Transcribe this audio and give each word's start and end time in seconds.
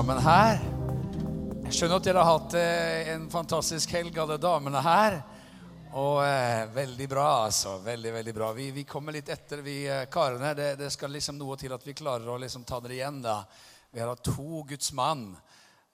sammen 0.00 0.20
her. 0.24 0.56
Jeg 1.66 1.74
skjønner 1.76 1.98
at 1.98 2.06
dere 2.06 2.20
har 2.24 2.38
hatt 2.38 2.54
eh, 2.56 3.08
en 3.12 3.26
fantastisk 3.28 3.90
helg, 3.92 4.14
alle 4.22 4.38
damene 4.40 4.80
her. 4.80 5.18
Og 6.00 6.22
eh, 6.24 6.62
veldig 6.72 7.08
bra, 7.10 7.26
altså. 7.42 7.74
Veldig, 7.84 8.12
veldig 8.14 8.32
bra. 8.32 8.48
Vi, 8.56 8.70
vi 8.72 8.86
kommer 8.88 9.12
litt 9.12 9.28
etter, 9.28 9.60
vi 9.66 9.82
eh, 9.84 10.06
karene. 10.08 10.54
Det, 10.56 10.70
det, 10.80 10.88
skal 10.94 11.12
liksom 11.12 11.36
noe 11.36 11.58
til 11.60 11.76
at 11.76 11.84
vi 11.84 11.92
klarer 11.98 12.32
å 12.32 12.38
liksom 12.40 12.64
ta 12.64 12.78
dere 12.80 12.96
igjen, 12.96 13.20
da. 13.26 13.42
Vi 13.92 14.00
har 14.00 14.14
hatt 14.14 14.24
to 14.24 14.62
Guds 14.70 14.88
mann. 14.96 15.34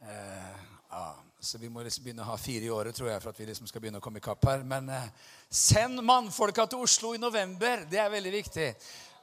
Eh, 0.06 0.54
ja, 0.92 1.08
så 1.42 1.58
vi 1.58 1.72
må 1.72 1.82
liksom 1.82 2.06
begynne 2.06 2.22
å 2.22 2.30
ha 2.30 2.38
fire 2.38 2.68
i 2.68 2.70
året, 2.70 2.94
tror 2.94 3.10
jeg, 3.10 3.24
for 3.24 3.34
at 3.34 3.42
vi 3.42 3.50
liksom 3.50 3.66
skal 3.66 3.82
begynne 3.82 3.98
å 3.98 4.06
komme 4.06 4.22
i 4.22 4.28
kapp 4.28 4.46
her. 4.52 4.62
Men 4.62 4.92
eh, 5.00 5.10
send 5.50 5.98
mannfolka 6.06 6.68
til 6.70 6.86
Oslo 6.86 7.16
i 7.16 7.22
november. 7.26 7.88
Det 7.90 7.98
er 8.04 8.14
veldig 8.14 8.36
viktig. 8.38 8.70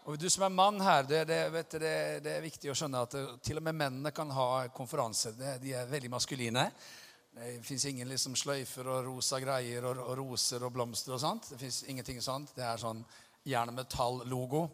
Og 0.04 0.18
du 0.20 0.26
som 0.30 0.44
er 0.44 0.50
mann 0.52 0.82
her, 0.84 1.06
det, 1.08 1.22
det, 1.30 1.38
du, 1.48 1.78
det, 1.80 1.94
det, 2.26 2.32
er 2.34 2.44
viktig 2.44 2.72
å 2.72 2.76
skjønne 2.76 3.04
at 3.06 3.14
til 3.40 3.62
og 3.62 3.64
med 3.64 3.78
mennene 3.80 4.12
kan 4.12 4.32
ha 4.36 4.66
konferanser. 4.76 5.38
de 5.62 5.72
er 5.80 5.88
veldig 5.88 6.12
maskuline. 6.12 6.66
Det 7.34 7.54
fins 7.64 7.86
ingen 7.86 8.12
liksom 8.12 8.36
sløyfer 8.36 8.90
og 8.92 9.08
rosa 9.08 9.40
greier 9.40 9.88
og, 9.88 10.04
og, 10.04 10.12
roser 10.20 10.68
og 10.68 10.76
blomster 10.76 11.16
og 11.16 11.24
sånt. 11.24 11.48
Det 11.54 11.62
fins 11.62 11.86
ingenting 11.88 12.20
sånt. 12.22 12.52
Det 12.56 12.68
er 12.68 12.84
sånn 12.84 13.00
jernmetall-logo. 13.48 14.68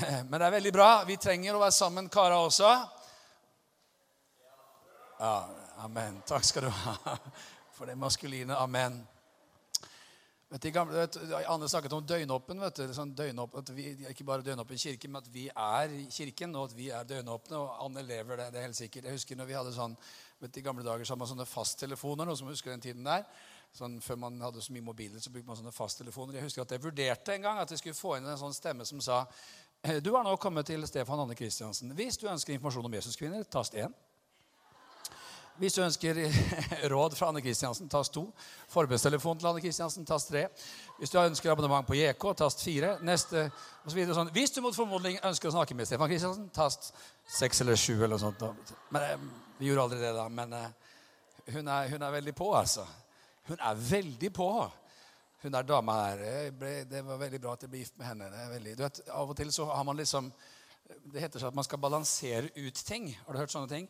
Men 0.30 0.38
det 0.38 0.46
er 0.48 0.56
veldig 0.56 0.72
bra. 0.74 0.90
Vi 1.04 1.20
trenger 1.20 1.58
å 1.58 1.60
være 1.60 1.76
sammen, 1.76 2.08
kara 2.08 2.40
også. 2.40 2.72
Ja, 5.20 5.36
amen. 5.84 6.22
Takk 6.26 6.48
skal 6.48 6.70
du 6.70 6.72
ha 6.72 7.18
for 7.76 7.84
det 7.84 8.00
maskuline. 8.00 8.56
Amen. 8.56 9.04
Vet 10.54 10.68
gamle, 10.70 10.94
vet, 10.94 11.16
Anne 11.50 11.66
snakket 11.66 11.92
om 11.96 12.04
døgnåpen. 12.06 12.60
vet 12.62 12.76
du, 12.78 12.92
sånn 12.94 13.10
døgnåpen, 13.18 13.72
vi, 13.74 13.88
Ikke 14.06 14.26
bare 14.28 14.44
døgnåpen 14.46 14.78
kirke, 14.78 15.08
men 15.10 15.18
at 15.18 15.30
vi 15.34 15.48
er 15.50 15.94
kirken, 16.14 16.54
og 16.54 16.68
at 16.68 16.76
vi 16.78 16.92
er 16.94 17.08
døgnåpne. 17.10 17.58
Og 17.58 17.80
Anne 17.82 18.04
lever 18.06 18.38
det. 18.38 18.52
det 18.54 18.60
er 18.60 18.68
helt 18.68 18.78
sikkert. 18.78 19.08
Jeg 19.08 19.18
husker 19.18 19.40
når 19.40 19.48
vi 19.48 19.56
hadde 19.58 19.72
sånn, 19.74 19.96
vet 20.38 20.54
du, 20.54 20.60
I 20.60 20.62
gamle 20.68 20.86
dager 20.86 21.02
så 21.02 21.16
hadde 21.16 21.24
man 21.24 21.32
sånne 21.32 21.48
fasttelefoner. 21.50 22.30
Noen 22.30 22.38
som 22.38 22.52
husker 22.52 22.70
den 22.70 22.86
tiden 22.86 23.02
der. 23.02 23.26
Sånn, 23.74 23.98
før 23.98 24.20
man 24.28 24.38
hadde 24.46 24.62
så 24.62 24.76
mye 24.76 24.86
mobiler, 24.86 25.18
så 25.18 25.34
brukte 25.34 25.50
man 25.50 25.58
sånne 25.58 25.74
fasttelefoner. 25.74 26.38
Jeg 26.38 26.46
husker 26.46 26.62
at 26.62 26.76
jeg 26.76 26.84
vurderte 26.86 27.34
en 27.34 27.48
gang 27.48 27.58
at 27.58 27.74
jeg 27.74 27.82
skulle 27.82 27.98
få 27.98 28.14
inn 28.20 28.30
en 28.30 28.38
sånn 28.38 28.54
stemme 28.54 28.86
som 28.86 29.02
sa 29.02 29.24
«Eh, 29.82 29.98
Du 29.98 30.14
har 30.14 30.22
nå 30.22 30.36
kommet 30.38 30.70
til 30.70 30.86
Stefan 30.86 31.18
Anne 31.18 31.34
Kristiansen. 31.34 31.90
Hvis 31.98 32.16
du 32.22 32.28
ønsker 32.30 32.54
informasjon 32.54 32.86
om 32.86 32.94
Jesuskvinner, 32.94 33.42
tast 33.50 33.74
1. 33.74 33.90
Hvis 35.54 35.76
du 35.76 35.84
ønsker 35.84 36.18
råd 36.92 37.14
fra 37.14 37.28
Anne 37.30 37.40
Kristiansen, 37.42 37.86
tast 37.88 38.16
2. 38.16 38.24
Forbundstelefon 38.72 39.38
til 39.38 39.46
Anne 39.46 39.60
Kristiansen, 39.62 40.06
tast 40.06 40.32
3. 40.32 40.48
Hvis 40.98 41.12
du 41.12 41.18
ønsker 41.20 41.52
abonnement 41.52 41.86
på 41.86 41.94
JK, 41.94 42.24
tast 42.40 42.64
4. 42.66 42.96
Neste, 43.06 43.44
og 43.84 43.92
så 43.94 44.06
sånn. 44.16 44.32
Hvis 44.34 44.50
du 44.50 44.58
mot 44.64 44.74
formodning 44.74 45.20
ønsker 45.22 45.52
å 45.52 45.54
snakke 45.54 45.76
med 45.78 45.86
Stefan 45.86 46.10
Kristiansen, 46.10 46.48
tast 46.54 46.90
6 47.36 47.62
eller 47.62 47.78
7. 47.78 47.92
eller 48.02 48.18
sånt. 48.18 48.42
Men, 48.90 49.02
eh, 49.02 49.28
vi 49.60 49.68
gjorde 49.68 49.84
aldri 49.84 50.00
det, 50.00 50.10
da. 50.16 50.24
Men 50.28 50.56
uh, 50.58 50.64
hun, 51.46 51.68
er, 51.68 51.92
hun, 51.92 52.02
er, 52.02 52.16
veldig 52.16 52.34
på, 52.34 52.50
altså. 52.58 52.88
Hun 53.46 53.62
er 53.62 53.86
veldig 53.92 54.32
på. 54.34 54.48
Hun 55.44 55.54
er 55.54 55.68
dama 55.68 56.00
her. 56.00 56.50
Det 56.90 57.04
var 57.06 57.22
veldig 57.22 57.40
bra 57.44 57.54
at 57.54 57.62
jeg 57.62 57.70
ble 57.70 57.84
gift 57.84 57.94
med 58.00 58.10
henne. 58.10 58.32
Veldig, 58.56 58.74
vet, 58.82 59.00
av 59.06 59.30
og 59.30 59.38
til 59.38 59.54
så 59.54 59.68
har 59.70 59.86
man 59.86 60.02
liksom 60.02 60.32
Det 60.84 61.20
heter 61.20 61.40
seg 61.40 61.48
at 61.48 61.56
man 61.56 61.64
skal 61.64 61.80
balansere 61.80 62.50
ut 62.56 62.82
ting. 62.84 63.06
Har 63.24 63.32
du 63.32 63.38
hørt 63.38 63.54
sånne 63.54 63.70
ting? 63.70 63.86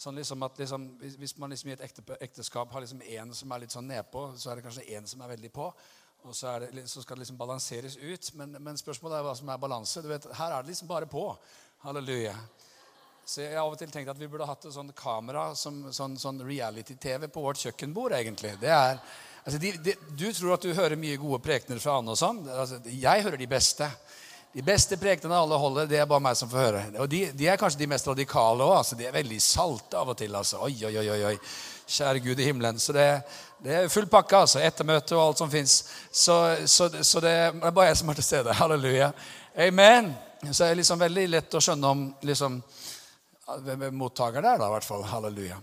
Sånn 0.00 0.16
liksom 0.16 0.42
at 0.42 0.58
liksom, 0.58 0.86
Hvis 1.00 1.36
man 1.38 1.52
liksom 1.52 1.70
i 1.70 1.74
et 1.76 1.82
ekteskap 2.20 2.72
har 2.72 2.82
liksom 2.82 3.02
en 3.02 3.34
som 3.36 3.52
er 3.52 3.64
litt 3.64 3.74
sånn 3.74 3.90
nedpå, 3.90 4.32
så 4.36 4.50
er 4.50 4.58
det 4.58 4.64
kanskje 4.66 4.88
en 4.96 5.06
som 5.06 5.20
er 5.22 5.34
veldig 5.34 5.52
på. 5.54 5.68
Og 6.22 6.36
så, 6.36 6.54
det, 6.62 6.86
så 6.90 7.02
skal 7.02 7.16
det 7.18 7.24
liksom 7.24 7.38
balanseres 7.38 7.96
ut. 7.98 8.32
Men, 8.38 8.56
men, 8.62 8.78
spørsmålet 8.78 9.18
er 9.18 9.26
hva 9.26 9.34
som 9.38 9.50
er 9.50 9.62
balanse. 9.62 10.02
Du 10.02 10.10
vet, 10.10 10.28
Her 10.38 10.54
er 10.54 10.62
det 10.62 10.72
liksom 10.72 10.90
bare 10.90 11.08
på. 11.10 11.24
Halleluja. 11.82 12.36
Så 13.26 13.44
jeg 13.44 13.54
har 13.54 13.62
av 13.62 13.74
og 13.74 13.78
til 13.78 13.90
tenkt 13.90 14.10
at 14.10 14.18
vi 14.18 14.28
burde 14.30 14.46
hatt 14.46 14.64
et 14.66 14.74
sånt 14.74 14.94
kamera 14.98 15.52
som 15.58 15.84
sånn, 15.94 16.16
sånn 16.18 16.42
reality-TV 16.42 17.28
på 17.30 17.44
vårt 17.44 17.62
kjøkkenbord. 17.62 18.14
egentlig. 18.18 18.56
Det 18.62 18.70
er, 18.74 18.98
altså 19.44 19.60
de, 19.62 19.72
de, 19.78 19.94
du 20.18 20.26
tror 20.32 20.56
at 20.56 20.66
du 20.66 20.74
hører 20.74 20.98
mye 20.98 21.20
gode 21.22 21.38
prekener 21.42 21.82
fra 21.82 22.00
Anne 22.00 22.14
og 22.14 22.18
sånn. 22.18 22.42
Altså, 22.50 22.80
jeg 22.86 23.26
hører 23.26 23.38
de 23.38 23.50
beste. 23.50 23.90
De 24.52 24.62
beste 24.62 24.98
prekenene 25.00 25.38
alle 25.40 25.56
holder, 25.56 25.86
det 25.88 25.96
er 25.96 26.08
bare 26.08 26.20
meg 26.20 26.36
som 26.36 26.50
får 26.50 26.60
høre. 26.60 26.80
Og 27.00 27.06
de, 27.08 27.22
de 27.32 27.46
er 27.48 27.60
kanskje 27.60 27.80
de 27.80 27.86
mest 27.88 28.08
radikale 28.08 28.66
òg. 28.66 28.74
Altså. 28.82 28.98
De 28.98 29.06
er 29.08 29.14
veldig 29.14 29.38
salte 29.40 29.96
av 29.96 30.10
og 30.12 30.18
til. 30.18 30.34
Altså. 30.36 30.60
Oi, 30.66 30.74
oi, 30.84 30.92
oi, 31.00 31.22
oi. 31.30 31.36
Kjære 31.88 32.20
Gud 32.20 32.40
i 32.40 32.48
himmelen. 32.50 32.80
Så 32.80 32.92
det, 32.92 33.06
det 33.64 33.78
er 33.78 33.88
full 33.92 34.10
pakke. 34.12 34.42
altså. 34.44 34.60
Ettermøte 34.60 35.16
og 35.16 35.22
alt 35.24 35.40
som 35.40 35.50
fins. 35.52 35.78
Så, 36.10 36.36
så, 36.68 36.90
så, 37.00 37.24
det 37.24 37.32
er 37.32 37.56
bare 37.70 37.88
jeg 37.88 38.02
som 38.02 38.12
er 38.12 38.20
til 38.20 38.28
stede. 38.28 38.58
Halleluja. 38.60 39.08
Amen. 39.56 40.12
Så 40.50 40.66
det 40.66 40.70
er 40.70 40.80
liksom 40.82 41.00
veldig 41.00 41.26
lett 41.32 41.56
å 41.56 41.64
skjønne 41.64 41.96
om 41.96 42.06
liksom, 42.28 42.60
hvem 43.64 43.88
er 43.88 43.96
mottaker 43.96 44.44
der, 44.44 44.60
da, 44.60 44.68
i 44.68 44.76
hvert 44.76 44.90
fall. 44.90 45.06
Halleluja. 45.14 45.56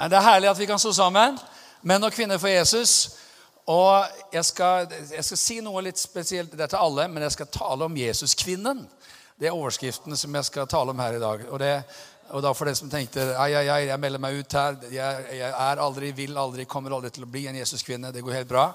Men 0.00 0.10
det 0.10 0.18
er 0.18 0.32
herlig 0.32 0.50
at 0.50 0.58
vi 0.58 0.66
kan 0.66 0.82
stå 0.82 0.96
sammen, 0.98 1.38
menn 1.86 2.02
og 2.02 2.14
kvinner 2.16 2.42
for 2.42 2.50
Jesus. 2.50 3.20
Og 3.64 4.04
jeg 4.32 4.44
skal, 4.44 4.90
jeg 4.92 5.24
skal, 5.24 5.38
si 5.40 5.54
noe 5.64 5.80
litt 5.86 6.00
spesielt 6.00 6.52
det 6.52 6.66
til 6.68 6.80
alle, 6.84 7.06
men 7.08 7.24
jeg 7.24 7.32
skal 7.32 7.48
tale 7.48 7.86
om 7.86 7.94
Jesuskvinnen. 7.96 8.82
Det 9.40 9.48
er 9.48 9.56
overskriften 9.56 10.16
som 10.20 10.36
jeg 10.36 10.48
skal 10.50 10.68
tale 10.68 10.92
om 10.92 11.00
her 11.00 11.16
i 11.16 11.22
dag. 11.22 11.46
Og, 11.48 11.56
det, 11.62 11.70
og 12.28 12.44
da 12.44 12.52
for 12.52 12.68
den 12.68 12.76
som 12.76 12.92
tenkte 12.92 13.24
ai, 13.40 13.54
ai, 13.56 13.64
ai, 13.72 13.80
jeg 13.88 14.02
melder 14.02 14.20
meg 14.20 14.36
ut 14.36 14.58
her, 14.58 14.76
jeg, 14.92 15.24
jeg, 15.38 15.48
er 15.48 15.80
aldri, 15.80 16.12
vil 16.12 16.36
aldri, 16.36 16.68
kommer 16.68 16.92
aldri 16.92 17.14
til 17.16 17.24
å 17.24 17.30
bli 17.30 17.46
en 17.48 17.56
Jesuskvinne. 17.62 18.12
Det 18.12 18.22
går 18.26 18.42
helt 18.42 18.52
bra. 18.52 18.68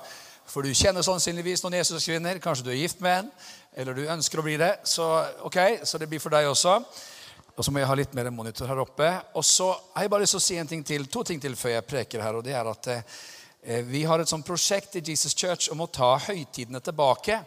For 0.50 0.66
du 0.66 0.74
kjenner 0.74 1.06
sannsynligvis 1.06 1.62
noen 1.62 1.78
Jesuskvinner. 1.78 2.42
Kanskje 2.42 2.66
du 2.66 2.74
er 2.74 2.82
gift 2.82 3.06
med 3.06 3.22
en, 3.22 3.34
eller 3.78 3.94
du 3.94 4.10
ønsker 4.10 4.42
å 4.42 4.50
bli 4.50 4.58
det. 4.58 4.74
Så 4.90 5.06
ok, 5.46 5.86
så 5.86 6.02
det 6.02 6.10
blir 6.10 6.24
for 6.24 6.34
deg 6.34 6.50
også. 6.50 6.80
Og 7.54 7.66
så 7.66 7.70
må 7.70 7.84
jeg 7.84 7.92
ha 7.92 7.96
litt 8.00 8.16
mer 8.18 8.34
monitor 8.34 8.72
her 8.72 8.82
oppe. 8.82 9.14
Og 9.38 9.46
så 9.46 9.70
har 9.94 10.08
jeg 10.08 10.12
bare 10.16 10.26
lyst 10.26 10.34
til 10.34 10.42
å 10.42 10.50
si 10.50 10.58
en 10.58 10.72
ting 10.72 10.82
til, 10.88 11.06
to 11.12 11.22
ting 11.28 11.44
til 11.44 11.54
før 11.60 11.78
jeg 11.78 11.92
preker 11.92 12.26
her. 12.26 12.40
og 12.40 12.48
det 12.48 12.58
er 12.58 12.72
at 12.72 12.90
Eh, 12.90 13.39
vi 13.64 14.04
har 14.08 14.20
et 14.20 14.30
sånt 14.30 14.48
prosjekt 14.48 14.96
i 14.96 15.04
Jesus 15.04 15.36
Church 15.36 15.68
om 15.74 15.82
å 15.84 15.92
ta 15.92 16.14
høytidene 16.30 16.80
tilbake. 16.80 17.42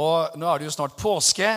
Og 0.00 0.38
Nå 0.40 0.48
er 0.48 0.58
det 0.58 0.70
jo 0.70 0.74
snart 0.78 0.96
påske, 0.96 1.50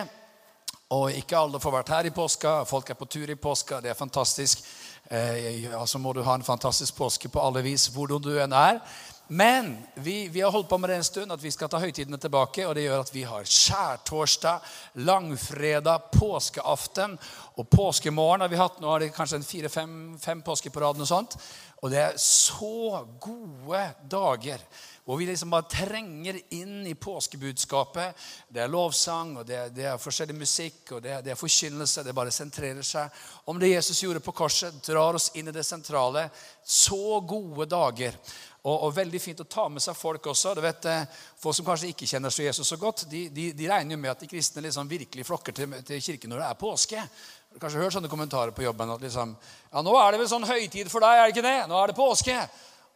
og 0.92 1.16
ikke 1.16 1.38
alle 1.38 1.58
får 1.58 1.74
vært 1.78 1.92
her 1.94 2.08
i 2.10 2.12
påska. 2.14 2.58
Folk 2.68 2.90
er 2.92 2.98
på 2.98 3.08
tur 3.10 3.30
i 3.32 3.38
påska. 3.40 3.80
Det 3.80 3.90
er 3.90 3.98
fantastisk. 3.98 4.62
Ja, 5.08 5.80
så 5.86 5.98
må 5.98 6.12
du 6.12 6.20
ha 6.26 6.34
en 6.36 6.46
fantastisk 6.46 6.94
påske 6.98 7.30
på 7.32 7.40
alle 7.40 7.64
vis, 7.64 7.88
hvordan 7.94 8.22
du 8.22 8.34
enn 8.42 8.54
er. 8.54 8.82
Men 9.28 9.76
vi, 9.94 10.28
vi, 10.28 10.40
har 10.40 10.50
holdt 10.50 10.68
på 10.68 10.78
med 10.78 10.90
det 10.90 10.96
en 10.96 11.04
stund 11.04 11.32
at 11.34 11.42
vi 11.42 11.50
skal 11.50 11.70
ta 11.70 11.80
høytidene 11.82 12.18
tilbake. 12.22 12.66
og 12.66 12.74
Det 12.78 12.84
gjør 12.84 13.02
at 13.02 13.14
vi 13.14 13.24
har 13.26 13.48
skjærtorsdag, 13.50 14.74
langfredag, 15.02 16.10
påskeaften 16.14 17.18
og 17.56 17.70
påskemorgen. 17.70 18.40
har 18.40 18.48
vi 18.48 18.60
hatt, 18.60 18.80
Nå 18.80 18.90
har 18.90 19.02
det 19.02 19.14
kanskje 19.16 19.42
fire-fem 19.42 20.42
påsker 20.46 20.70
på 20.70 20.80
rad. 20.80 21.00
Og 21.00 21.08
sånt. 21.08 21.34
Og 21.82 21.90
det 21.90 21.98
er 21.98 22.20
så 22.22 23.02
gode 23.20 23.82
dager 24.08 24.62
hvor 25.06 25.20
vi 25.20 25.26
liksom 25.28 25.52
bare 25.52 25.68
trenger 25.70 26.38
inn 26.56 26.86
i 26.86 26.96
påskebudskapet. 26.98 28.16
Det 28.50 28.58
er 28.64 28.70
lovsang, 28.70 29.36
og 29.38 29.44
det 29.46 29.54
er, 29.54 29.68
det 29.70 29.84
er 29.86 30.00
forskjellig 30.02 30.34
musikk, 30.34 30.80
og 30.96 31.04
det 31.04 31.12
er, 31.14 31.20
det 31.22 31.30
er, 31.30 31.38
forkynnelse. 31.38 32.02
Det 32.02 32.14
bare 32.16 32.34
sentrerer 32.34 32.82
seg 32.82 33.20
om 33.46 33.60
det 33.62 33.70
Jesus 33.70 34.02
gjorde 34.02 34.24
på 34.24 34.34
korset. 34.34 34.80
Drar 34.82 35.14
oss 35.14 35.28
inn 35.38 35.46
i 35.46 35.54
det 35.54 35.62
sentrale. 35.62 36.26
Så 36.66 37.20
gode 37.22 37.68
dager. 37.70 38.18
Og, 38.66 38.74
og, 38.74 38.92
veldig 38.96 39.20
fint 39.22 39.40
å 39.44 39.46
ta 39.46 39.68
med 39.70 39.82
seg 39.84 39.94
folk 39.94 40.26
også. 40.32 40.56
Du 40.58 40.62
vet, 40.64 40.88
eh, 40.90 41.24
Folk 41.38 41.54
som 41.54 41.66
kanskje 41.68 41.92
ikke 41.92 42.08
kjenner 42.10 42.34
så 42.34 42.42
Jesus 42.42 42.66
så 42.66 42.78
godt, 42.80 43.04
de, 43.10 43.28
de, 43.30 43.50
de 43.54 43.68
regner 43.70 43.94
jo 43.94 44.00
med 44.02 44.10
at 44.10 44.22
de 44.24 44.30
kristne 44.30 44.64
liksom 44.64 44.88
virkelig 44.90 45.26
flokker 45.28 45.54
til, 45.54 45.76
til 45.86 46.02
kirken 46.02 46.32
når 46.32 46.42
det 46.42 46.48
er 46.48 46.58
påske. 46.58 47.02
Du 47.46 47.58
har 47.58 47.66
kanskje 47.66 47.84
hørt 47.84 47.94
sånne 47.94 48.10
kommentarer 48.10 48.56
på 48.56 48.64
jobben 48.66 48.90
at 48.96 49.04
liksom, 49.06 49.36
ja, 49.70 49.82
nå 49.86 49.92
er 50.00 50.12
det 50.12 50.22
vel 50.24 50.32
sånn 50.32 50.48
høytid 50.48 50.90
for 50.90 51.04
deg, 51.04 51.20
er 51.20 51.28
det 51.28 51.36
ikke 51.36 51.46
det? 51.46 51.58
Nå 51.70 51.78
er 51.78 51.92
det 51.92 52.00
påske. 52.00 52.40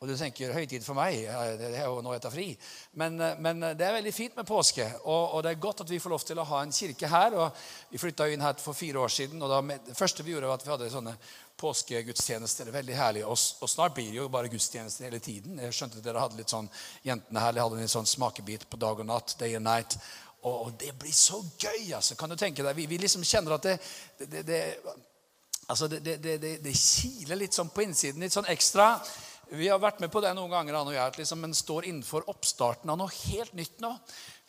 Og 0.01 0.09
du 0.09 0.15
tenker 0.17 0.55
høytid 0.57 0.81
for 0.81 0.97
meg, 0.97 1.27
det 1.61 1.75
er 1.77 1.83
jo 1.85 1.99
nå 2.01 2.15
jeg 2.15 2.23
tar 2.25 2.33
fri. 2.33 2.47
Men, 2.97 3.21
men, 3.45 3.59
det 3.77 3.85
er 3.85 3.99
veldig 3.99 4.13
fint 4.17 4.39
med 4.39 4.49
påske. 4.49 4.87
Og, 5.03 5.35
og, 5.37 5.43
det 5.45 5.51
er 5.51 5.59
godt 5.61 5.83
at 5.85 5.93
vi 5.93 5.99
får 6.01 6.15
lov 6.15 6.25
til 6.25 6.41
å 6.41 6.47
ha 6.49 6.63
en 6.65 6.73
kirke 6.73 7.11
her. 7.13 7.37
og 7.37 7.59
Vi 7.93 8.01
flytta 8.01 8.31
inn 8.33 8.41
her 8.41 8.57
for 8.65 8.73
fire 8.73 9.03
år 9.05 9.13
siden. 9.13 9.43
og 9.45 9.53
da, 9.53 9.61
Det 9.91 9.99
første 9.99 10.25
vi 10.25 10.33
gjorde, 10.33 10.49
var 10.49 10.57
at 10.57 10.65
vi 10.65 10.73
hadde 10.73 10.89
sånne 10.95 11.13
påskegudstjenester. 11.61 12.71
Veldig 12.73 12.97
herlig. 12.97 13.25
Og, 13.29 13.37
og, 13.61 13.69
snart 13.71 13.95
blir 13.97 14.09
det 14.11 14.19
jo 14.19 14.31
bare 14.33 14.51
gudstjenester 14.53 15.07
hele 15.09 15.21
tiden. 15.23 15.61
Jeg 15.61 15.77
skjønte 15.77 16.01
at 16.01 16.07
dere 16.07 16.25
hadde 16.25 16.41
litt 16.41 16.53
sånn, 16.53 16.71
Jentene 17.07 17.45
her 17.45 17.61
hadde 17.61 17.81
en 17.85 17.95
sånn 17.95 18.09
smakebit 18.09 18.67
på 18.71 18.81
dag 18.81 19.03
og 19.03 19.09
natt. 19.09 19.37
Day 19.41 19.59
and 19.59 19.69
night. 19.69 19.99
Og 20.49 20.73
det 20.81 20.95
blir 20.99 21.13
så 21.13 21.43
gøy, 21.61 21.93
altså. 21.97 22.17
Kan 22.17 22.33
du 22.33 22.37
tenke 22.41 22.65
deg? 22.65 22.77
Vi, 22.77 22.89
vi 22.89 22.99
liksom 23.03 23.25
kjenner 23.29 23.59
at 23.59 23.67
det, 23.69 23.77
det, 24.25 24.45
det, 24.49 24.61
altså 25.69 25.89
det, 25.91 26.17
det, 26.17 26.73
kiler 26.73 27.43
litt 27.43 27.57
sånn 27.57 27.73
på 27.75 27.85
innsiden. 27.85 28.25
Litt 28.25 28.37
sånn 28.37 28.49
ekstra. 28.49 28.95
Vi 29.53 29.69
har 29.69 29.81
vært 29.83 29.99
med 29.99 30.13
på 30.15 30.21
det 30.23 30.31
noen 30.37 30.53
ganger, 30.53 30.77
han 30.79 30.89
og 30.93 30.95
jeg, 30.95 31.07
at 31.11 31.17
liksom 31.19 31.47
en 31.47 31.55
står 31.57 31.89
innenfor 31.91 32.29
oppstarten 32.31 32.91
av 32.93 33.01
noe 33.01 33.11
helt 33.11 33.57
nytt 33.59 33.81
nå 33.83 33.97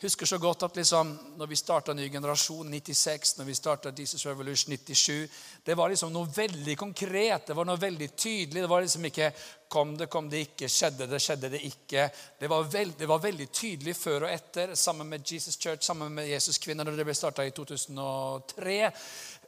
husker 0.02 0.26
så 0.26 0.38
godt 0.38 0.62
at 0.66 0.76
liksom, 0.76 1.12
når 1.38 1.46
vi 1.46 1.56
starta 1.56 1.94
ny 1.94 2.08
generasjon 2.10 2.70
96, 2.70 3.36
når 3.38 3.46
vi 3.46 3.54
starta 3.54 3.92
Jesus 3.96 4.26
Revolution 4.26 4.74
97 4.74 5.28
Det 5.64 5.74
var 5.78 5.92
liksom 5.92 6.12
noe 6.12 6.30
veldig 6.34 6.76
konkret, 6.78 7.46
det 7.46 7.56
var 7.56 7.68
noe 7.68 7.80
veldig 7.80 8.08
tydelig. 8.16 8.62
Det 8.62 8.70
var 8.70 8.82
liksom 8.82 9.04
ikke 9.04 9.32
'kom 9.68 9.96
det, 9.96 10.06
kom 10.06 10.28
det 10.28 10.40
ikke', 10.46 10.68
'skjedde 10.68 11.06
det, 11.06 11.20
skjedde 11.22 11.48
det 11.50 11.60
ikke'. 11.60 12.10
Det 12.40 12.50
var, 12.50 12.62
veld, 12.62 12.94
det 12.98 13.08
var 13.08 13.18
veldig 13.18 13.52
tydelig 13.52 13.96
før 13.96 14.22
og 14.26 14.32
etter, 14.32 14.74
sammen 14.74 15.08
med 15.08 15.32
Jesus 15.32 15.56
Church, 15.56 15.82
sammen 15.82 16.12
med 16.12 16.28
Jesus 16.28 16.58
Kvinner, 16.58 16.84
når 16.84 16.96
det 16.96 17.04
ble 17.04 17.14
starta 17.14 17.46
i 17.46 17.50
2003. 17.50 18.92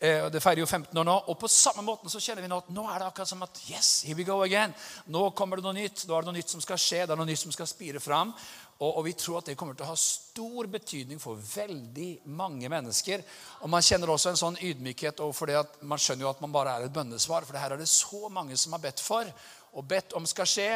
Eh, 0.01 0.27
det 0.31 0.41
feirer 0.43 0.59
jo 0.59 0.67
15 0.67 0.99
år 0.99 1.07
nå. 1.07 1.15
Og 1.31 1.39
på 1.39 1.49
samme 1.49 1.85
måten 1.87 2.11
så 2.11 2.21
kjenner 2.21 2.43
vi 2.43 2.51
nå 2.51 2.59
at 2.65 2.71
nå 2.75 2.85
er 2.91 2.99
det 2.99 3.07
akkurat 3.09 3.31
som 3.31 3.45
at 3.47 3.61
yes, 3.71 4.03
here 4.05 4.19
we 4.19 4.27
go 4.27 4.41
again. 4.43 4.75
Nå 5.07 5.29
kommer 5.39 5.61
det 5.61 5.67
noe 5.67 5.77
nytt. 5.77 6.03
Nå 6.09 6.17
er 6.17 6.25
det 6.25 6.33
noe 6.33 6.39
nytt 6.41 6.51
som 6.51 6.63
skal 6.65 6.81
skje. 6.81 7.05
Det 7.05 7.15
er 7.15 7.21
noe 7.21 7.29
nytt 7.29 7.45
som 7.45 7.55
skal 7.55 7.71
spire 7.71 8.03
fram. 8.03 8.35
Og, 8.81 8.89
og, 8.89 9.05
vi 9.07 9.15
tror 9.15 9.39
at 9.39 9.49
det 9.49 9.55
kommer 9.57 9.79
til 9.79 9.87
å 9.87 9.93
ha 9.93 9.99
stor 9.99 10.67
betydning 10.67 11.21
for 11.23 11.39
veldig 11.39 12.27
mange 12.35 12.69
mennesker. 12.73 13.23
Og 13.63 13.71
man 13.71 13.85
kjenner 13.87 14.11
også 14.11 14.33
en 14.33 14.41
sånn 14.41 14.59
ydmykhet 14.67 15.23
overfor 15.23 15.53
det 15.53 15.61
at 15.63 15.81
man 15.87 16.03
skjønner 16.03 16.27
jo 16.27 16.33
at 16.33 16.43
man 16.43 16.55
bare 16.55 16.75
er 16.75 16.89
et 16.89 16.95
bønnesvar. 16.95 17.47
For 17.47 17.55
det 17.55 17.63
her 17.63 17.77
er 17.77 17.85
det 17.85 17.91
så 17.91 18.27
mange 18.35 18.59
som 18.59 18.75
har 18.75 18.83
bedt 18.83 19.03
for, 19.05 19.31
og 19.75 19.91
bedt 19.91 20.19
om 20.19 20.27
skal 20.27 20.51
skje. 20.51 20.71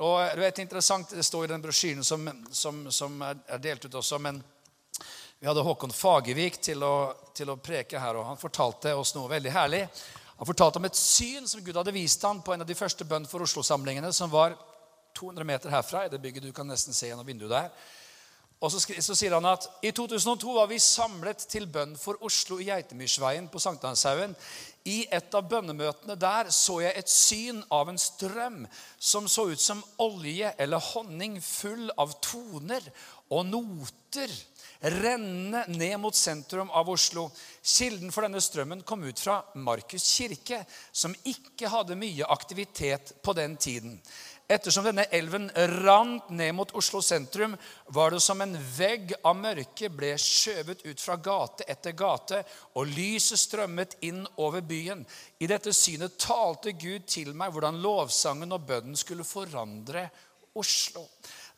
Og 0.00 0.16
det 0.34 0.48
er 0.48 0.62
interessant, 0.64 1.12
det 1.14 1.26
står 1.26 1.46
i 1.46 1.52
den 1.52 1.62
brosjyren 1.62 2.04
som, 2.04 2.26
som, 2.50 2.86
som 2.90 3.20
er 3.22 3.62
delt 3.62 3.84
ut 3.84 4.00
også. 4.00 4.18
men 4.18 4.42
vi 5.40 5.48
hadde 5.48 5.62
Håkon 5.64 5.92
Fagervik 5.96 6.58
til 6.60 6.82
å, 6.84 6.94
til 7.32 7.48
å, 7.48 7.56
preke 7.56 7.96
her, 7.96 8.18
og 8.20 8.26
han 8.28 8.40
fortalte 8.40 8.92
oss 8.92 9.14
noe 9.16 9.30
veldig 9.30 9.52
herlig. 9.54 9.86
Han 10.36 10.48
fortalte 10.48 10.76
om 10.76 10.84
et 10.84 10.98
syn 11.00 11.48
som 11.48 11.62
Gud 11.64 11.78
hadde 11.80 11.94
vist 11.96 12.20
ham 12.28 12.42
på 12.44 12.52
en 12.52 12.60
av 12.60 12.68
de 12.68 12.76
første 12.76 13.06
bønn 13.08 13.24
for 13.28 13.46
Oslo-samlingene, 13.46 14.12
som 14.12 14.28
var 14.32 14.52
200 15.16 15.48
meter 15.48 15.72
herfra, 15.72 16.04
i 16.04 16.12
det 16.12 16.20
bygget 16.20 16.44
du 16.44 16.52
kan 16.52 16.68
nesten 16.68 16.96
se 16.96 17.08
gjennom 17.08 17.24
vinduet 17.24 17.54
der. 17.56 17.72
Og 18.60 18.68
så, 18.68 18.82
så, 19.00 19.16
sier 19.16 19.32
han 19.32 19.48
at 19.48 19.64
i 19.80 19.88
2002 19.96 20.52
var 20.58 20.68
vi 20.68 20.76
samlet 20.84 21.46
til 21.48 21.64
bønn 21.72 21.94
for 21.96 22.20
Oslo 22.28 22.58
i 22.60 22.68
Geitemyrsveien 22.68 23.48
på 23.48 23.62
Sankthanshaugen. 23.64 24.36
I 24.84 25.06
et 25.08 25.32
av 25.36 25.48
bønnemøtene 25.48 26.18
der 26.20 26.52
så 26.52 26.82
jeg 26.84 26.92
et 27.00 27.08
syn 27.08 27.64
av 27.72 27.88
en 27.88 28.00
strøm 28.00 28.66
som 29.00 29.24
så 29.28 29.48
ut 29.48 29.60
som 29.60 29.80
olje 30.04 30.52
eller 30.60 30.84
honning 30.92 31.40
full 31.40 31.88
av 31.96 32.12
toner 32.20 32.84
og 33.32 33.48
noter 33.48 34.36
rennende 34.80 35.64
ned 35.68 36.00
mot 36.00 36.16
sentrum 36.16 36.70
av 36.70 36.90
Oslo. 36.90 37.28
Kilden 37.62 38.12
for 38.12 38.26
denne 38.26 38.40
strømmen 38.40 38.82
kom 38.86 39.04
ut 39.04 39.20
fra 39.20 39.40
Markus 39.54 40.06
kirke, 40.16 40.64
som 40.92 41.14
ikke 41.24 41.68
hadde 41.68 41.98
mye 42.00 42.28
aktivitet 42.32 43.14
på 43.22 43.36
den 43.36 43.56
tiden. 43.60 43.98
Ettersom 44.50 44.82
denne 44.88 45.04
elven 45.14 45.44
rant 45.84 46.30
ned 46.34 46.56
mot 46.58 46.72
Oslo 46.74 46.98
sentrum, 47.06 47.52
var 47.94 48.10
det 48.10 48.22
som 48.24 48.40
en 48.42 48.56
vegg 48.74 49.12
av 49.22 49.36
mørke 49.38 49.86
ble 49.94 50.16
skjøvet 50.18 50.82
ut 50.88 50.98
fra 50.98 51.14
gate 51.22 51.68
etter 51.70 51.94
gate, 51.94 52.40
og 52.74 52.90
lyset 52.90 53.38
strømmet 53.38 53.94
inn 54.08 54.24
over 54.42 54.64
byen. 54.66 55.04
I 55.38 55.46
dette 55.46 55.70
synet 55.76 56.18
talte 56.18 56.74
Gud 56.74 57.06
til 57.06 57.30
meg 57.30 57.54
hvordan 57.54 57.78
lovsangen 57.84 58.56
og 58.56 58.66
bønnen 58.66 58.98
skulle 58.98 59.28
forandre 59.28 60.08
Oslo. 60.58 61.06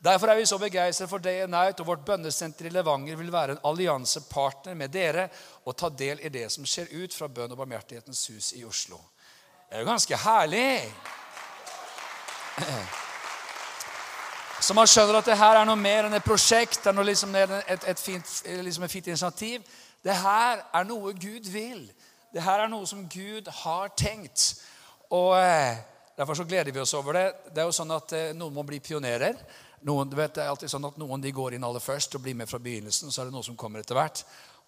Derfor 0.03 0.27
er 0.27 0.37
vi 0.37 0.47
så 0.47 0.59
begeistret 0.59 1.11
for 1.11 1.23
Day 1.23 1.45
and 1.45 1.53
Night, 1.55 1.81
og 1.81 1.87
vårt 1.87 2.05
bønnesenter 2.05 2.67
i 2.67 2.73
Levanger 2.75 3.17
vil 3.17 3.33
være 3.33 3.55
en 3.55 3.61
alliansepartner 3.71 4.75
med 4.75 4.91
dere 4.91 5.29
og 5.65 5.77
ta 5.79 5.93
del 5.95 6.19
i 6.27 6.31
det 6.33 6.49
som 6.51 6.67
skjer 6.67 6.91
ut 7.05 7.15
fra 7.15 7.29
Bønn 7.31 7.55
og 7.55 7.61
barmhjertighetens 7.61 8.25
hus 8.33 8.49
i 8.59 8.65
Oslo. 8.67 8.99
Det 9.69 9.79
er 9.79 9.85
jo 9.85 9.91
ganske 9.93 10.19
herlig. 10.25 10.81
Så 14.63 14.75
man 14.75 14.91
skjønner 14.91 15.21
at 15.21 15.31
det 15.31 15.39
her 15.39 15.61
er 15.61 15.71
noe 15.71 15.79
mer 15.79 16.09
enn 16.09 16.19
et 16.19 16.27
prosjekt, 16.27 16.83
det 16.83 16.91
er 16.91 17.07
liksom 17.07 17.39
et, 17.39 17.55
et, 17.71 18.03
fint, 18.03 18.35
liksom 18.67 18.85
et 18.87 18.93
fint 18.93 19.07
initiativ. 19.07 19.63
Det 20.03 20.19
her 20.19 20.67
er 20.67 20.91
noe 20.91 21.15
Gud 21.15 21.47
vil. 21.51 21.87
Det 22.35 22.43
her 22.43 22.65
er 22.65 22.71
noe 22.75 22.91
som 22.91 23.07
Gud 23.07 23.47
har 23.63 23.95
tenkt. 23.95 24.51
Og 25.15 25.37
eh, 25.39 25.79
Derfor 26.17 26.35
så 26.35 26.45
gleder 26.45 26.73
vi 26.73 26.81
oss 26.81 26.95
over 26.95 27.17
det. 27.17 27.27
Det 27.55 27.63
er 27.63 27.67
jo 27.71 27.75
sånn 27.75 27.93
at 27.95 28.13
eh, 28.13 28.33
Noen 28.37 28.53
må 28.55 28.63
bli 28.69 28.83
pionerer. 28.85 29.39
Noen, 29.89 30.11
du 30.11 30.17
vet, 30.17 30.35
det 30.37 30.45
er 30.45 30.53
alltid 30.53 30.71
sånn 30.71 30.87
at 30.87 30.99
noen 31.01 31.23
de 31.23 31.33
går 31.35 31.57
inn 31.57 31.65
aller 31.67 31.83
først 31.83 32.15
og 32.15 32.23
blir 32.25 32.37
med 32.39 32.51
fra 32.51 32.61
begynnelsen. 32.63 33.11
Så 33.11 33.23
er 33.23 33.31
det 33.31 33.35
noe 33.35 33.47
som 33.47 33.59
kommer 33.59 33.83
etter 33.83 33.99
hvert. 33.99 34.23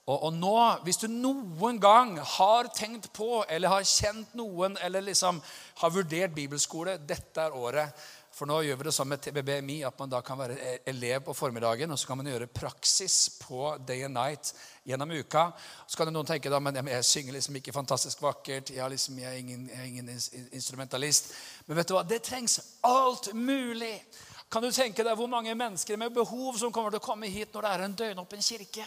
Og, 0.04 0.18
og, 0.18 0.34
nå, 0.36 0.56
hvis 0.84 0.98
du 1.00 1.06
noen 1.08 1.78
gang 1.80 2.18
har 2.18 2.68
tenkt 2.76 3.08
på 3.16 3.40
eller 3.48 3.72
har 3.72 3.86
kjent 3.88 4.34
noen 4.36 4.76
eller 4.84 5.06
liksom 5.06 5.38
har 5.80 5.94
vurdert 5.94 6.34
bibelskole, 6.36 6.98
dette 7.08 7.46
er 7.46 7.56
året. 7.56 8.04
For 8.34 8.50
nå 8.50 8.58
gjør 8.66 8.80
vi 8.80 8.86
det 8.88 8.92
sånn 8.96 9.08
med 9.12 9.22
TBBMI 9.22 9.76
at 9.86 10.00
man 10.02 10.10
da 10.10 10.18
kan 10.26 10.36
være 10.40 10.56
e- 10.58 10.78
elev 10.90 11.22
på 11.28 11.36
formiddagen, 11.38 11.92
og 11.94 12.00
så 12.00 12.08
kan 12.08 12.18
man 12.18 12.28
gjøre 12.28 12.50
praksis 12.50 13.38
på 13.38 13.76
day 13.86 14.02
and 14.04 14.18
night 14.18 14.50
gjennom 14.84 15.14
uka. 15.14 15.46
Så 15.86 16.00
kan 16.00 16.10
noen 16.12 16.26
tenke 16.26 16.50
da, 16.50 16.58
men 16.60 16.80
jeg 16.82 17.06
synger 17.06 17.38
liksom 17.38 17.60
ikke 17.60 17.76
fantastisk 17.76 18.26
vakkert. 18.26 18.74
Jeg, 18.74 18.90
liksom, 18.90 19.22
jeg, 19.22 19.30
er, 19.30 19.38
ingen, 19.38 19.68
jeg 19.70 19.78
er 19.78 19.88
ingen 19.88 20.10
instrumentalist. 20.50 21.30
Men 21.68 21.78
vet 21.78 21.88
du 21.88 21.94
hva? 21.94 22.02
Det 22.10 22.20
trengs 22.26 22.58
alt 22.82 23.30
mulig. 23.38 23.94
Kan 24.54 24.62
du 24.62 24.70
tenke 24.70 25.02
deg 25.02 25.16
hvor 25.18 25.26
mange 25.26 25.50
mennesker 25.58 25.98
med 25.98 26.12
behov 26.14 26.54
som 26.60 26.70
kommer 26.70 26.92
til 26.94 27.00
å 27.00 27.02
komme 27.02 27.26
hit 27.26 27.50
når 27.50 27.64
det 27.64 27.70
er 27.74 27.82
en 27.82 27.96
døgnåpen 27.98 28.44
kirke? 28.46 28.84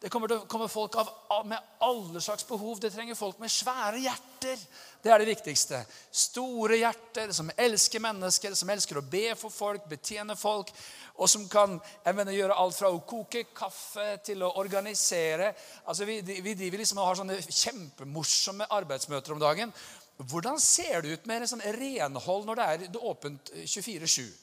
Det 0.00 0.10
kommer 0.10 0.26
til 0.26 0.40
å 0.40 0.48
komme 0.50 0.66
folk 0.66 0.96
av, 0.98 1.12
med 1.46 1.78
alle 1.86 2.18
slags 2.18 2.42
behov. 2.48 2.80
Det 2.82 2.90
trenger 2.90 3.14
folk 3.14 3.38
med 3.38 3.52
svære 3.54 4.00
hjerter. 4.02 4.66
Det 5.04 5.14
er 5.14 5.22
det 5.22 5.28
viktigste. 5.30 5.84
Store 6.10 6.80
hjerter 6.80 7.30
som 7.30 7.54
elsker 7.54 8.02
mennesker, 8.02 8.58
som 8.58 8.74
elsker 8.74 8.98
å 8.98 9.06
be 9.06 9.22
for 9.38 9.54
folk, 9.54 9.86
betjene 9.86 10.34
folk. 10.34 10.74
Og 11.14 11.30
som 11.30 11.46
kan 11.46 11.78
mener, 12.10 12.34
gjøre 12.34 12.58
alt 12.58 12.74
fra 12.74 12.90
å 12.90 12.98
koke 13.06 13.46
kaffe 13.54 14.16
til 14.26 14.42
å 14.42 14.50
organisere. 14.58 15.54
Altså, 15.86 16.10
Vi, 16.10 16.22
vi 16.26 16.58
driver 16.58 16.82
liksom 16.82 16.98
og 16.98 17.12
har 17.12 17.22
sånne 17.22 17.38
kjempemorsomme 17.46 18.66
arbeidsmøter 18.82 19.38
om 19.38 19.46
dagen. 19.46 19.78
Hvordan 20.18 20.58
ser 20.58 21.06
det 21.06 21.20
ut 21.20 21.30
med 21.30 21.46
sånn 21.46 21.62
renhold 21.78 22.50
når 22.50 22.58
det 22.58 22.72
er 22.72 23.06
åpent 23.14 23.54
24-7? 23.62 24.42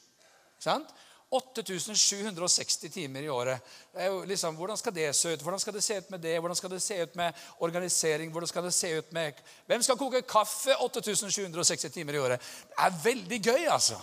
Sant? 0.62 0.92
8760 1.32 2.90
timer 2.92 3.22
i 3.22 3.28
året. 3.28 3.60
Liksom, 4.28 4.56
hvordan 4.56 4.76
skal 4.76 4.94
det 4.94 5.14
se 5.16 5.32
ut? 5.32 5.42
Hvordan 5.42 5.60
skal 5.60 5.74
det 5.74 5.82
se 5.82 5.96
ut 5.98 6.10
med 6.10 6.20
det? 6.20 6.38
Hvordan 6.38 6.56
skal 6.56 6.70
det 6.70 6.82
se 6.82 7.02
ut 7.02 7.14
med 7.16 7.32
organisering? 7.58 8.30
Hvordan 8.30 8.48
skal 8.48 8.64
det 8.64 8.74
se 8.74 8.90
ut 8.98 9.12
med 9.12 9.40
Hvem 9.66 9.82
skal 9.82 9.96
koke 9.96 10.22
kaffe 10.22 10.76
8760 10.76 11.90
timer 11.92 12.14
i 12.14 12.18
året? 12.18 12.40
Det 12.68 12.84
er 12.84 12.98
veldig 13.04 13.38
gøy, 13.46 13.64
altså. 13.70 13.96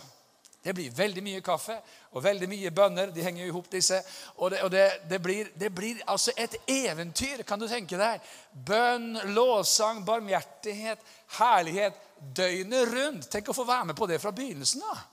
Det 0.64 0.74
blir 0.76 0.92
veldig 0.92 1.22
mye 1.24 1.42
kaffe 1.42 1.78
og 2.12 2.24
veldig 2.24 2.50
mye 2.50 2.72
bønner. 2.72 3.14
De 3.14 3.24
henger 3.24 3.46
jo 3.46 3.52
i 3.52 3.54
hop, 3.56 3.70
disse. 3.72 4.02
Og, 4.36 4.52
det, 4.52 4.64
og 4.66 4.72
det, 4.72 4.90
det, 5.10 5.22
blir, 5.22 5.54
det, 5.56 5.70
blir, 5.76 6.02
altså 6.08 6.34
et 6.38 6.58
eventyr, 6.68 7.46
kan 7.48 7.62
du 7.62 7.68
tenke 7.68 7.98
deg. 7.98 8.26
Bønn, 8.52 9.14
lovsang, 9.38 10.02
barmhjertighet, 10.06 11.06
herlighet 11.38 12.04
døgnet 12.20 12.92
rundt. 12.92 13.30
Tenk 13.32 13.54
å 13.54 13.56
få 13.56 13.70
være 13.70 13.94
med 13.94 14.02
på 14.02 14.10
det 14.10 14.20
fra 14.20 14.34
begynnelsen 14.36 14.84
av. 14.90 15.06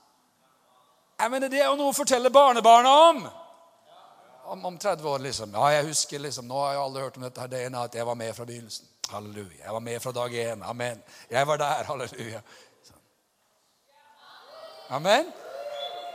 Jeg 1.17 1.31
mener, 1.31 1.49
Det 1.49 1.61
er 1.61 1.65
jo 1.65 1.77
noe 1.79 1.89
å 1.89 1.97
fortelle 1.97 2.29
barnebarna 2.29 2.89
om. 3.09 3.23
om. 4.45 4.65
Om 4.65 4.77
30 4.77 5.07
år, 5.09 5.19
liksom. 5.19 5.53
Ja, 5.53 5.69
jeg 5.69 5.87
husker 5.87 6.19
liksom, 6.19 6.45
Nå 6.47 6.59
har 6.61 6.73
jo 6.73 6.83
alle 6.83 6.99
hørt 6.99 7.17
om 7.17 7.23
dette 7.23 7.41
her, 7.41 7.47
det 7.47 7.65
ene 7.65 7.81
at 7.83 7.95
jeg 7.95 8.05
var 8.05 8.15
med 8.15 8.35
fra 8.35 8.45
begynnelsen. 8.45 8.85
Halleluja. 9.09 9.63
Jeg 9.63 9.73
var 9.73 9.79
med 9.79 10.01
fra 10.01 10.11
dag 10.11 10.31
én. 10.31 10.63
Amen. 10.63 11.03
Jeg 11.31 11.47
var 11.47 11.57
der. 11.57 11.83
Halleluja. 11.89 12.41
Sånn. 12.83 13.03
Amen. 14.89 15.33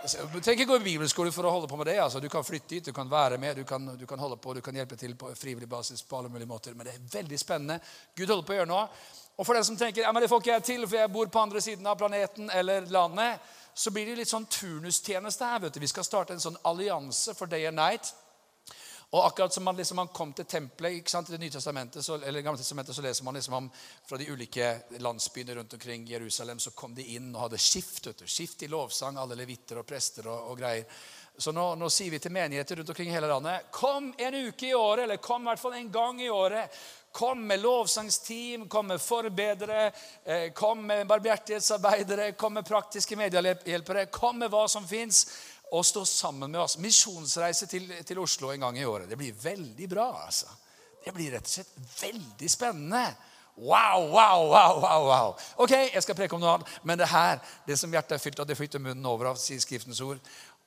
Du 0.03 0.41
trenger 0.41 0.61
ikke 0.61 0.67
gå 0.67 0.77
i 0.81 0.85
bibelskole 0.85 1.33
for 1.33 1.47
å 1.47 1.51
holde 1.55 1.69
på 1.71 1.77
med 1.79 1.87
det. 1.87 1.99
altså. 2.03 2.21
Du 2.21 2.29
kan 2.29 2.45
flytte 2.45 2.69
dit, 2.69 2.85
du 2.85 2.93
kan 2.93 3.11
være 3.11 3.39
med, 3.39 3.57
du 3.57 3.65
kan, 3.65 3.97
du 3.99 4.07
kan 4.07 4.19
holde 4.19 4.37
på, 4.37 4.55
du 4.55 4.61
kan 4.61 4.75
hjelpe 4.75 4.97
til 4.99 5.15
på 5.17 5.31
frivillig 5.39 5.69
basis. 5.69 6.03
på 6.03 6.19
alle 6.19 6.29
mulige 6.29 6.49
måter. 6.49 6.75
Men 6.75 6.87
det 6.87 6.95
er 6.95 7.19
veldig 7.19 7.39
spennende. 7.39 7.81
Gud 8.15 8.29
holder 8.29 8.47
på 8.47 8.53
å 8.53 8.57
gjøre 8.61 8.71
noe. 8.71 8.89
Og 9.43 9.47
for 9.47 9.59
den 9.59 9.65
som 9.67 9.77
tenker 9.77 10.05
ja, 10.05 10.13
men 10.15 10.23
det 10.23 10.29
får 10.31 10.39
ikke 10.39 10.53
jeg 10.53 10.63
til, 10.69 10.85
for 10.87 11.01
jeg 11.01 11.11
bor 11.11 11.27
på 11.35 11.41
andre 11.43 11.61
siden 11.61 11.87
av 11.91 11.97
planeten 11.99 12.51
eller 12.55 12.85
landet, 12.95 13.41
så 13.75 13.91
blir 13.91 14.07
det 14.07 14.21
litt 14.21 14.31
sånn 14.31 14.47
turnustjeneste 14.47 15.49
her. 15.51 15.65
vet 15.65 15.75
du. 15.75 15.81
Vi 15.83 15.89
skal 15.91 16.07
starte 16.07 16.37
en 16.37 16.45
sånn 16.45 16.61
allianse 16.63 17.35
for 17.35 17.51
day 17.51 17.67
and 17.67 17.75
night. 17.75 18.13
Og 19.11 19.25
akkurat 19.27 19.53
som 19.53 19.67
man, 19.67 19.75
liksom, 19.77 19.99
man 19.99 20.13
kom 20.15 20.31
til 20.33 20.47
tempelet 20.47 21.01
ikke 21.01 21.11
sant, 21.11 21.27
i 21.29 21.35
Det 21.35 21.41
nye 21.43 21.57
testamentet, 21.57 22.05
så, 22.07 22.21
eller 22.23 22.47
Gamle 22.47 22.63
testamentet, 22.63 22.95
så 22.95 23.03
leser 23.03 23.27
man 23.27 23.35
liksom 23.35 23.59
om 23.59 23.67
fra 24.07 24.21
de 24.21 24.31
ulike 24.31 24.71
landsbyene 25.03 25.59
rundt 25.59 25.75
omkring 25.75 26.07
Jerusalem. 26.07 26.63
Så 26.63 26.71
kom 26.71 26.95
de 26.95 27.09
inn 27.17 27.35
og 27.35 27.49
hadde 27.49 27.59
skift. 27.59 28.07
vet 28.07 28.23
du. 28.23 28.31
Skift 28.31 28.63
i 28.63 28.71
lovsang, 28.71 29.19
alle 29.19 29.35
levitter 29.43 29.83
og 29.83 29.91
prester 29.91 30.31
og, 30.31 30.53
og 30.53 30.63
greier. 30.63 30.87
Så 31.37 31.51
nå, 31.53 31.75
nå, 31.75 31.91
sier 31.91 32.15
vi 32.15 32.23
til 32.23 32.33
menigheter 32.33 32.79
rundt 32.79 32.95
omkring 32.95 33.09
i 33.09 33.15
hele 33.15 33.27
landet 33.27 33.71
kom 33.73 34.11
en 34.21 34.35
uke 34.47 34.69
i 34.69 34.75
året, 34.77 35.05
eller 35.05 35.17
kom 35.17 35.43
i 35.43 35.51
hvert 35.51 35.61
fall 35.61 35.79
en 35.81 35.93
gang 35.93 36.21
i 36.23 36.31
året. 36.31 36.83
Kom 37.13 37.47
med 37.47 37.61
lovsangsteam, 37.61 38.69
kom 38.69 38.87
med 38.87 39.01
forbedere, 39.01 39.93
eh, 40.25 40.53
kom 40.53 40.87
med 40.87 41.07
barmhjertighetsarbeidere, 41.07 42.33
kom 42.33 42.55
med 42.55 42.69
praktiske 42.69 43.17
mediehjelpere. 43.17 44.07
Kom 44.07 44.39
med 44.39 44.51
hva 44.51 44.69
som 44.69 44.89
fins, 44.89 45.27
og 45.73 45.87
stå 45.87 46.05
sammen 46.05 46.51
med 46.51 46.61
oss. 46.61 46.79
Misjonsreise 46.79 47.67
til, 47.67 47.89
til, 48.05 48.19
Oslo 48.19 48.51
en 48.53 48.61
gang 48.61 48.79
i 48.79 48.85
året. 48.85 49.09
Det 49.09 49.17
blir 49.17 49.33
veldig 49.33 49.89
bra. 49.89 50.09
altså. 50.25 50.47
Det 51.05 51.13
blir 51.15 51.33
rett 51.33 51.49
og 51.49 51.55
slett 51.55 52.01
veldig 52.01 52.51
spennende. 52.51 53.07
Wow, 53.57 54.09
wow, 54.09 54.49
wow, 54.49 54.81
wow, 54.81 55.07
wow. 55.07 55.35
Ok, 55.57 55.71
jeg 55.71 56.03
skal 56.03 56.17
preke 56.17 56.37
om 56.37 56.41
noe 56.41 56.55
annet. 56.57 56.77
Men 56.89 57.01
det 57.01 57.09
her, 57.13 57.41
det 57.67 57.77
som 57.81 57.93
hjertet 57.93 58.17
er 58.17 58.23
fylt 58.23 58.41
av, 58.41 58.49
det 58.49 58.57
flytter 58.57 58.81
munnen 58.81 59.09
over 59.09 59.33
av, 59.33 59.41
sier 59.41 59.61
Skriftens 59.61 60.01
ord. 60.05 60.21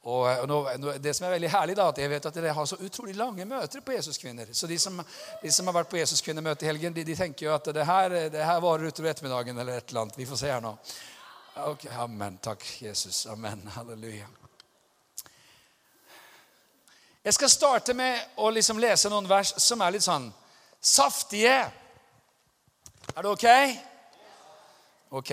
Og, 0.06 0.22
og 0.22 0.48
nå, 0.48 0.92
Det 1.02 1.16
som 1.18 1.26
er 1.26 1.34
veldig 1.34 1.50
herlig, 1.50 1.76
da, 1.80 1.88
at 1.90 1.98
jeg 1.98 2.10
vet 2.12 2.26
at 2.30 2.36
dere 2.38 2.54
har 2.54 2.66
så 2.70 2.78
utrolig 2.78 3.16
lange 3.18 3.46
møter 3.50 3.82
på 3.82 3.96
Jesuskvinner. 3.96 4.52
Så 4.54 4.70
de 4.70 4.78
som, 4.80 5.02
de 5.42 5.52
som 5.52 5.66
har 5.66 5.80
vært 5.80 5.90
på 5.90 5.98
Jesuskvinnemøte 5.98 6.68
i 6.68 6.70
helgen, 6.70 6.94
de, 6.94 7.04
de, 7.08 7.16
tenker 7.18 7.48
jo 7.48 7.56
at 7.56 7.72
det 7.74 7.86
her, 7.90 8.18
det 8.30 8.46
her 8.46 8.62
varer 8.62 8.92
utover 8.92 9.10
ettermiddagen 9.10 9.58
eller 9.58 9.80
et 9.82 9.90
eller 9.90 10.06
annet. 10.06 10.20
Vi 10.22 10.30
får 10.30 10.42
se 10.44 10.52
her 10.54 10.62
nå. 10.62 10.76
Ok, 11.66 11.88
Amen. 11.98 12.38
Takk, 12.38 12.68
Jesus. 12.86 13.26
Amen. 13.26 13.66
Halleluja. 13.74 14.28
Jeg 17.26 17.34
skal 17.34 17.50
starte 17.50 17.98
med 17.98 18.38
å 18.38 18.52
liksom 18.54 18.78
lese 18.78 19.10
noen 19.10 19.26
vers 19.26 19.56
som 19.58 19.82
er 19.82 19.96
litt 19.96 20.06
sånn 20.06 20.30
saftige. 20.78 21.58
Er 23.16 23.26
det 23.26 23.32
ok? 23.32 23.48
Ok. 25.18 25.32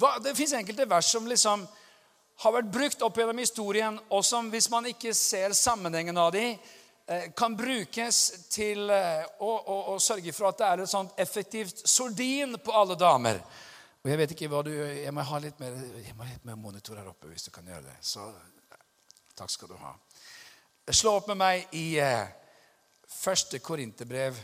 Hva, 0.00 0.14
det 0.24 0.32
fins 0.38 0.54
enkelte 0.56 0.88
vers 0.88 1.12
som 1.12 1.28
liksom 1.28 1.68
har 2.42 2.54
vært 2.56 2.72
brukt 2.72 3.02
opp 3.06 3.18
gjennom 3.18 3.38
historien, 3.38 3.98
og 4.10 4.24
som, 4.26 4.48
hvis 4.50 4.70
man 4.72 4.88
ikke 4.90 5.14
ser 5.14 5.54
sammenhengen 5.56 6.18
av 6.18 6.32
dem, 6.34 6.56
eh, 7.06 7.28
kan 7.36 7.56
brukes 7.56 8.48
til 8.50 8.90
eh, 8.90 9.22
å, 9.38 9.52
å, 9.54 9.76
å, 9.94 9.98
sørge 10.02 10.34
for 10.34 10.50
at 10.50 10.58
det 10.58 10.70
er 10.70 10.82
et 10.82 10.90
sånt 10.90 11.14
effektivt 11.20 11.84
sordin 11.88 12.58
på 12.58 12.74
alle 12.74 12.98
damer. 12.98 13.40
Og 14.04 14.10
Jeg 14.10 14.20
vet 14.20 14.32
ikke 14.34 14.48
hva 14.52 14.60
du 14.66 14.72
Jeg 14.74 15.12
må 15.16 15.22
ha 15.24 15.38
litt 15.40 15.60
mer, 15.62 15.76
jeg 16.04 16.12
må 16.12 16.26
ha 16.26 16.32
litt 16.32 16.44
mer 16.44 16.58
monitor 16.60 16.98
her 17.00 17.06
oppe, 17.08 17.30
hvis 17.30 17.46
du 17.46 17.54
kan 17.54 17.68
gjøre 17.70 17.86
det. 17.86 17.96
Så 18.04 18.26
takk 19.34 19.50
skal 19.50 19.70
du 19.70 19.78
ha. 19.80 19.94
Slå 20.92 21.14
opp 21.16 21.30
med 21.30 21.40
meg 21.40 21.78
i 21.78 21.94
eh, 22.02 22.26
første 23.08 23.62
Korinterbrev, 23.64 24.36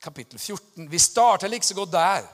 kapittel 0.00 0.38
14. 0.38 0.86
Vi 0.88 0.98
starter 1.02 1.50
like 1.50 1.66
så 1.66 1.76
godt 1.76 1.92
der 1.92 2.30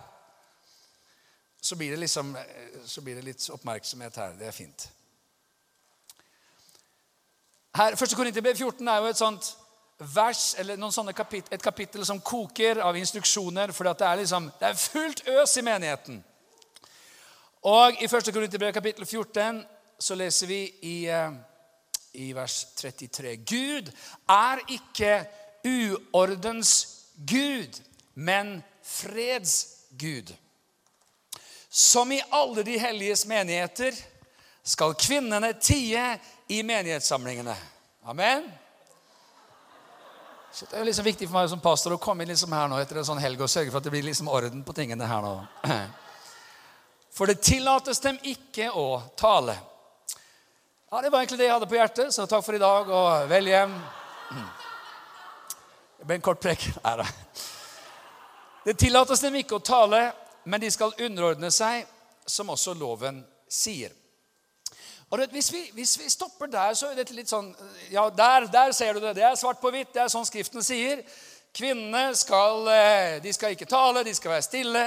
så 1.63 1.77
blir, 1.77 1.97
liksom, 1.97 2.37
så 2.85 3.01
blir 3.01 3.15
det 3.15 3.23
litt 3.23 3.45
oppmerksomhet 3.55 4.17
her. 4.19 4.33
Det 4.39 4.49
er 4.51 4.55
fint. 4.57 4.89
Her, 7.77 7.95
1. 7.95 8.17
Korinterbrev 8.19 8.57
14 8.57 8.89
er 8.89 8.99
jo 8.99 9.13
et 9.13 9.21
sånt 9.21 9.53
vers, 10.13 10.43
eller 10.59 10.81
noen 10.81 10.93
sånne 10.93 11.15
kapit 11.15 11.47
et 11.55 11.63
kapittel 11.63 12.03
som 12.07 12.19
koker 12.21 12.83
av 12.83 12.99
instruksjoner, 12.99 13.71
for 13.73 13.87
det 13.87 14.09
er, 14.09 14.19
liksom, 14.25 14.51
det 14.59 14.69
er 14.73 14.83
fullt 14.83 15.23
øs 15.39 15.55
i 15.57 15.65
menigheten. 15.65 16.19
Og 17.71 18.03
i 18.03 18.11
1. 18.11 18.33
Korinterbrev 18.35 18.75
kapittel 18.75 19.07
14 19.07 19.63
så 20.03 20.19
leser 20.19 20.51
vi 20.51 20.61
i, 20.83 20.97
eh, 21.07 21.31
i 22.19 22.33
vers 22.35 22.65
33 22.75 23.37
Gud 23.47 23.95
er 24.29 24.67
ikke 24.67 25.15
uordens 25.63 26.75
Gud, 27.23 27.79
men 28.15 28.59
freds 28.83 29.55
Gud. 29.95 30.35
Som 31.73 32.13
i 32.13 32.23
alle 32.31 32.63
de 32.63 32.79
helliges 32.79 33.25
menigheter 33.27 33.97
skal 34.63 34.93
kvinnene 34.95 35.55
tie 35.57 36.19
i 36.53 36.63
menighetssamlingene. 36.63 37.55
Amen. 38.05 38.45
Så 40.53 40.67
det 40.69 40.77
er 40.77 40.83
jo 40.83 40.89
liksom 40.91 41.07
viktig 41.07 41.31
for 41.31 41.39
meg 41.39 41.49
som 41.49 41.63
pastor 41.65 41.95
å 41.97 42.01
komme 42.03 42.27
inn 42.27 42.29
liksom 42.29 42.53
her 42.53 42.69
nå 42.69 42.77
etter 42.77 43.01
en 43.01 43.09
sånn 43.09 43.23
helg 43.25 43.41
og 43.41 43.49
sørge 43.49 43.73
for 43.73 43.81
at 43.81 43.89
det 43.89 43.93
blir 43.95 44.05
liksom 44.05 44.29
orden 44.29 44.61
på 44.67 44.75
tingene 44.77 45.09
her 45.09 45.25
nå. 45.25 45.33
For 47.17 47.29
det 47.29 47.43
tillates 47.45 48.01
dem 48.05 48.17
ikke 48.25 48.71
å 48.73 49.01
tale. 49.17 49.57
Ja, 50.91 51.01
Det 51.01 51.11
var 51.11 51.19
egentlig 51.19 51.39
det 51.41 51.49
jeg 51.49 51.55
hadde 51.57 51.69
på 51.69 51.77
hjertet, 51.77 52.13
så 52.13 52.25
takk 52.29 52.45
for 52.45 52.57
i 52.57 52.61
dag, 52.61 52.89
og 52.89 53.29
vel 53.29 53.49
hjem. 53.49 53.75
Det 55.99 56.09
ble 56.09 56.17
en 56.17 56.25
kort 56.25 56.41
prekk. 56.41 56.65
Nei 56.85 56.95
da. 57.01 57.07
Det 58.65 58.77
tillates 58.81 59.21
dem 59.25 59.37
ikke 59.41 59.57
å 59.57 59.65
tale, 59.65 60.01
men 60.45 60.61
de 60.61 60.71
skal 60.71 60.95
underordne 61.01 61.51
seg, 61.55 61.87
som 62.27 62.51
også 62.53 62.75
loven 62.79 63.23
sier. 63.51 63.93
Og 65.13 65.21
hvis, 65.31 65.53
vi, 65.53 65.71
hvis, 65.77 65.99
vi, 66.01 66.09
stopper 66.09 66.49
der, 66.49 66.73
så 66.75 66.89
er 66.89 66.97
det 66.97 67.13
litt 67.13 67.29
sånn 67.29 67.51
Ja, 67.93 68.07
der, 68.09 68.47
der 68.49 68.73
ser 68.73 68.97
du 68.97 69.03
det. 69.03 69.19
Det 69.19 69.27
er 69.29 69.37
svart 69.37 69.61
på 69.61 69.69
hvitt. 69.75 69.91
Det 69.93 70.01
er 70.01 70.13
sånn 70.13 70.25
Skriften 70.25 70.65
sier. 70.65 71.03
Kvinnene 71.53 72.15
skal, 72.17 72.65
eh, 72.73 73.19
de 73.21 73.33
skal 73.37 73.53
ikke 73.53 73.69
tale, 73.69 74.07
de 74.07 74.15
skal 74.17 74.33
være 74.33 74.47
stille. 74.47 74.87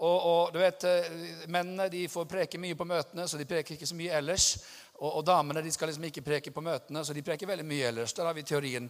Og, 0.00 0.16
og 0.16 0.54
du 0.54 0.62
vet, 0.62 0.86
eh, 0.88 1.10
Mennene 1.52 1.90
de 1.92 2.06
får 2.08 2.24
preke 2.30 2.60
mye 2.62 2.78
på 2.78 2.86
møtene, 2.88 3.26
så 3.28 3.36
de 3.36 3.44
preker 3.44 3.76
ikke 3.76 3.90
så 3.90 3.98
mye 3.98 4.16
ellers. 4.16 4.54
Og, 4.96 5.10
og 5.10 5.26
damene 5.28 5.60
de 5.64 5.74
skal 5.76 5.92
liksom 5.92 6.08
ikke 6.08 6.24
preke 6.24 6.54
på 6.56 6.64
møtene, 6.64 7.04
så 7.04 7.12
de 7.12 7.26
preker 7.26 7.52
veldig 7.52 7.68
mye 7.68 7.92
ellers. 7.92 8.16
Der 8.16 8.30
har 8.30 8.36
vi 8.36 8.46
teorien. 8.48 8.88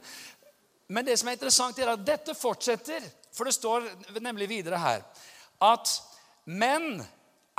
Men 0.86 1.06
det 1.06 1.18
som 1.18 1.32
er 1.32 1.38
interessant, 1.38 1.82
er 1.82 1.90
at 1.96 2.06
dette 2.06 2.38
fortsetter. 2.38 3.02
For 3.34 3.46
det 3.46 3.58
står 3.58 3.90
nemlig 4.22 4.46
videre 4.54 4.78
her 4.78 5.02
at 5.60 5.92
menn 6.50 7.00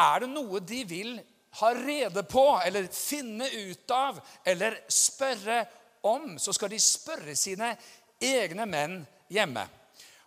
er 0.01 0.23
det 0.23 0.29
noe 0.31 0.61
de 0.65 0.81
vil 0.89 1.15
ha 1.59 1.73
rede 1.75 2.23
på 2.23 2.45
eller 2.65 2.87
finne 2.95 3.47
ut 3.49 3.91
av 3.91 4.21
eller 4.47 4.77
spørre 4.87 5.65
om, 6.07 6.39
så 6.39 6.53
skal 6.55 6.71
de 6.71 6.79
spørre 6.81 7.35
sine 7.35 7.73
egne 8.21 8.65
menn 8.69 9.01
hjemme. 9.31 9.65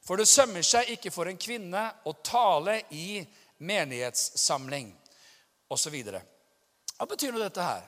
For 0.04 0.20
det 0.20 0.28
sømmer 0.28 0.64
seg 0.66 0.92
ikke 0.94 1.12
for 1.14 1.30
en 1.30 1.40
kvinne 1.40 1.82
å 2.04 2.12
tale 2.24 2.82
i 2.92 3.22
menighetssamling 3.64 4.90
osv. 5.72 5.96
Hva 6.94 7.08
betyr 7.08 7.32
nå 7.32 7.40
dette 7.40 7.64
her? 7.64 7.86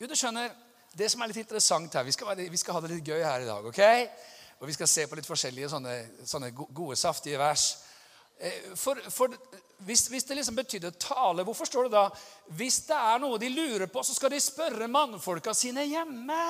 Jo, 0.00 0.08
du 0.08 0.16
skjønner, 0.16 0.52
Det 0.90 1.06
som 1.06 1.22
er 1.22 1.28
litt 1.30 1.36
interessant 1.38 1.94
her 1.94 2.02
Vi 2.02 2.10
skal, 2.10 2.34
vi 2.50 2.58
skal 2.58 2.74
ha 2.74 2.80
det 2.82 2.88
litt 2.90 3.06
gøy 3.06 3.20
her 3.22 3.44
i 3.44 3.46
dag. 3.46 3.66
ok? 3.66 3.82
Og 4.60 4.66
Vi 4.66 4.72
skal 4.72 4.88
se 4.88 5.06
på 5.06 5.14
litt 5.14 5.26
forskjellige 5.28 5.68
sånne, 5.68 5.92
sånne 6.26 6.50
gode, 6.50 6.96
saftige 6.96 7.38
vers. 7.38 7.76
Eh, 8.40 8.72
for, 8.74 8.96
for 9.12 9.34
hvis, 9.84 10.06
hvis, 10.08 10.24
det 10.24 10.38
liksom 10.38 10.56
betydde 10.56 10.90
tale, 10.90 11.44
hvorfor 11.44 11.68
står 11.68 11.88
det 11.88 11.92
da 11.92 12.06
hvis 12.56 12.78
det 12.88 12.96
er 12.96 13.20
noe 13.20 13.38
de 13.40 13.50
lurer 13.52 13.90
på, 13.92 14.00
så 14.04 14.16
skal 14.16 14.32
de 14.32 14.40
spørre 14.40 14.88
mannfolka 14.88 15.52
sine 15.54 15.84
hjemme? 15.84 16.40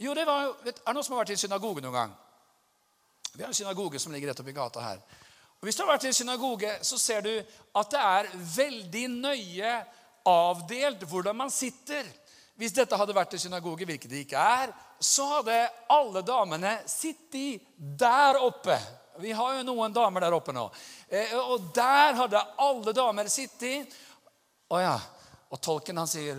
Jo, 0.00 0.14
det 0.16 0.24
var, 0.24 0.54
vet, 0.64 0.80
Er 0.80 0.86
det 0.86 0.94
noen 0.96 1.04
som 1.04 1.16
har 1.16 1.24
vært 1.24 1.34
i 1.34 1.40
synagoge 1.40 1.84
noen 1.84 1.96
gang? 1.98 2.14
Vi 3.34 3.42
har 3.42 3.50
en 3.52 3.58
synagoge 3.58 4.00
som 4.00 4.14
ligger 4.14 4.32
rett 4.32 4.40
oppi 4.40 4.54
gata 4.56 4.80
her. 4.82 5.02
Og 5.58 5.66
Hvis 5.66 5.76
du 5.76 5.82
har 5.82 5.90
vært 5.90 6.06
i 6.06 6.10
en 6.12 6.16
synagoge, 6.16 6.70
så 6.86 6.98
ser 6.98 7.20
du 7.26 7.32
at 7.34 7.90
det 7.92 8.00
er 8.00 8.30
veldig 8.54 9.04
nøye 9.18 9.74
avdelt 10.28 11.04
hvordan 11.10 11.36
man 11.36 11.52
sitter. 11.52 12.08
Hvis 12.58 12.74
dette 12.74 12.96
hadde 12.96 13.14
vært 13.14 13.36
en 13.36 13.42
synagoge, 13.42 13.84
hvilket 13.86 14.10
det 14.10 14.22
ikke 14.24 14.38
er, 14.62 14.72
så 15.00 15.26
hadde 15.36 15.58
alle 15.92 16.24
damene 16.26 16.72
sittet 16.88 17.68
der 17.76 18.40
oppe. 18.40 18.78
Vi 19.18 19.32
har 19.32 19.54
jo 19.56 19.62
noen 19.66 19.92
damer 19.92 20.20
der 20.20 20.34
oppe 20.36 20.52
nå. 20.54 20.68
Eh, 21.08 21.34
og 21.38 21.70
der 21.74 22.14
hadde 22.14 22.42
alle 22.62 22.92
damer 22.94 23.30
sittet. 23.32 23.94
Å 24.70 24.80
ja. 24.82 24.98
Og 25.48 25.60
tolken 25.64 25.96
han 25.96 26.08
sier 26.10 26.36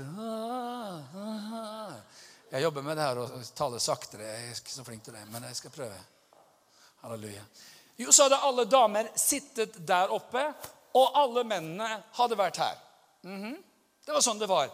Jeg 2.52 2.62
jobber 2.62 2.86
med 2.86 2.98
det 2.98 3.08
her 3.08 3.22
og 3.24 3.34
taler 3.58 3.82
saktere. 3.82 4.28
Jeg 4.28 4.46
er 4.46 4.60
ikke 4.62 4.76
så 4.76 4.86
flink 4.86 5.04
til 5.06 5.18
det, 5.18 5.26
men 5.34 5.48
jeg 5.50 5.58
skal 5.58 5.74
prøve. 5.74 5.98
Halleluja. 7.02 7.44
Jo, 8.00 8.14
så 8.16 8.28
hadde 8.28 8.40
alle 8.48 8.68
damer 8.70 9.10
sittet 9.20 9.76
der 9.88 10.14
oppe, 10.16 10.46
og 10.96 11.18
alle 11.20 11.44
mennene 11.44 11.90
hadde 12.16 12.38
vært 12.38 12.58
her. 12.58 12.78
Mm 13.24 13.44
-hmm. 13.44 13.58
Det 14.06 14.14
var 14.14 14.22
sånn 14.22 14.40
det 14.40 14.48
var. 14.48 14.70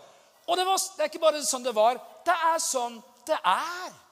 Og 0.45 0.57
det, 0.57 0.65
var, 0.65 0.77
det 0.97 1.03
er 1.03 1.09
ikke 1.09 1.19
bare 1.19 1.43
sånn 1.43 1.63
det 1.63 1.75
var. 1.75 1.97
Det 2.25 2.35
er 2.53 2.59
sånn 2.59 3.01
det 3.25 3.39
er. 3.43 4.04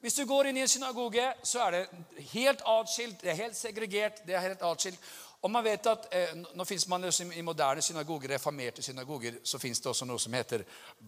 Hvis 0.00 0.14
du 0.16 0.24
går 0.24 0.48
inn 0.48 0.56
i 0.56 0.62
en 0.64 0.70
synagoge, 0.70 1.26
så 1.44 1.66
er 1.66 1.74
det 1.74 2.28
helt 2.32 2.62
atskilt, 2.64 3.20
det 3.20 3.30
er 3.30 3.42
helt 3.42 3.56
segregert. 3.56 4.22
det 4.26 4.34
er 4.34 4.40
helt 4.40 4.62
atskilt. 4.64 5.10
Og 5.40 5.48
man 5.48 5.64
vet 5.64 5.86
at 5.88 6.06
eh, 6.12 6.32
nå 6.36 6.64
finnes 6.68 6.84
man 6.90 7.06
liksom 7.06 7.30
I 7.32 7.42
moderne 7.44 7.80
synagoger, 7.80 8.34
reformerte 8.34 8.82
synagoger 8.84 9.38
så 9.40 9.58
finnes 9.58 9.80
det 9.80 9.88
også 9.88 10.04
noe 10.04 10.20
som 10.20 10.34
heter 10.36 10.66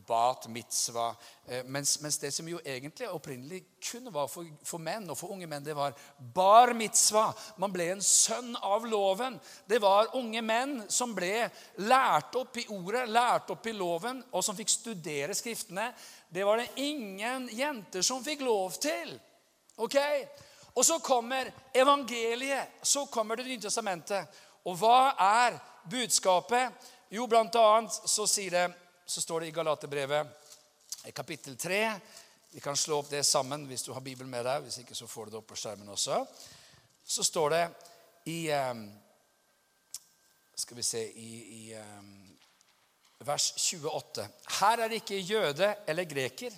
bat 0.08 0.46
mitzvah. 0.48 1.18
Eh, 1.44 1.66
mens, 1.68 1.98
mens, 2.00 2.16
det 2.18 2.30
som 2.32 2.48
jo 2.48 2.60
egentlig 2.64 3.10
opprinnelig 3.12 3.60
kun 3.90 4.08
var 4.14 4.30
for, 4.32 4.48
for, 4.64 4.80
menn, 4.80 5.04
og 5.12 5.18
for 5.20 5.34
unge 5.34 5.48
menn, 5.50 5.64
det 5.66 5.76
var 5.76 5.92
bar 6.16 6.72
mitzvah. 6.78 7.34
Man 7.60 7.74
ble 7.74 7.90
en 7.92 8.00
sønn 8.00 8.56
av 8.56 8.86
loven. 8.88 9.36
Det 9.68 9.82
var 9.84 10.14
unge 10.16 10.40
menn 10.48 10.78
som 10.88 11.12
ble 11.16 11.50
lært 11.84 12.38
opp 12.40 12.56
i 12.56 12.64
ordet, 12.72 13.04
lært 13.12 13.52
opp 13.52 13.68
i 13.68 13.74
loven, 13.76 14.22
og 14.32 14.46
som 14.46 14.56
fikk 14.56 14.72
studere 14.72 15.36
Skriftene. 15.36 15.90
Det 16.32 16.44
var 16.48 16.62
det 16.62 16.80
ingen 16.80 17.50
jenter 17.52 18.00
som 18.06 18.24
fikk 18.24 18.46
lov 18.48 18.80
til. 18.80 19.12
ok? 19.76 19.98
Og 20.74 20.86
så 20.86 20.98
kommer 20.98 21.52
evangeliet. 21.74 22.68
Så 22.82 23.06
kommer 23.06 23.36
Det 23.36 23.44
nye 23.44 23.60
testamentet. 23.60 24.28
Og 24.64 24.76
hva 24.78 25.12
er 25.18 25.58
budskapet? 25.90 26.72
Jo, 27.10 27.26
blant 27.26 27.54
annet 27.54 27.92
så, 27.92 28.26
det, 28.26 28.70
så 29.06 29.20
står 29.20 29.40
det 29.40 29.46
i 29.50 29.54
Galaterbrevet, 29.56 30.26
kapittel 31.12 31.56
3 31.56 32.00
Vi 32.50 32.60
kan 32.60 32.76
slå 32.76 32.98
opp 32.98 33.10
det 33.10 33.24
sammen 33.26 33.66
hvis 33.66 33.82
du 33.82 33.92
har 33.92 34.00
Bibelen 34.00 34.30
med 34.30 34.44
deg. 34.44 34.62
Hvis 34.62 34.78
ikke 34.78 34.94
så 34.94 35.06
får 35.06 35.24
du 35.24 35.30
det 35.30 35.40
opp 35.40 35.48
på 35.50 35.56
skjermen 35.56 35.88
også. 35.88 36.22
Så 37.04 37.24
står 37.24 37.50
det 37.50 37.62
i 38.30 38.52
um, 38.52 38.86
Skal 40.54 40.76
vi 40.76 40.82
se 40.82 41.02
i, 41.10 41.30
i 41.58 41.74
um, 41.76 42.36
vers 43.26 43.52
28. 43.56 44.28
Her 44.60 44.78
er 44.78 44.88
det 44.88 45.02
ikke 45.02 45.18
jøde 45.18 45.74
eller 45.86 46.04
greker. 46.04 46.54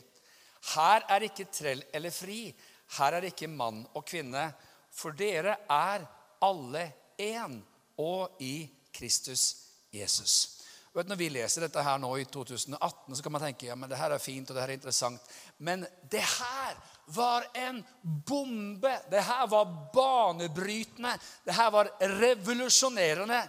Her 0.74 1.06
er 1.08 1.26
ikke 1.26 1.48
trell 1.52 1.82
eller 1.92 2.10
fri. 2.10 2.54
Her 2.98 3.16
er 3.16 3.24
det 3.24 3.32
ikke 3.34 3.50
mann 3.50 3.82
og 3.94 4.04
kvinne, 4.06 4.48
for 4.94 5.16
dere 5.16 5.56
er 5.70 6.04
alle 6.44 6.84
én 7.20 7.58
og 7.98 8.42
i 8.42 8.68
Kristus 8.94 9.54
Jesus. 9.92 10.54
Vet, 10.94 11.08
når 11.10 11.18
vi 11.18 11.26
leser 11.34 11.64
dette 11.64 11.82
her 11.82 11.98
nå 11.98 12.12
i 12.22 12.24
2018, 12.30 13.16
så 13.16 13.22
kan 13.22 13.32
man 13.34 13.42
tenke 13.42 13.66
ja, 13.66 13.74
men 13.74 13.90
det 13.90 13.98
her 13.98 14.14
er 14.14 14.22
fint 14.22 14.50
og 14.50 14.54
det 14.54 14.62
her 14.62 14.70
er 14.70 14.78
interessant. 14.78 15.32
Men 15.58 15.82
det 16.10 16.22
her 16.22 16.76
var 17.16 17.48
en 17.58 17.80
bombe. 18.26 18.92
Det 19.10 19.24
her 19.26 19.46
var 19.50 19.72
banebrytende. 19.94 21.16
Det 21.42 21.54
her 21.54 21.72
var 21.74 21.90
revolusjonerende. 21.98 23.40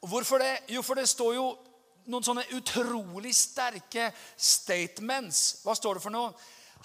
Hvorfor 0.00 0.40
det? 0.40 0.54
Jo, 0.72 0.82
for 0.82 0.96
det 0.96 1.04
står 1.12 1.34
jo 1.36 1.50
noen 2.08 2.24
sånne 2.24 2.46
utrolig 2.56 3.34
sterke 3.36 4.08
statements. 4.32 5.58
Hva 5.66 5.76
står 5.76 5.98
det 5.98 6.06
for 6.06 6.14
noe? 6.14 6.32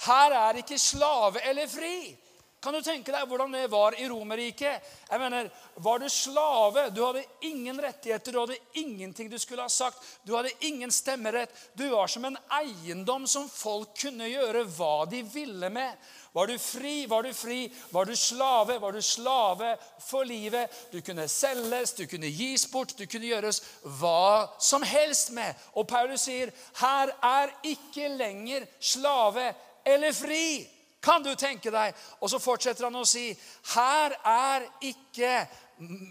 Her 0.01 0.31
er 0.31 0.59
ikke 0.63 0.79
slave 0.79 1.41
eller 1.49 1.67
fri. 1.67 2.17
Kan 2.63 2.77
du 2.77 2.79
tenke 2.79 3.11
deg 3.11 3.27
hvordan 3.27 3.51
det 3.51 3.65
var 3.67 3.95
i 3.99 4.05
Romerriket? 4.07 4.85
Jeg 5.09 5.19
mener, 5.19 5.49
Var 5.75 5.99
du 5.99 6.09
slave? 6.09 6.85
Du 6.95 7.01
hadde 7.03 7.25
ingen 7.41 7.81
rettigheter, 7.81 8.31
du 8.31 8.39
hadde 8.39 8.57
ingenting 8.79 9.27
du 9.29 9.35
skulle 9.39 9.65
ha 9.65 9.69
sagt. 9.69 9.99
Du 10.23 10.31
hadde 10.37 10.53
ingen 10.63 10.91
stemmerett. 10.91 11.51
Du 11.75 11.89
var 11.89 12.07
som 12.07 12.23
en 12.25 12.37
eiendom 12.61 13.27
som 13.27 13.49
folk 13.49 13.91
kunne 13.99 14.29
gjøre 14.31 14.63
hva 14.77 15.03
de 15.11 15.23
ville 15.27 15.69
med. 15.69 15.97
Var 16.33 16.47
du 16.47 16.55
fri, 16.57 16.93
var 17.05 17.27
du 17.27 17.33
fri. 17.35 17.67
Var 17.91 18.05
du 18.05 18.15
slave, 18.15 18.79
var 18.79 18.95
du 18.95 19.01
slave 19.01 19.75
for 19.99 20.23
livet. 20.23 20.71
Du 20.91 21.01
kunne 21.01 21.27
selges, 21.27 21.97
du 21.99 22.05
kunne 22.07 22.31
gis 22.31 22.63
bort, 22.71 22.95
du 22.95 23.03
kunne 23.11 23.27
gjøres 23.27 23.59
hva 23.99 24.47
som 24.55 24.87
helst 24.87 25.35
med. 25.35 25.51
Og 25.75 25.87
Paulus 25.87 26.29
sier, 26.29 26.55
'Her 26.79 27.11
er 27.21 27.51
ikke 27.75 28.07
lenger 28.07 28.67
slave 28.79 29.51
eller 29.85 30.11
fri'. 30.11 30.67
Kan 31.03 31.23
du 31.23 31.35
tenke 31.35 31.71
deg? 31.71 31.95
Og 32.21 32.29
så 32.31 32.39
fortsetter 32.39 32.87
han 32.87 32.95
å 32.95 33.05
si, 33.05 33.37
'Her 33.73 34.15
er 34.23 34.69
ikke 34.81 35.47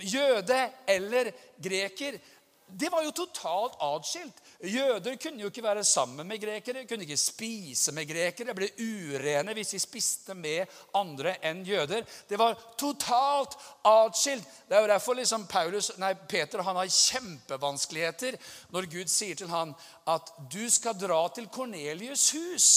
jøde 0.01 0.71
eller 0.87 1.33
greker'. 1.57 2.21
Det 2.75 2.89
var 2.89 3.03
jo 3.05 3.11
totalt 3.13 3.75
atskilt. 3.85 4.39
Jøder 4.65 5.17
kunne 5.21 5.43
jo 5.43 5.51
ikke 5.51 5.65
være 5.65 5.85
sammen 5.85 6.27
med 6.27 6.41
grekere, 6.41 6.85
kunne 6.89 7.05
ikke 7.05 7.19
spise 7.21 7.93
med 7.93 8.07
grekere. 8.09 8.55
ble 8.55 8.71
urene 8.79 9.53
hvis 9.53 9.75
de 9.75 9.81
spiste 9.83 10.35
med 10.35 10.71
andre 10.95 11.35
enn 11.45 11.65
jøder. 11.67 12.07
Det 12.29 12.39
var 12.39 12.57
totalt 12.79 13.59
atskilt. 13.85 14.47
Det 14.69 14.77
er 14.77 14.81
jo 14.81 14.93
derfor 14.93 15.19
liksom 15.19 15.47
Paulus, 15.47 15.91
nei, 15.99 16.15
Peter 16.15 16.63
han 16.63 16.77
har 16.77 16.89
kjempevanskeligheter 16.89 18.39
når 18.73 18.89
Gud 18.95 19.13
sier 19.13 19.37
til 19.37 19.53
han 19.53 19.75
at 20.07 20.33
du 20.53 20.65
skal 20.71 20.97
dra 20.97 21.27
til 21.35 21.51
Kornelius' 21.53 22.31
hus. 22.39 22.69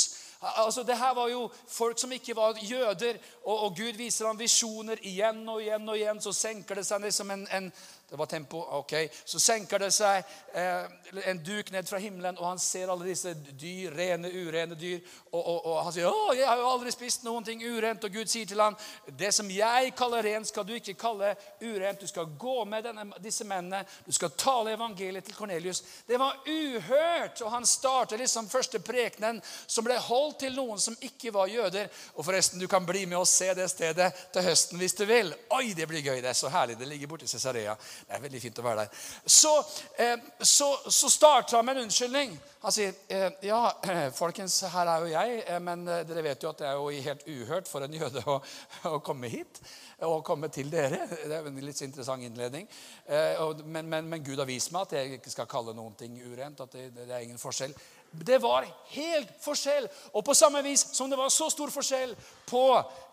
Altså, 0.45 0.83
det 0.83 0.97
her 0.97 1.13
var 1.13 1.29
jo 1.31 1.51
folk 1.67 1.99
som 1.99 2.11
ikke 2.11 2.35
var 2.35 2.57
jøder, 2.61 3.17
og, 3.45 3.63
og 3.63 3.75
Gud 3.77 3.97
viser 3.97 4.27
ham 4.27 4.39
visjoner 4.39 5.01
igjen 5.01 5.41
og 5.49 5.61
igjen. 5.61 5.89
og 5.89 5.97
igjen, 5.97 6.21
Så 6.21 6.33
senker 6.33 6.75
det 6.75 6.85
seg 6.85 7.01
liksom 7.01 7.31
en, 7.31 7.47
en 7.51 7.71
det 8.09 8.15
var 8.15 8.25
tempo. 8.25 8.57
ok. 8.57 8.93
Så 9.25 9.39
senker 9.39 9.79
det 9.79 9.89
seg 9.91 10.24
eh, 10.53 10.85
en 11.25 11.39
duk 11.43 11.71
ned 11.74 11.88
fra 11.89 11.97
himmelen, 11.97 12.38
og 12.38 12.47
han 12.51 12.59
ser 12.62 12.91
alle 12.93 13.07
disse 13.09 13.33
dyr, 13.33 13.95
rene, 13.97 14.29
urene 14.29 14.77
dyr. 14.77 15.00
Og, 15.31 15.39
og, 15.41 15.65
og 15.65 15.79
han 15.83 15.93
sier, 15.95 16.09
'Å, 16.09 16.35
jeg 16.38 16.45
har 16.47 16.62
jo 16.62 16.67
aldri 16.69 16.93
spist 16.93 17.25
noen 17.25 17.43
ting 17.43 17.63
urent.' 17.65 18.05
Og 18.05 18.13
Gud 18.13 18.29
sier 18.29 18.45
til 18.45 18.62
ham, 18.62 18.77
'Det 19.09 19.33
som 19.33 19.50
jeg 19.50 19.95
kaller 19.97 20.24
rent, 20.24 20.47
skal 20.47 20.67
du 20.67 20.74
ikke 20.74 20.93
kalle 20.93 21.35
urent.' 21.62 22.00
'Du 22.00 22.07
skal 22.07 22.29
gå 22.39 22.63
med 22.65 22.83
denne, 22.83 23.07
disse 23.24 23.43
mennene. 23.43 23.85
Du 24.05 24.12
skal 24.12 24.29
tale 24.38 24.77
evangeliet 24.77 25.25
til 25.25 25.35
Kornelius.' 25.35 25.83
Det 26.07 26.19
var 26.19 26.38
uhørt. 26.45 27.41
Og 27.41 27.51
han 27.51 27.65
starter 27.65 28.17
liksom 28.17 28.50
første 28.50 28.79
prekenen, 28.79 29.41
som 29.67 29.85
ble 29.85 29.97
holdt 29.97 30.39
til 30.45 30.55
noen 30.55 30.79
som 30.79 30.97
ikke 31.01 31.33
var 31.33 31.47
jøder. 31.47 31.89
Og 32.15 32.25
forresten, 32.25 32.59
du 32.59 32.67
kan 32.67 32.85
bli 32.85 33.05
med 33.05 33.17
og 33.17 33.27
se 33.27 33.53
det 33.53 33.69
stedet 33.69 34.13
til 34.33 34.45
høsten 34.45 34.77
hvis 34.77 34.93
du 34.93 35.05
vil. 35.05 35.33
Oi, 35.50 35.74
det 35.74 35.88
blir 35.89 36.05
gøy. 36.05 36.21
Det 36.21 36.29
er 36.29 36.38
så 36.38 36.53
herlig. 36.53 36.77
Det 36.79 36.88
ligger 36.88 37.07
borti 37.07 37.27
Cesarea. 37.27 37.75
Det 38.07 38.17
er 38.17 38.25
veldig 38.25 38.41
fint 38.43 38.59
å 38.61 38.65
være 38.65 38.85
der. 38.85 39.05
Så, 39.25 39.53
eh, 40.01 40.17
så, 40.41 40.69
så 40.89 41.11
starter 41.11 41.57
han 41.57 41.65
med 41.65 41.77
en 41.77 41.87
unnskyldning. 41.87 42.35
Han 42.65 42.73
sier 42.73 42.93
eh, 43.13 43.27
ja, 43.45 43.59
folkens, 44.21 44.57
her 44.73 44.89
er 44.89 45.03
jo 45.03 45.11
jeg, 45.11 45.41
eh, 45.45 45.59
men 45.61 45.87
eh, 45.87 46.05
dere 46.09 46.23
vet 46.25 46.43
jo 46.43 46.49
at 46.49 46.63
det 46.63 46.69
er 46.69 46.79
jo 46.79 47.03
helt 47.07 47.27
uhørt 47.29 47.69
for 47.69 47.85
en 47.85 47.93
jøde 47.93 48.23
å, 48.25 48.39
å 48.95 49.01
komme 49.05 49.29
hit 49.29 49.61
og 50.05 50.23
komme 50.27 50.49
til 50.51 50.71
dere. 50.73 51.05
Det 51.07 51.31
er 51.31 51.45
en 51.47 51.59
litt 51.63 51.81
interessant 51.85 52.25
innledning. 52.25 52.65
Eh, 53.05 53.37
og, 53.43 53.61
men, 53.65 53.87
men, 53.89 54.09
men, 54.09 54.24
Gud 54.25 54.41
har 54.41 54.50
vist 54.50 54.74
meg 54.74 54.87
at 54.87 54.98
jeg 54.98 55.20
ikke 55.20 55.31
skal 55.31 55.50
kalle 55.51 55.75
noen 55.77 55.93
ting 56.00 56.17
urent. 56.25 56.65
at 56.65 56.74
det, 56.74 56.89
det 56.98 57.05
er 57.09 57.24
ingen 57.24 57.39
forskjell. 57.39 57.75
Det 58.23 58.37
var 58.37 58.67
helt 58.87 59.31
forskjell. 59.41 59.87
Og 60.13 60.25
på 60.25 60.35
samme 60.35 60.61
vis 60.61 60.85
som 60.95 61.09
det 61.09 61.17
var 61.19 61.29
så 61.29 61.49
stor 61.49 61.71
forskjell 61.73 62.15
på 62.47 62.63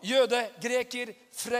jøde, 0.01 0.39
greker, 0.61 1.13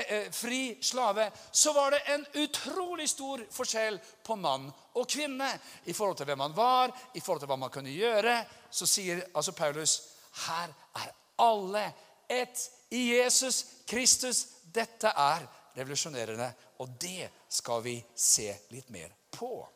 eh, 0.07 0.29
fri, 0.31 0.77
slave, 0.81 1.31
så 1.51 1.73
var 1.73 1.91
det 1.91 2.01
en 2.13 2.25
utrolig 2.43 3.09
stor 3.09 3.43
forskjell 3.51 3.99
på 4.23 4.35
mann 4.35 4.69
og 4.93 5.09
kvinne 5.09 5.49
i 5.85 5.93
forhold 5.93 6.17
til 6.17 6.25
hvem 6.25 6.37
man 6.37 6.55
var, 6.55 6.93
i 7.13 7.19
forhold 7.19 7.41
til 7.41 7.51
hva 7.51 7.59
man 7.59 7.73
kunne 7.73 7.93
gjøre. 7.93 8.37
Så 8.71 8.87
sier 8.87 9.25
altså 9.33 9.51
Paulus 9.51 10.01
her 10.47 10.71
er 10.95 11.11
alle 11.37 11.91
ett 12.29 12.69
i 12.89 13.17
Jesus 13.17 13.65
Kristus. 13.85 14.47
Dette 14.73 15.07
er 15.07 15.45
revolusjonerende, 15.75 16.53
og 16.79 16.89
det 17.01 17.29
skal 17.49 17.83
vi 17.83 17.97
se 18.15 18.53
litt 18.71 18.89
mer 18.93 19.11
på. 19.33 19.67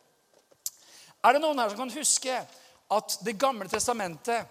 Er 1.24 1.34
det 1.34 1.42
noen 1.42 1.58
her 1.58 1.70
som 1.70 1.82
kan 1.82 1.92
huske 1.92 2.34
at 2.90 3.18
Det 3.24 3.32
gamle 3.32 3.68
testamentet 3.68 4.46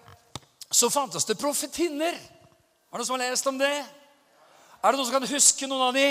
så 0.70 0.90
fantes 0.90 1.24
det 1.24 1.38
profetinner. 1.40 2.14
Er 2.14 2.92
det 2.92 3.00
noen 3.00 3.06
som 3.06 3.16
har 3.16 3.30
lest 3.30 3.46
om 3.46 3.58
det? 3.58 3.76
Er 4.82 4.92
det 4.92 4.98
noen 4.98 5.06
som 5.08 5.16
kan 5.16 5.30
huske 5.30 5.66
noen 5.66 5.88
av 5.88 5.96
de? 5.96 6.08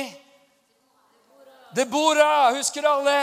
Debora, 1.76 2.52
husker 2.58 2.88
alle? 2.90 3.20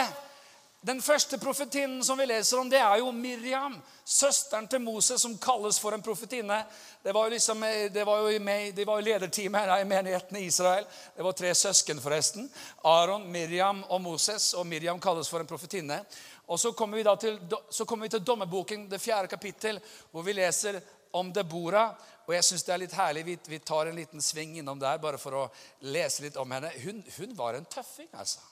Den 0.85 1.01
første 1.03 1.39
profetinnen 1.41 2.05
som 2.05 2.19
vi 2.21 2.27
leser 2.29 2.59
om, 2.61 2.69
det 2.69 2.77
er 2.77 2.99
jo 3.01 3.09
Miriam, 3.13 3.79
søsteren 4.05 4.67
til 4.69 4.83
Moses, 4.85 5.23
som 5.23 5.39
kalles 5.41 5.79
for 5.81 5.97
en 5.97 6.03
profetinne. 6.05 6.59
Det 7.01 7.15
var 7.17 7.25
jo, 7.25 7.33
liksom, 7.33 7.65
det 7.93 8.05
var 8.05 8.21
jo, 8.21 8.41
med, 8.45 8.75
det 8.77 8.85
var 8.85 9.01
jo 9.01 9.07
lederteamet 9.07 9.65
her 9.65 9.81
i 9.81 9.89
menigheten 9.89 10.37
i 10.37 10.45
Israel. 10.45 10.85
Det 11.17 11.25
var 11.25 11.33
tre 11.33 11.55
søsken, 11.57 12.03
forresten. 12.05 12.51
Aron, 12.85 13.25
Miriam 13.33 13.81
og 13.89 14.03
Moses. 14.05 14.53
Og 14.53 14.67
Miriam 14.67 15.01
kalles 15.01 15.29
for 15.29 15.41
en 15.41 15.49
profetinne. 15.49 16.03
Og 16.47 16.61
så 16.61 16.73
kommer, 16.73 16.97
vi 16.97 17.17
til, 17.21 17.39
så 17.71 17.85
kommer 17.85 18.07
vi 18.07 18.15
til 18.17 18.25
Dommerboken, 18.25 18.89
det 18.89 19.01
fjerde 19.01 19.29
kapittel, 19.29 19.81
hvor 20.11 20.23
vi 20.23 20.33
leser 20.37 20.81
om 21.17 21.33
Debora. 21.33 21.87
Og 22.27 22.35
jeg 22.35 22.45
syns 22.45 22.65
det 22.67 22.75
er 22.75 22.83
litt 22.83 22.97
herlig. 22.97 23.25
Vi, 23.25 23.37
vi, 23.49 23.61
tar 23.65 23.89
en 23.89 23.97
liten 23.97 24.23
sving 24.23 24.59
innom 24.59 24.81
der 24.81 25.01
bare 25.01 25.21
for 25.21 25.39
å 25.39 25.45
lese 25.89 26.25
litt 26.25 26.37
om 26.41 26.53
henne. 26.53 26.73
Hun, 26.85 27.01
hun 27.19 27.33
var 27.39 27.57
en 27.57 27.69
tøffing, 27.69 28.11
altså. 28.13 28.43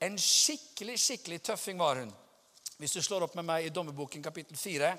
En 0.00 0.16
skikkelig, 0.18 0.96
skikkelig 0.98 1.42
tøffing 1.44 1.78
var 1.78 2.00
hun. 2.00 2.12
Hvis 2.80 2.96
du 2.96 3.02
slår 3.04 3.26
opp 3.26 3.34
med 3.36 3.44
meg 3.44 3.66
i 3.66 3.72
Dommerboken 3.74 4.22
kapittel 4.24 4.56
4, 4.56 4.94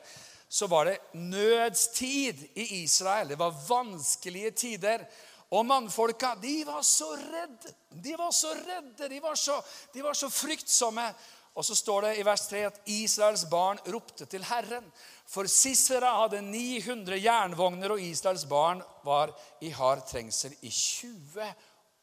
så 0.52 0.68
var 0.70 0.86
det 0.86 1.18
nødstid 1.18 2.44
i 2.54 2.84
Israel. 2.84 3.32
Det 3.32 3.40
var 3.40 3.58
vanskelige 3.68 4.52
tider. 4.52 5.08
Og 5.52 5.66
mannfolka 5.66 6.36
de 6.40 6.62
var 6.68 6.84
så 6.86 7.10
redde. 7.16 7.74
De 7.90 8.14
var 8.20 8.32
så 8.32 8.54
redde, 8.56 9.10
de 9.10 9.20
var 9.24 9.36
så, 9.36 9.58
de 9.94 10.04
var 10.04 10.14
så 10.14 10.30
fryktsomme. 10.30 11.08
Og 11.56 11.66
så 11.66 11.76
står 11.76 12.02
det 12.02 12.12
i 12.20 12.24
vers 12.26 12.46
3 12.48 12.62
at 12.70 12.80
Israels 12.88 13.44
barn 13.52 13.80
ropte 13.92 14.26
til 14.26 14.44
Herren. 14.48 14.86
For 15.28 15.48
Sisera 15.52 16.14
hadde 16.22 16.42
900 16.46 17.20
jernvogner, 17.20 17.92
og 17.92 18.02
Israels 18.02 18.46
barn 18.48 18.84
var 19.04 19.34
i 19.62 19.72
hard 19.76 20.06
trengsel 20.08 20.56
i 20.62 20.72
20 20.72 21.50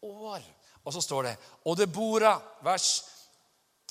år. 0.05 0.45
Og 0.85 0.93
så 0.93 1.01
står 1.01 1.23
det 1.23 1.37
Og 1.65 1.77
Debora, 1.77 2.37
vers 2.65 2.91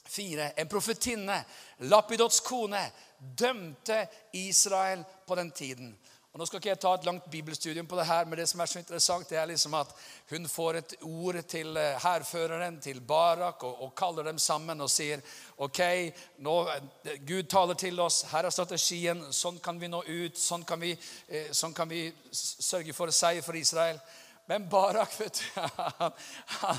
4, 0.07 0.51
en 0.59 0.69
profetinne, 0.69 1.41
Lapidots 1.89 2.39
kone, 2.39 2.83
dømte 3.17 4.05
Israel 4.33 5.03
på 5.27 5.35
den 5.35 5.51
tiden. 5.51 5.97
Og 6.37 6.41
Nå 6.43 6.45
skal 6.45 6.59
ikke 6.61 6.69
jeg 6.69 6.77
ta 6.77 6.89
et 6.93 7.05
langt 7.07 7.23
bibelstudium 7.33 7.87
på 7.89 7.97
det 7.97 8.03
her, 8.05 8.25
men 8.29 8.37
det 8.37 8.43
som 8.45 8.59
er 8.61 8.69
så 8.69 8.77
interessant, 8.77 9.25
det 9.25 9.39
er 9.41 9.47
liksom 9.49 9.73
at 9.73 9.89
hun 10.29 10.43
får 10.45 10.75
et 10.77 10.91
ord 11.01 11.39
til 11.49 11.77
eh, 11.81 11.95
hærføreren, 12.03 12.75
til 12.79 12.99
Barak, 13.01 13.63
og, 13.65 13.79
og, 13.81 13.95
kaller 13.97 14.27
dem 14.29 14.37
sammen 14.37 14.85
og 14.85 14.91
sier 14.93 15.23
ok, 15.57 15.79
nå, 16.45 16.53
Gud 17.25 17.47
taler 17.49 17.73
til 17.81 17.97
oss, 17.99 18.19
her 18.29 18.45
er 18.45 18.53
strategien, 18.53 19.23
sånn 19.33 19.57
kan 19.65 19.79
vi 19.81 19.89
nå 19.89 20.03
ut, 20.05 20.37
sånn 20.37 20.67
kan 20.69 20.77
vi, 20.83 20.91
eh, 21.25 21.49
sånn 21.57 21.73
kan 21.73 21.89
vi 21.89 22.03
sørge 22.29 22.93
for 22.93 23.09
seier 23.09 23.41
for 23.41 23.57
Israel. 23.57 23.97
Men 24.45 24.69
Barak, 24.69 25.17
vet 25.23 25.41
du, 25.41 25.65
han, 25.79 26.21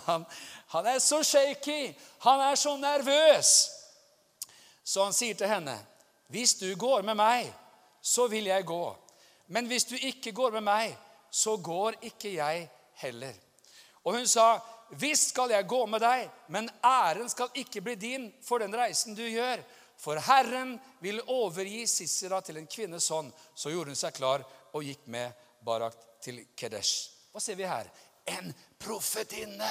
han, 0.07 0.29
han 0.77 0.92
er 0.94 1.03
så 1.03 1.18
shaky, 1.27 1.97
han 2.29 2.47
er 2.47 2.62
så 2.62 2.77
nervøs. 2.79 3.53
Så 4.87 5.03
han 5.03 5.18
sier 5.18 5.35
til 5.35 5.51
henne, 5.51 5.75
hvis 6.31 6.55
du 6.62 6.71
går 6.79 7.03
med 7.11 7.18
meg, 7.18 7.51
så 7.99 8.31
vil 8.31 8.53
jeg 8.55 8.71
gå. 8.71 8.83
Men 9.54 9.68
hvis 9.68 9.88
du 9.88 9.96
ikke 9.96 10.32
går 10.37 10.58
med 10.58 10.66
meg, 10.68 10.96
så 11.30 11.56
går 11.56 12.00
ikke 12.08 12.32
jeg 12.37 12.66
heller. 13.02 13.34
Og 14.04 14.16
hun 14.16 14.28
sa, 14.28 14.58
visst 15.00 15.32
skal 15.32 15.52
jeg 15.52 15.68
gå 15.68 15.80
med 15.87 16.00
deg, 16.04 16.28
men 16.54 16.70
æren 16.84 17.28
skal 17.28 17.52
ikke 17.61 17.82
bli 17.84 17.94
din 18.00 18.28
for 18.44 18.62
den 18.62 18.76
reisen 18.76 19.16
du 19.16 19.24
gjør. 19.24 19.62
For 19.98 20.20
Herren 20.22 20.76
vil 21.02 21.20
overgi 21.26 21.82
Sisera 21.90 22.40
til 22.44 22.61
en 22.61 22.70
kvinnes 22.70 23.08
hånd. 23.11 23.32
Så 23.54 23.72
gjorde 23.74 23.92
hun 23.92 23.98
seg 23.98 24.14
klar 24.14 24.44
og 24.72 24.84
gikk 24.87 25.08
med 25.11 25.32
Barak 25.66 25.96
til 26.22 26.44
Kedesh. 26.56 27.11
Hva 27.32 27.42
ser 27.42 27.58
vi 27.58 27.66
her? 27.66 27.90
En 28.38 28.52
profetinne! 28.78 29.70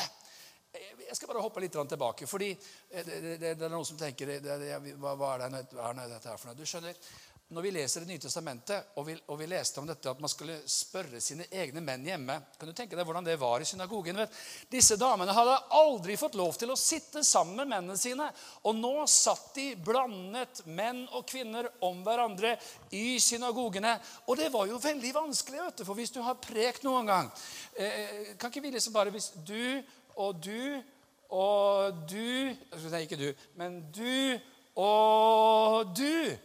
Jeg 0.77 1.15
skal 1.15 1.29
bare 1.31 1.41
hoppe 1.41 1.61
litt 1.63 1.73
tilbake. 1.73 2.27
fordi 2.27 2.51
det, 2.53 3.03
det, 3.05 3.37
det, 3.39 3.63
er 3.65 3.71
noen 3.71 3.85
som 3.87 3.97
tenker 3.97 4.29
Hva, 4.43 5.13
hva 5.15 5.31
er, 5.37 5.47
det, 5.49 5.63
hva 5.73 5.93
er 5.93 6.11
dette 6.11 6.29
her 6.29 6.37
for 6.37 6.51
noe? 6.51 6.57
Du 6.59 6.67
skjønner, 6.67 6.99
når 7.47 7.63
vi 7.63 7.71
leser 7.71 8.03
Det 8.03 8.09
nye 8.09 8.19
testamentet, 8.19 8.89
og 8.99 9.05
vi, 9.07 9.13
og 9.31 9.37
vi, 9.39 9.47
leste 9.47 9.79
om 9.79 9.87
dette 9.87 10.11
at 10.11 10.19
man 10.19 10.31
skulle 10.31 10.57
spørre 10.67 11.21
sine 11.23 11.45
egne 11.47 11.79
menn 11.83 12.03
hjemme 12.03 12.35
Kan 12.59 12.67
du 12.67 12.75
tenke 12.75 12.97
deg 12.97 13.07
hvordan 13.07 13.23
det 13.23 13.37
var 13.39 13.63
i 13.63 13.67
synagogen? 13.67 14.19
Vet? 14.19 14.33
Disse 14.71 14.97
damene 14.99 15.35
hadde 15.35 15.55
aldri 15.77 16.17
fått 16.19 16.35
lov 16.39 16.57
til 16.59 16.73
å 16.73 16.79
sitte 16.79 17.23
sammen 17.23 17.61
med 17.61 17.71
mennene 17.71 17.95
sine. 17.99 18.27
Og 18.67 18.75
nå 18.75 19.05
satt 19.11 19.53
de 19.55 19.69
blandet, 19.79 20.63
menn 20.67 21.05
og 21.15 21.23
kvinner, 21.29 21.69
om 21.87 22.01
hverandre 22.03 22.55
i 22.95 23.15
synagogene. 23.23 23.95
Og 24.27 24.37
det 24.39 24.49
var 24.51 24.67
jo 24.67 24.81
veldig 24.83 25.13
vanskelig, 25.15 25.61
vet 25.69 25.79
du, 25.79 25.85
for 25.87 25.99
hvis 25.99 26.13
du 26.15 26.19
har 26.25 26.39
prekt 26.41 26.83
noen 26.87 27.07
gang 27.07 27.31
eh, 27.79 28.35
Kan 28.39 28.51
ikke 28.51 28.65
vi 28.65 28.73
liksom 28.75 28.95
bare 28.95 29.13
Hvis 29.13 29.31
du 29.47 29.79
og 30.17 30.43
du 30.43 30.83
og 31.27 32.05
du 32.09 32.53
Nei, 32.91 33.03
ikke 33.03 33.19
du, 33.19 33.29
men 33.59 33.81
du 33.95 34.39
og 34.77 35.95
du 35.97 36.37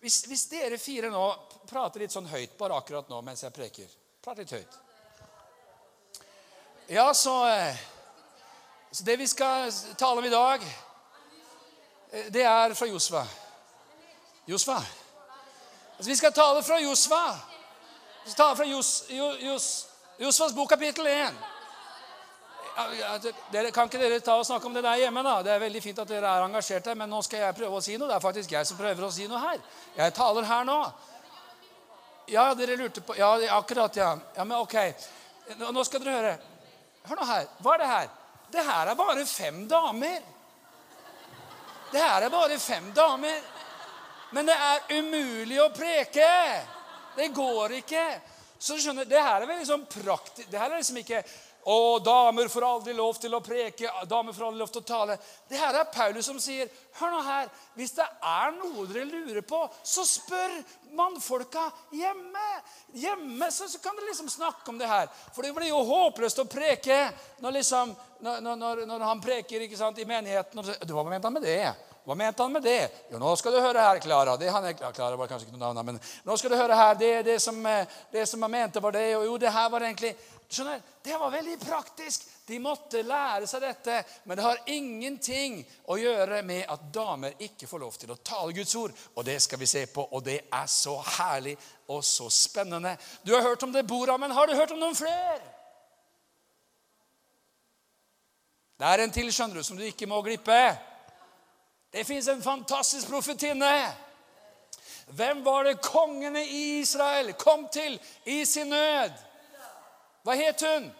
hvis, 0.00 0.24
hvis, 0.28 0.46
dere 0.50 0.78
fire 0.78 1.10
nå 1.10 1.22
prater 1.66 2.04
litt 2.04 2.14
sånn 2.14 2.28
høyt 2.30 2.56
bare 2.58 2.76
akkurat 2.76 3.08
nå 3.10 3.20
mens 3.24 3.44
jeg 3.44 3.54
preker 3.54 3.94
Prat 4.26 4.40
litt 4.42 4.50
høyt. 4.50 4.72
Ja, 6.90 7.14
så, 7.14 7.34
eh, 7.46 7.76
så 8.90 9.04
Det 9.04 9.16
vi 9.16 9.28
skal 9.28 9.70
tale 9.98 10.18
om 10.18 10.24
i 10.26 10.32
dag, 10.32 10.64
eh, 12.10 12.26
det 12.34 12.42
er 12.42 12.74
fra 12.74 12.86
Josva. 12.86 13.22
Josva. 14.46 14.80
Altså, 15.96 16.10
vi 16.10 16.16
skal 16.16 16.32
tale 16.32 16.62
fra 16.62 16.80
Josva. 16.80 17.38
Vi 18.24 18.30
skal 18.30 18.44
tale 18.44 18.56
fra 18.56 18.66
Jos, 18.66 19.04
Jos, 19.10 19.86
Josvas 20.18 20.52
bok, 20.52 20.68
kapittel 20.68 21.06
1 21.06 21.55
dere, 23.52 23.70
kan 23.72 23.88
ikke 23.88 24.00
dere 24.00 24.20
ta 24.20 24.34
og 24.36 24.44
snakke 24.46 24.68
om 24.68 24.74
det 24.76 24.82
der 24.84 24.98
hjemme? 25.00 25.22
da? 25.24 25.36
Det 25.42 25.52
er 25.54 25.62
veldig 25.62 25.82
fint 25.82 26.00
at 26.02 26.08
dere 26.10 26.28
er 26.28 26.44
engasjerte, 26.44 26.94
men 26.94 27.08
nå 27.08 27.22
skal 27.24 27.46
jeg 27.46 27.56
prøve 27.56 27.78
å 27.78 27.84
si 27.84 27.96
noe. 27.96 28.10
Det 28.10 28.18
er 28.18 28.24
faktisk 28.24 28.52
jeg 28.52 28.68
som 28.68 28.76
prøver 28.76 29.06
å 29.06 29.12
si 29.12 29.28
noe 29.30 29.40
her. 29.40 29.62
Jeg 29.96 30.14
taler 30.16 30.44
her 30.44 30.66
nå. 30.68 30.76
Ja, 32.28 32.50
dere 32.58 32.76
lurte 32.76 33.00
på 33.06 33.16
Ja, 33.16 33.32
akkurat, 33.56 33.96
ja. 33.96 34.18
Ja, 34.36 34.44
Men 34.44 34.58
ok. 34.58 34.76
Nå 35.56 35.84
skal 35.86 36.02
dere 36.02 36.16
høre. 36.18 36.36
Hør 37.06 37.20
nå 37.20 37.26
her. 37.30 37.48
Hva 37.62 37.74
er 37.74 37.82
det 37.82 37.90
her? 37.90 38.08
Det 38.52 38.64
her 38.66 38.92
er 38.92 38.98
bare 38.98 39.26
fem 39.26 39.66
damer. 39.70 40.22
Det 41.92 42.02
her 42.02 42.26
er 42.26 42.30
bare 42.30 42.58
fem 42.58 42.92
damer. 42.92 43.40
Men 44.34 44.46
det 44.46 44.56
er 44.58 44.98
umulig 44.98 45.60
å 45.62 45.70
preke. 45.72 46.30
Det 47.16 47.28
går 47.32 47.78
ikke. 47.80 48.06
Så 48.58 48.78
skjønner, 48.80 49.04
Det 49.04 49.20
her 49.20 49.42
er 49.42 49.46
veldig 49.46 49.66
sånn 49.68 49.82
praktisk 49.84 50.48
Det 50.48 50.56
her 50.58 50.70
er 50.70 50.80
liksom 50.80 50.96
ikke 51.02 51.18
og 51.66 52.04
damer 52.06 52.46
får 52.48 52.62
aldri 52.62 52.92
lov 52.94 53.16
til 53.18 53.32
å 53.34 53.42
preke, 53.42 53.90
damer 54.06 54.34
får 54.34 54.44
aldri 54.46 54.60
lov 54.62 54.70
til 54.70 54.84
å 54.84 54.86
tale. 54.86 55.16
Det 55.50 55.58
her 55.58 55.74
er 55.80 55.88
Paulus 55.90 56.28
som 56.28 56.38
sier, 56.42 56.70
hør 57.00 57.10
nå 57.10 57.22
her, 57.26 57.48
hvis 57.74 57.96
det 57.96 58.06
er 58.06 58.54
noe 58.54 58.84
dere 58.86 59.08
lurer 59.08 59.42
på, 59.42 59.64
så 59.82 60.04
spør 60.06 60.54
mannfolka 60.94 61.64
hjemme. 61.90 62.44
Hjemme 62.94 63.50
så, 63.50 63.66
så 63.66 63.82
kan 63.82 63.98
dere 63.98 64.12
liksom 64.12 64.30
snakke 64.30 64.70
om 64.70 64.78
det 64.78 64.90
her. 64.90 65.10
For 65.34 65.42
det 65.42 65.50
blir 65.56 65.72
jo 65.72 65.82
håpløst 65.90 66.44
å 66.44 66.46
preke 66.46 67.00
når, 67.42 67.58
liksom, 67.58 67.96
når, 68.22 68.46
når, 68.46 68.86
når 68.86 69.06
han 69.08 69.26
preker 69.26 69.66
ikke 69.66 69.80
sant, 69.80 69.98
i 69.98 70.06
menigheten. 70.06 70.62
Og, 70.62 70.70
du, 70.86 70.94
hva 70.94 71.06
mente 71.10 71.26
han 71.26 71.34
med 71.34 71.48
det? 71.50 71.74
Hva 72.06 72.14
mente 72.14 72.42
han 72.42 72.52
med 72.54 72.62
det? 72.62 73.08
Jo, 73.10 73.18
nå 73.18 73.32
skal 73.34 73.56
du 73.56 73.58
høre 73.58 73.82
her, 73.82 73.98
Klara. 73.98 74.36
Det 74.38 74.50
han 74.54 74.64
er, 74.68 74.76
Klara 74.78 75.16
var 75.18 75.26
kanskje 75.26 75.48
ikke 75.48 75.56
noe 75.58 75.72
navn, 75.74 75.88
men 75.88 75.96
nå 76.22 76.36
skal 76.38 76.52
du 76.52 76.56
høre 76.56 76.78
her. 76.78 76.94
Det, 76.94 77.10
det, 77.26 77.40
som, 77.42 77.58
eh, 77.66 77.96
det 78.12 78.28
som 78.30 78.46
han 78.46 78.52
mente, 78.52 78.82
var 78.82 78.94
det. 78.94 79.08
Og 79.18 79.24
jo, 79.26 79.38
det 79.42 79.50
her 79.50 79.70
var 79.72 79.82
egentlig 79.88 80.14
Skjønner, 80.46 80.78
Det 81.02 81.16
var 81.18 81.30
veldig 81.30 81.56
praktisk. 81.58 82.22
De 82.46 82.60
måtte 82.62 83.00
lære 83.02 83.48
seg 83.50 83.64
dette. 83.64 83.96
Men 84.24 84.38
det 84.38 84.44
har 84.44 84.62
ingenting 84.70 85.58
å 85.90 85.96
gjøre 85.98 86.38
med 86.46 86.62
at 86.70 86.84
damer 86.94 87.34
ikke 87.42 87.66
får 87.66 87.82
lov 87.82 87.98
til 87.98 88.14
å 88.14 88.18
tale 88.22 88.54
Guds 88.54 88.74
ord. 88.78 88.94
Og 89.16 89.26
det 89.26 89.40
skal 89.42 89.58
vi 89.58 89.66
se 89.66 89.82
på, 89.90 90.06
og 90.06 90.22
det 90.22 90.38
er 90.46 90.70
så 90.70 90.94
herlig 91.18 91.56
og 91.90 92.04
så 92.06 92.30
spennende. 92.30 92.94
Du 93.26 93.34
har 93.34 93.42
hørt 93.42 93.66
om 93.66 93.74
det 93.74 93.82
Bora, 93.90 94.14
men 94.16 94.30
har 94.30 94.46
du 94.46 94.54
hørt 94.54 94.70
om 94.70 94.78
noen 94.78 94.94
flere? 94.94 95.42
Det 98.78 98.86
er 98.86 99.02
en 99.02 99.10
til 99.18 99.32
skjønner 99.32 99.58
du, 99.58 99.66
som 99.66 99.76
du 99.76 99.82
ikke 99.82 100.06
må 100.06 100.22
glippe. 100.22 100.60
Det 101.96 102.04
fins 102.04 102.28
en 102.28 102.42
fantastisk 102.42 103.08
profetinne. 103.08 103.96
Hvem 105.06 105.44
var 105.44 105.64
det 105.64 105.78
kongene 105.80 106.42
i 106.44 106.78
Israel 106.80 107.32
kom 107.32 107.62
til 107.72 107.94
i 108.24 108.42
sin 108.44 108.68
nød? 108.68 109.14
Hva 110.20 110.34
het 110.36 110.60
hun? 110.60 110.90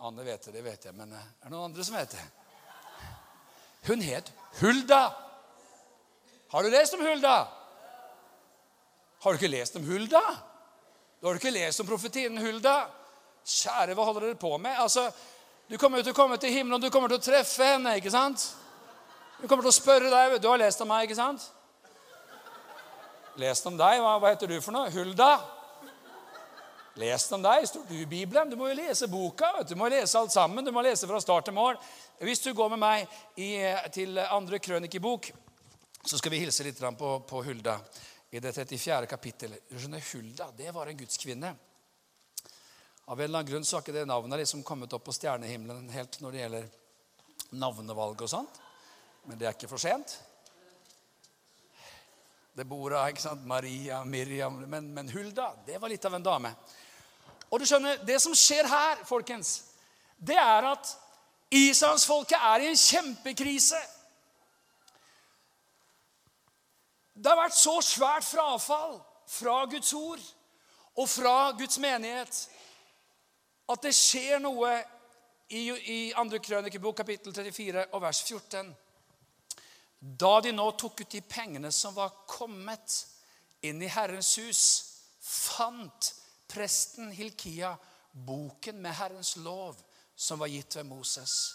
Anne 0.00 0.24
vet 0.24 0.46
det, 0.46 0.54
det 0.54 0.62
vet 0.64 0.86
jeg, 0.88 0.94
men 0.96 1.12
eh, 1.12 1.26
er 1.42 1.50
det 1.50 1.52
noen 1.52 1.66
andre 1.66 1.84
som 1.84 1.98
vet 1.98 2.14
det? 2.14 2.24
Hun 3.90 4.06
het 4.06 4.30
Hulda. 4.62 5.02
Har 6.54 6.64
du 6.64 6.70
lest 6.72 6.96
om 6.96 7.04
Hulda? 7.04 7.34
Har 9.20 9.36
du 9.36 9.42
ikke 9.42 9.52
lest 9.58 9.76
om 9.76 9.84
Hulda? 9.84 10.24
Du 11.20 11.28
har 11.28 11.36
ikke 11.36 11.52
lest 11.52 11.84
om 11.84 11.90
profetien 11.90 12.40
Hulda? 12.40 12.78
Kjære, 13.44 13.92
hva 13.92 14.08
holder 14.08 14.30
dere 14.30 14.40
på 14.40 14.54
med? 14.56 14.72
Altså, 14.80 15.10
Du 15.68 15.76
kommer 15.78 16.00
til 16.02 16.16
å 16.16 16.16
komme 16.16 16.40
til 16.40 16.50
himmelen, 16.50 16.80
og 16.80 16.82
du 16.82 16.90
kommer 16.90 17.12
til 17.12 17.20
å 17.20 17.28
treffe 17.28 17.68
henne. 17.74 17.92
ikke 18.00 18.10
sant? 18.10 18.48
Du 19.40 19.48
kommer 19.48 19.64
til 19.64 19.72
å 19.72 19.72
spørre 19.72 20.10
deg 20.12 20.36
Du 20.42 20.50
har 20.50 20.60
lest 20.60 20.82
om 20.84 20.90
meg, 20.90 21.06
ikke 21.08 21.16
sant? 21.16 21.46
Lest 23.40 23.64
om 23.70 23.78
deg? 23.78 24.02
Hva, 24.02 24.18
hva 24.20 24.34
heter 24.34 24.50
du 24.50 24.58
for 24.60 24.74
noe? 24.74 24.90
Hulda? 24.92 25.30
Lest 27.00 27.32
om 27.32 27.40
deg. 27.40 27.64
Står 27.70 27.86
du 27.88 27.94
i 27.96 28.08
Bibelen? 28.10 28.50
Du 28.50 28.58
må 28.60 28.68
jo 28.68 28.76
lese 28.76 29.08
boka. 29.08 29.52
Du 29.64 29.72
må 29.80 29.88
lese 29.88 30.18
alt 30.20 30.34
sammen. 30.34 30.66
Du 30.66 30.72
må 30.74 30.82
lese 30.84 31.08
fra 31.08 31.22
start 31.22 31.48
til 31.48 31.56
mål. 31.56 31.78
Hvis 32.20 32.44
du 32.44 32.50
går 32.52 32.74
med 32.74 32.82
meg 32.82 33.16
i, 33.40 33.54
til 33.94 34.20
andre 34.26 34.60
krønikebok, 34.60 35.30
så 36.04 36.20
skal 36.20 36.34
vi 36.34 36.42
hilse 36.42 36.66
litt 36.66 36.82
på, 36.98 37.16
på 37.24 37.42
Hulda 37.46 37.78
i 38.36 38.42
det 38.44 38.52
34. 38.52 39.06
kapittelet. 39.08 39.72
Hulda 40.12 40.50
det 40.58 40.74
var 40.76 40.90
en 40.90 41.00
gudskvinne. 41.00 41.54
Av 43.10 43.16
en 43.16 43.24
eller 43.24 43.40
annen 43.40 43.52
grunn 43.54 43.64
så 43.64 43.78
har 43.78 43.86
ikke 43.86 43.96
det 43.96 44.08
navnet 44.10 44.44
liksom 44.44 44.66
kommet 44.66 44.92
opp 44.92 45.08
på 45.08 45.16
stjernehimmelen 45.16 45.88
helt 45.94 46.20
når 46.20 46.34
det 46.34 46.44
gjelder 46.44 46.68
navnevalg 47.62 48.20
og 48.26 48.30
sånt. 48.30 48.66
Men 49.30 49.38
det 49.38 49.46
er 49.46 49.54
ikke 49.54 49.70
for 49.70 49.78
sent. 49.78 50.16
Deborah, 52.58 53.06
ikke 53.08 53.22
sant? 53.22 53.44
Maria, 53.46 54.00
Miriam 54.04 54.56
men, 54.66 54.88
men 54.90 55.10
Hulda 55.14 55.52
det 55.66 55.78
var 55.78 55.92
litt 55.92 56.04
av 56.04 56.16
en 56.18 56.24
dame. 56.26 56.50
Og 57.50 57.62
du 57.62 57.66
skjønner, 57.66 58.02
Det 58.06 58.18
som 58.22 58.34
skjer 58.34 58.66
her, 58.66 59.04
folkens, 59.06 59.52
det 60.18 60.34
er 60.34 60.66
at 60.72 60.90
Israelsfolket 61.54 62.38
er 62.38 62.64
i 62.64 62.68
en 62.72 62.82
kjempekrise. 62.82 63.78
Det 67.14 67.30
har 67.30 67.38
vært 67.38 67.54
så 67.54 67.78
svært 67.86 68.26
frafall 68.26 68.98
fra 69.30 69.62
Guds 69.70 69.94
ord 69.94 70.26
og 70.98 71.08
fra 71.08 71.52
Guds 71.58 71.78
menighet 71.78 72.44
at 73.70 73.82
det 73.86 73.94
skjer 73.94 74.42
noe 74.42 74.74
i, 75.50 75.64
i 75.70 75.98
2. 76.18 76.38
krønikebok, 76.42 76.96
kapittel 76.98 77.34
34 77.34 77.90
og 77.94 78.02
vers 78.02 78.26
14. 78.26 78.74
Da 80.00 80.40
de 80.40 80.52
nå 80.52 80.70
tok 80.80 81.00
ut 81.00 81.10
de 81.12 81.20
pengene 81.20 81.72
som 81.72 81.94
var 81.94 82.24
kommet 82.26 82.94
inn 83.60 83.82
i 83.84 83.90
Herrens 83.92 84.32
hus, 84.40 84.62
fant 85.20 86.14
presten 86.48 87.10
Hilkia 87.12 87.74
boken 88.12 88.80
med 88.82 88.96
Herrens 88.96 89.36
lov 89.36 89.76
som 90.16 90.40
var 90.40 90.48
gitt 90.48 90.76
ved 90.76 90.88
Moses. 90.88 91.54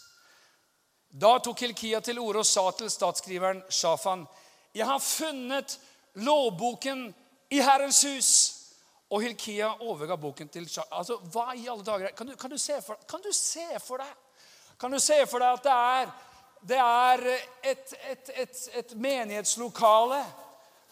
Da 1.10 1.40
tok 1.40 1.60
Hilkia 1.66 2.00
til 2.06 2.20
orde 2.20 2.44
og 2.44 2.48
sa 2.48 2.68
til 2.78 2.92
statsskriveren 2.92 3.64
Shafan.: 3.70 4.26
Jeg 4.76 4.86
har 4.86 5.00
funnet 5.00 5.80
lovboken 6.14 7.08
i 7.50 7.62
Herrens 7.62 8.04
hus. 8.04 8.32
Og 9.10 9.22
Hilkia 9.22 9.70
overga 9.86 10.16
boken 10.16 10.50
til 10.50 10.70
Shafan. 10.70 10.98
Altså, 10.98 11.18
hva 11.18 11.54
i 11.56 11.68
alle 11.68 11.86
dager? 11.86 12.14
Kan 12.18 12.28
du, 12.28 12.36
kan 12.36 12.50
du, 12.52 12.58
se, 12.58 12.82
for, 12.82 13.00
kan 13.10 13.22
du 13.22 13.34
se 13.34 13.66
for 13.80 14.02
deg 14.02 14.14
Kan 14.80 14.92
du 14.92 15.00
se 15.00 15.22
for 15.26 15.40
deg 15.40 15.54
at 15.56 15.64
det 15.64 15.72
er, 15.72 16.10
det 16.66 16.80
er 16.82 17.22
et, 17.64 17.94
et, 18.10 18.30
et, 18.42 18.70
et 18.80 18.94
menighetslokale 18.98 20.24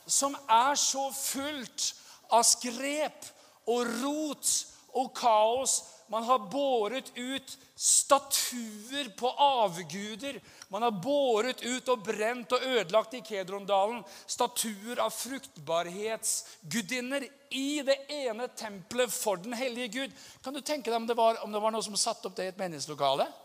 som 0.05 0.35
er 0.51 0.75
så 0.77 1.11
fullt 1.15 1.95
av 2.33 2.43
skrep 2.45 3.25
og 3.71 3.87
rot 4.03 4.65
og 4.93 5.13
kaos. 5.17 5.83
Man 6.11 6.23
har 6.27 6.39
båret 6.51 7.11
ut 7.17 7.57
statuer 7.79 9.09
på 9.17 9.29
avguder. 9.41 10.41
Man 10.69 10.81
har 10.85 10.91
båret 10.91 11.63
ut 11.65 11.89
og 11.89 12.03
brent 12.05 12.51
og 12.53 12.61
ødelagt 12.67 13.13
i 13.17 13.21
Kedrondalen 13.25 14.03
statuer 14.29 14.99
av 15.01 15.09
fruktbarhetsgudinner 15.15 17.23
i 17.49 17.81
det 17.85 17.97
ene 18.13 18.47
tempelet 18.53 19.13
for 19.13 19.37
den 19.41 19.53
hellige 19.57 19.87
Gud. 19.97 20.11
Kan 20.43 20.53
du 20.53 20.61
tenke 20.61 20.91
deg 20.91 21.01
om 21.01 21.07
det 21.09 21.17
var, 21.17 21.41
om 21.41 21.51
det 21.53 21.61
var 21.63 21.71
noe 21.73 21.83
som 21.85 21.97
satte 21.97 22.27
opp 22.29 22.35
det 22.37 22.45
i 22.45 22.49
et 22.53 22.61
menighetslokale? 22.61 23.42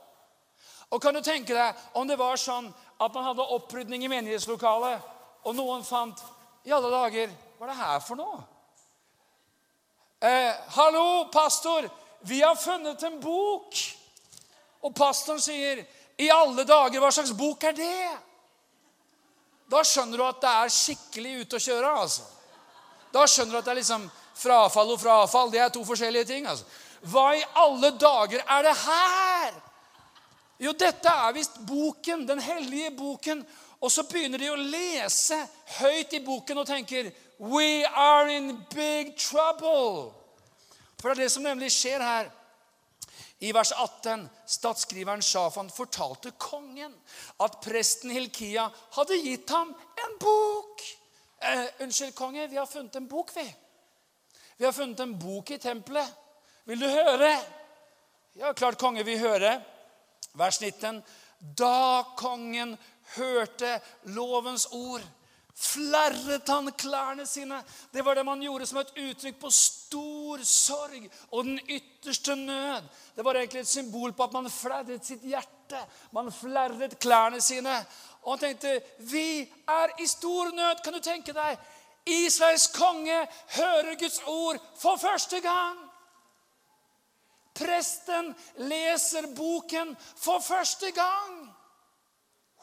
Og 0.91 1.03
kan 1.03 1.15
du 1.15 1.21
tenke 1.21 1.55
deg 1.55 1.99
om 1.99 2.09
det 2.09 2.17
var 2.19 2.41
sånn 2.41 2.71
at 2.99 3.15
man 3.15 3.27
hadde 3.29 3.49
opprydning 3.55 4.05
i 4.05 4.11
menighetslokalet, 4.11 5.03
og 5.45 5.57
noen 5.57 5.85
fant 5.87 6.21
I 6.65 6.73
alle 6.75 6.91
dager, 6.91 7.31
hva 7.57 7.67
er 7.67 7.71
det 7.71 7.79
her 7.79 8.01
for 8.05 8.19
noe? 8.19 8.41
Eh, 10.21 10.55
'Hallo, 10.75 11.29
pastor, 11.33 11.89
vi 12.21 12.41
har 12.41 12.57
funnet 12.57 13.03
en 13.03 13.21
bok.' 13.21 13.95
Og 14.83 14.95
pastoren 14.95 15.41
sier, 15.41 15.87
'I 16.19 16.31
alle 16.31 16.65
dager, 16.65 17.01
hva 17.01 17.11
slags 17.11 17.33
bok 17.33 17.65
er 17.65 17.73
det?' 17.73 18.19
da 19.69 19.85
skjønner 19.85 20.17
du 20.17 20.25
at 20.25 20.41
det 20.41 20.51
er 20.51 20.73
skikkelig 20.73 21.33
ute 21.43 21.59
å 21.59 21.61
kjøre. 21.61 21.95
altså. 22.01 22.23
Da 23.13 23.27
skjønner 23.29 23.53
du 23.53 23.59
at 23.59 23.67
det 23.67 23.75
er 23.75 23.81
liksom 23.83 24.11
frafall 24.39 24.93
og 24.95 25.01
frafall. 25.03 25.51
Det 25.53 25.61
er 25.61 25.73
to 25.73 25.85
forskjellige 25.85 26.29
ting. 26.31 26.47
altså. 26.47 26.65
Hva 27.05 27.35
i 27.37 27.45
alle 27.55 27.91
dager 28.01 28.41
er 28.49 28.63
det 28.63 28.77
her? 28.81 29.59
Jo, 30.59 30.73
dette 30.75 31.09
er 31.09 31.35
visst 31.37 31.61
boken, 31.67 32.27
den 32.29 32.41
hellige 32.43 32.91
boken. 32.99 33.45
Og 33.81 33.93
så 33.95 34.03
begynner 34.11 34.43
de 34.43 34.51
å 34.51 34.59
lese 34.59 35.39
høyt 35.79 36.17
i 36.19 36.23
boken 36.25 36.59
og 36.59 36.67
tenker 36.67 37.13
We 37.39 37.87
are 37.87 38.33
in 38.35 38.57
big 38.75 39.15
trouble. 39.17 40.11
For 40.99 41.13
det 41.13 41.15
er 41.15 41.23
det 41.23 41.31
som 41.31 41.47
nemlig 41.47 41.71
skjer 41.71 42.03
her. 42.03 42.33
I 43.39 43.53
vers 43.55 43.71
18 43.71 44.25
statsskriveren 44.51 45.23
Shafan 45.23 45.71
fortalte 45.71 46.33
kongen 46.43 46.91
at 47.39 47.61
presten 47.63 48.11
Hilkia 48.11 48.65
hadde 48.97 49.21
gitt 49.23 49.51
ham 49.55 49.71
en 49.71 50.17
bok. 50.19 50.83
Eh, 51.39 51.69
unnskyld, 51.85 52.17
konge, 52.19 52.49
vi 52.51 52.59
har 52.59 52.67
funnet 52.67 52.99
en 52.99 53.07
bok, 53.07 53.31
vi. 53.37 53.47
Vi 54.59 54.67
har 54.67 54.75
funnet 54.75 55.01
en 55.01 55.15
bok 55.19 55.53
i 55.55 55.61
tempelet. 55.63 56.11
Vil 56.67 56.83
du 56.83 56.89
høre? 56.91 57.31
Ja, 58.35 58.51
klart 58.59 58.79
konge 58.79 59.07
vil 59.07 59.23
høre. 59.23 59.61
Vers 60.39 60.61
19. 60.61 61.03
Da 61.59 62.05
kongen 62.19 62.77
hørte 63.17 63.79
lovens 64.15 64.67
ord, 64.73 65.03
flerret 65.59 66.49
han 66.49 66.71
klærne 66.79 67.27
sine. 67.27 67.61
Det 67.93 68.05
var 68.07 68.15
det 68.15 68.25
man 68.27 68.43
gjorde 68.43 68.67
som 68.67 68.79
et 68.79 68.93
uttrykk 69.03 69.41
på 69.41 69.51
stor 69.55 70.43
sorg 70.47 71.09
og 71.31 71.45
den 71.45 71.59
ytterste 71.67 72.37
nød. 72.37 72.87
Det 73.17 73.25
var 73.25 73.41
egentlig 73.41 73.65
et 73.65 73.73
symbol 73.73 74.13
på 74.13 74.29
at 74.29 74.37
man 74.37 74.51
flerret 74.51 75.07
sitt 75.07 75.25
hjerte. 75.27 75.83
Man 76.15 76.31
flerret 76.33 76.99
klærne 77.03 77.41
sine. 77.43 77.75
Og 78.23 78.37
han 78.37 78.45
tenkte 78.45 78.79
vi 79.11 79.43
er 79.67 79.99
i 79.99 80.07
stor 80.07 80.55
nød. 80.55 80.85
Kan 80.85 80.95
du 80.95 81.01
tenke 81.03 81.35
deg? 81.35 81.59
Israels 82.09 82.71
konge 82.73 83.19
hører 83.57 83.99
Guds 83.99 84.23
ord 84.27 84.63
for 84.79 84.97
første 84.97 85.41
gang. 85.41 85.88
Presten 87.59 88.33
leser 88.71 89.27
boken 89.35 89.95
for 90.17 90.41
første 90.45 90.93
gang. 90.95 91.41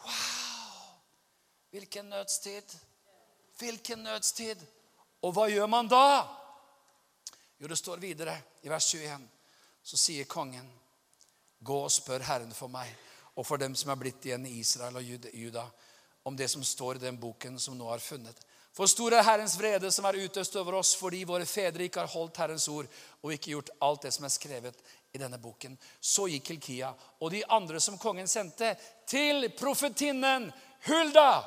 Wow! 0.05 0.95
Hvilken 1.69 2.09
nødstid. 2.09 2.75
Hvilken 3.59 4.03
nødstid. 4.03 4.61
Og 5.21 5.33
hva 5.35 5.47
gjør 5.51 5.67
man 5.67 5.89
da? 5.91 6.23
Jo, 7.59 7.67
det 7.67 7.77
står 7.77 7.99
videre 8.03 8.35
i 8.63 8.69
vers 8.69 8.93
21. 8.93 9.27
Så 9.83 9.97
sier 9.97 10.25
kongen, 10.25 10.67
gå 11.59 11.77
og 11.83 11.91
spør 11.91 12.23
Herren 12.25 12.53
for 12.53 12.71
meg 12.71 12.89
og 13.35 13.45
for 13.45 13.59
dem 13.59 13.75
som 13.75 13.91
er 13.91 13.99
blitt 13.99 14.25
igjen 14.25 14.45
i 14.47 14.59
Israel 14.61 14.95
og 14.99 15.03
Juda, 15.33 15.65
om 16.23 16.37
det 16.37 16.47
som 16.49 16.63
står 16.63 16.95
i 16.95 17.03
den 17.03 17.17
boken 17.19 17.59
som 17.59 17.75
nå 17.77 17.89
er 17.91 18.03
funnet. 18.03 18.39
For 18.75 18.91
stor 18.91 19.13
er 19.15 19.23
Herrens 19.23 19.55
vrede 19.55 19.87
som 19.93 20.03
er 20.09 20.17
utøst 20.19 20.55
over 20.59 20.81
oss 20.81 20.91
fordi 20.99 21.21
våre 21.27 21.47
fedre 21.47 21.85
ikke 21.85 22.03
har 22.03 22.11
holdt 22.11 22.41
Herrens 22.41 22.67
ord 22.67 22.89
og 23.21 23.31
ikke 23.31 23.53
gjort 23.53 23.71
alt 23.87 24.03
det 24.03 24.11
som 24.11 24.27
er 24.27 24.33
skrevet 24.33 24.81
i 25.15 25.21
denne 25.21 25.39
boken. 25.39 25.77
Så 26.03 26.27
gikk 26.27 26.51
Hilkia 26.51 26.91
og 27.23 27.31
de 27.31 27.45
andre 27.55 27.79
som 27.79 27.95
kongen 28.01 28.27
sendte, 28.27 28.73
til 29.07 29.47
profetinnen 29.55 30.49
Hulda, 30.89 31.45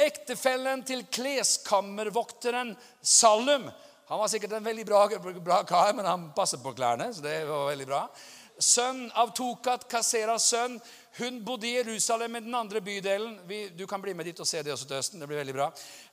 ektefellen 0.00 0.80
til 0.88 1.04
kleskammervokteren 1.12 2.72
Salum. 3.02 3.68
Han 4.08 4.18
var 4.18 4.32
sikkert 4.32 4.56
en 4.56 4.64
veldig 4.64 4.86
bra, 4.88 5.04
bra 5.36 5.60
kar, 5.68 5.92
men 5.94 6.08
han 6.08 6.30
passet 6.34 6.62
på 6.64 6.72
klærne. 6.74 7.12
så 7.12 7.22
det 7.22 7.44
var 7.46 7.68
veldig 7.68 7.86
bra. 7.86 8.06
Sønn 8.60 9.06
av 9.16 9.32
Tokat, 9.36 9.86
Kaseras 9.88 10.50
sønn, 10.52 10.76
hun 11.18 11.40
bodde 11.44 11.66
i 11.66 11.74
Jerusalem 11.74 12.36
i 12.36 12.40
den 12.40 12.54
andre 12.54 12.80
bydelen. 12.80 13.38
Vi, 13.48 13.68
du 13.68 13.86
kan 13.86 14.02
bli 14.02 14.14
med 14.14 14.28
dit 14.28 14.40
og 14.40 14.46
se 14.46 14.62
det 14.62 14.72
også 14.72 14.86
til 14.86 15.00
høsten. 15.00 15.20
det 15.20 15.28
blir 15.28 15.40
veldig 15.40 15.54
bra. 15.56 15.70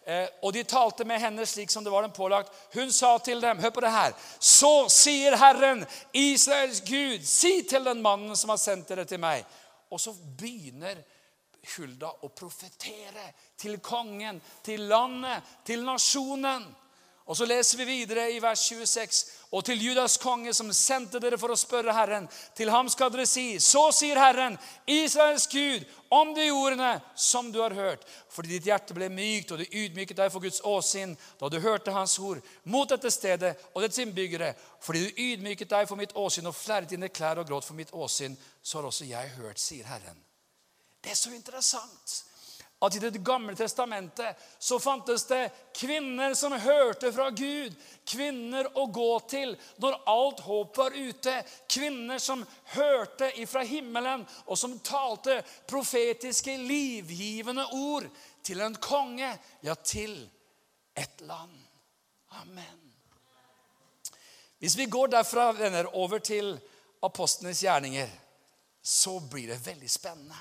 Eh, 0.07 0.25
og 0.41 0.53
de 0.55 0.63
talte 0.63 1.05
med 1.05 1.21
henne 1.21 1.45
slik 1.45 1.71
som 1.71 1.83
det 1.83 1.91
var 1.93 2.01
dem 2.01 2.15
pålagt. 2.15 2.53
Hun 2.73 2.91
sa 2.91 3.17
til 3.19 3.41
dem, 3.43 3.60
hør 3.60 3.75
på 3.75 3.83
det 3.83 3.91
her, 3.93 4.15
så 4.39 4.88
sier 4.89 5.38
Herren, 5.38 5.86
Israels 6.13 6.81
Gud, 6.88 7.27
si 7.27 7.62
til 7.69 7.86
den 7.86 8.01
mannen 8.01 8.36
som 8.36 8.55
har 8.55 8.62
sendt 8.62 8.89
dere 8.89 9.05
til 9.05 9.21
meg. 9.21 9.45
Og 9.91 10.01
så 10.01 10.15
begynner 10.15 11.03
Hulda 11.75 12.10
å 12.23 12.31
profetere 12.31 13.29
til 13.60 13.77
kongen, 13.83 14.41
til 14.63 14.88
landet, 14.88 15.55
til 15.67 15.83
nasjonen. 15.86 16.65
Og 17.27 17.36
så 17.36 17.45
leser 17.45 17.81
vi 17.81 17.89
videre 17.91 18.29
i 18.31 18.39
vers 18.39 18.63
26. 18.71 19.25
Og 19.55 19.63
til 19.63 19.79
Judas 19.79 20.17
konge 20.19 20.51
som 20.53 20.67
sendte 20.75 21.21
dere 21.23 21.38
for 21.39 21.53
å 21.53 21.60
spørre 21.60 21.93
Herren, 21.95 22.25
til 22.57 22.67
ham 22.71 22.89
skal 22.91 23.13
dere 23.13 23.23
si, 23.29 23.62
så 23.63 23.86
sier 23.95 24.19
Herren, 24.19 24.57
Israels 24.91 25.47
Gud, 25.47 25.86
om 26.12 26.33
de 26.36 26.49
ordene 26.51 26.97
som 27.15 27.47
du 27.51 27.62
har 27.62 27.75
hørt. 27.75 28.03
Fordi 28.31 28.57
ditt 28.57 28.67
hjerte 28.67 28.95
ble 28.97 29.07
mykt, 29.12 29.53
og 29.55 29.63
du 29.63 29.65
ydmyket 29.71 30.19
deg 30.19 30.33
for 30.33 30.43
Guds 30.43 30.60
åsinn 30.67 31.15
da 31.39 31.47
du 31.51 31.62
hørte 31.63 31.95
Hans 31.95 32.17
ord 32.19 32.43
mot 32.67 32.91
dette 32.91 33.12
stedet 33.13 33.55
og 33.73 33.86
dets 33.86 34.03
innbyggere. 34.03 34.51
Fordi 34.83 35.05
du 35.07 35.21
ydmyket 35.29 35.71
deg 35.71 35.88
for 35.88 35.99
mitt 35.99 36.15
åsinn 36.19 36.51
og 36.51 36.55
flerret 36.55 36.91
dine 36.91 37.07
klær 37.07 37.39
og 37.39 37.47
gråt 37.47 37.67
for 37.67 37.79
mitt 37.79 37.95
åsinn, 37.95 38.36
så 38.62 38.81
har 38.81 38.91
også 38.91 39.07
jeg 39.07 39.36
hørt, 39.39 39.63
sier 39.63 39.88
Herren. 39.88 40.19
Det 40.99 41.15
er 41.15 41.19
så 41.19 41.31
interessant 41.31 42.23
at 42.79 42.95
i 42.95 42.99
Det 42.99 43.23
gamle 43.25 43.55
testamentet 43.55 44.37
så 44.59 44.79
fantes 44.79 45.25
det 45.25 45.49
kvinner 45.73 46.33
som 46.33 46.53
hørte 46.53 47.09
fra 47.13 47.29
Gud. 47.29 47.73
Kvinner 48.05 48.69
å 48.77 48.85
gå 48.93 49.19
til 49.29 49.55
når 49.81 49.97
alt 50.05 50.43
håp 50.45 50.77
var 50.77 50.93
ute. 50.93 51.33
Kvinner 51.69 52.21
som 52.21 52.45
hørte 52.77 53.31
ifra 53.41 53.63
himmelen, 53.65 54.27
og 54.45 54.57
som 54.57 54.77
talte 54.79 55.39
profetiske, 55.65 56.57
livgivende 56.57 57.65
ord 57.73 58.05
til 58.45 58.61
en 58.61 58.77
konge, 58.77 59.31
ja, 59.65 59.75
til 59.75 60.13
et 60.93 61.21
land. 61.25 61.57
Amen. 62.37 62.83
Hvis 64.61 64.77
vi 64.77 64.85
går 64.85 65.09
derfra 65.17 65.49
venner, 65.57 65.89
over 65.97 66.19
til 66.19 66.53
apostlenes 67.01 67.63
gjerninger, 67.63 68.09
så 68.81 69.19
blir 69.19 69.49
det 69.49 69.65
veldig 69.65 69.89
spennende. 69.89 70.37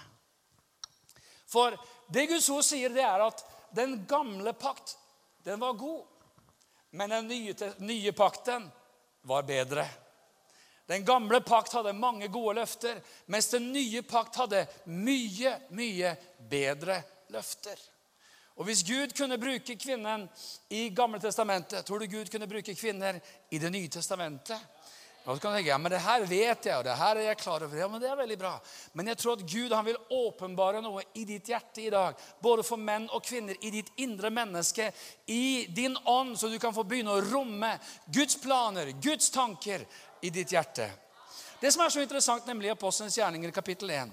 For 1.47 1.77
det 2.09 2.27
Guds 2.27 2.49
ord 2.51 2.65
sier, 2.65 2.93
det 2.93 3.03
er 3.03 3.25
at 3.27 3.43
den 3.77 3.99
gamle 4.09 4.53
pakt, 4.53 4.97
den 5.45 5.61
var 5.61 5.73
god. 5.73 6.05
Men 6.91 7.11
den 7.11 7.29
nye, 7.29 7.55
nye 7.79 8.13
pakten 8.13 8.69
var 9.23 9.43
bedre. 9.43 9.87
Den 10.87 11.05
gamle 11.05 11.41
pakt 11.41 11.73
hadde 11.75 11.93
mange 11.93 12.29
gode 12.31 12.55
løfter, 12.61 13.01
mens 13.27 13.51
den 13.51 13.73
nye 13.75 14.03
pakt 14.07 14.39
hadde 14.39 14.63
mye, 14.87 15.57
mye 15.75 16.15
bedre 16.51 17.01
løfter. 17.35 17.81
Og 18.57 18.65
Hvis 18.65 18.85
Gud 18.87 19.13
kunne 19.17 19.37
bruke 19.39 19.77
kvinnen 19.77 20.29
i 20.73 20.89
Gamle 20.89 21.21
testamentet, 21.21 21.85
tror 21.85 21.99
du 21.99 22.07
Gud 22.07 22.31
kunne 22.33 22.49
bruke 22.49 22.75
kvinner 22.75 23.21
i 23.51 23.59
Det 23.59 23.71
nye 23.71 23.89
testamentet? 23.89 24.57
Og 25.27 25.35
så 25.35 25.43
kan 25.43 25.51
du 25.51 25.57
tenke, 25.59 25.73
ja, 25.73 25.79
men 25.83 25.91
det 25.91 25.99
her 26.05 26.23
vet 26.23 26.67
jeg, 26.69 26.79
og 26.79 26.85
det 26.87 26.93
her 26.95 27.19
er 27.19 27.25
jeg 27.27 27.39
klar 27.41 27.65
over. 27.67 27.79
Ja, 27.81 27.89
men 27.91 27.99
det 27.99 28.07
er 28.07 28.19
veldig 28.19 28.37
bra. 28.39 28.53
Men 28.95 29.09
jeg 29.11 29.19
tror 29.19 29.33
at 29.35 29.47
Gud 29.51 29.73
han 29.75 29.87
vil 29.89 29.97
åpenbare 30.15 30.79
noe 30.85 31.03
i 31.19 31.25
ditt 31.27 31.49
hjerte 31.51 31.83
i 31.83 31.91
dag. 31.91 32.21
Både 32.39 32.63
for 32.63 32.79
menn 32.79 33.09
og 33.11 33.25
kvinner, 33.27 33.59
i 33.59 33.73
ditt 33.75 33.91
indre 34.05 34.31
menneske, 34.31 34.93
i 35.27 35.67
din 35.75 35.99
ånd, 36.07 36.37
så 36.39 36.47
du 36.47 36.61
kan 36.63 36.75
få 36.77 36.85
begynne 36.87 37.17
å 37.17 37.25
romme 37.27 37.73
Guds 38.07 38.39
planer, 38.39 38.93
Guds 39.03 39.33
tanker 39.35 39.83
i 40.23 40.31
ditt 40.31 40.55
hjerte. 40.55 40.87
Det 41.59 41.73
som 41.75 41.83
er 41.83 41.91
så 41.91 42.05
interessant, 42.05 42.47
nemlig 42.47 42.71
i 42.71 42.77
Apostelens 42.77 43.19
gjerninger 43.19 43.51
kapittel 43.57 43.91
1, 43.91 44.13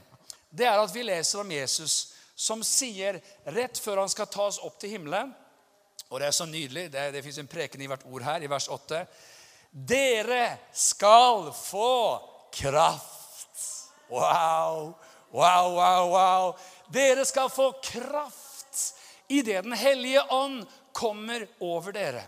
det 0.49 0.65
er 0.65 0.81
at 0.81 0.95
vi 0.95 1.05
leser 1.05 1.43
om 1.43 1.53
Jesus 1.53 1.99
som 2.33 2.65
sier 2.65 3.19
rett 3.53 3.77
før 3.77 4.01
han 4.01 4.09
skal 4.09 4.31
tas 4.33 4.57
opp 4.65 4.79
til 4.81 4.95
himmelen 4.95 5.29
Og 6.09 6.19
det 6.21 6.27
er 6.27 6.33
så 6.33 6.45
nydelig. 6.45 6.87
Det, 6.93 7.05
det 7.13 7.21
fins 7.25 7.37
en 7.41 7.49
preken 7.49 7.81
i 7.81 7.87
hvert 7.89 8.05
ord 8.09 8.25
her, 8.25 8.41
i 8.41 8.49
vers 8.49 8.67
8. 8.69 9.05
Dere 9.73 10.57
skal 10.71 11.53
få 11.53 12.21
kraft. 12.53 13.89
Wow, 14.09 14.93
wow, 15.31 15.73
wow, 15.73 16.09
wow. 16.09 16.57
Dere 16.87 17.25
skal 17.25 17.49
få 17.49 17.71
kraft 17.71 18.95
idet 19.27 19.63
Den 19.63 19.73
hellige 19.73 20.21
ånd 20.29 20.65
kommer 20.91 21.47
over 21.59 21.91
dere. 21.91 22.21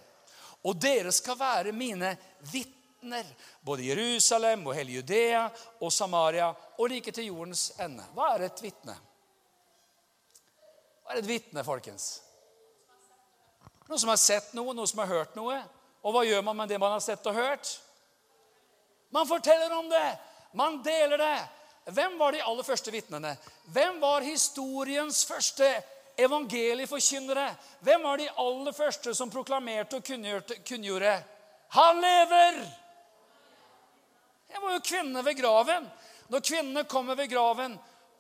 Og 0.66 0.76
dere 0.82 1.12
skal 1.14 1.38
være 1.38 1.72
mine 1.72 2.16
vitner, 2.50 3.30
både 3.62 3.86
Jerusalem 3.92 4.66
og 4.66 4.74
hele 4.74 4.98
Judea 4.98 5.46
og 5.86 5.94
Samaria 5.94 6.50
og 6.50 6.90
like 6.90 7.14
til 7.14 7.30
jordens 7.30 7.68
ende. 7.78 8.10
Hva 8.18 8.32
er 8.34 8.48
et 8.48 8.66
vitne? 8.66 8.98
Hva 11.06 11.14
er 11.14 11.22
et 11.22 11.30
vitne, 11.30 11.62
folkens? 11.62 12.10
Noen 13.86 14.02
som 14.02 14.10
har 14.10 14.18
sett 14.18 14.56
noe, 14.58 14.74
noen 14.74 14.90
som 14.90 15.06
har 15.06 15.14
hørt 15.14 15.38
noe. 15.38 15.62
Og 16.06 16.14
hva 16.14 16.22
gjør 16.28 16.46
man 16.46 16.60
med 16.62 16.70
det 16.70 16.80
man 16.82 16.94
har 16.94 17.04
sett 17.04 17.26
og 17.26 17.38
hørt? 17.38 17.72
Man 19.10 19.28
forteller 19.28 19.74
om 19.74 19.90
det. 19.90 20.08
Man 20.54 20.80
deler 20.86 21.18
det. 21.18 21.38
Hvem 21.96 22.18
var 22.18 22.32
de 22.34 22.44
aller 22.46 22.66
første 22.66 22.92
vitnene? 22.94 23.36
Hvem 23.74 24.00
var 24.02 24.26
historiens 24.26 25.26
første 25.26 25.68
evangelieforkynnere? 26.18 27.50
Hvem 27.80 28.06
var 28.06 28.22
de 28.22 28.30
aller 28.30 28.74
første 28.74 29.14
som 29.18 29.34
proklamerte 29.34 30.00
og 30.00 30.06
kunngjorde? 30.66 31.16
Han 31.78 32.02
lever! 32.02 32.62
Det 34.48 34.62
var 34.62 34.78
jo 34.78 34.86
kvinnene 34.88 35.26
ved 35.26 35.38
graven. 35.42 35.90
Når 36.28 36.40
kvinnene 36.40 36.84
kommer 36.90 37.16
ved 37.16 37.30
graven, 37.30 37.76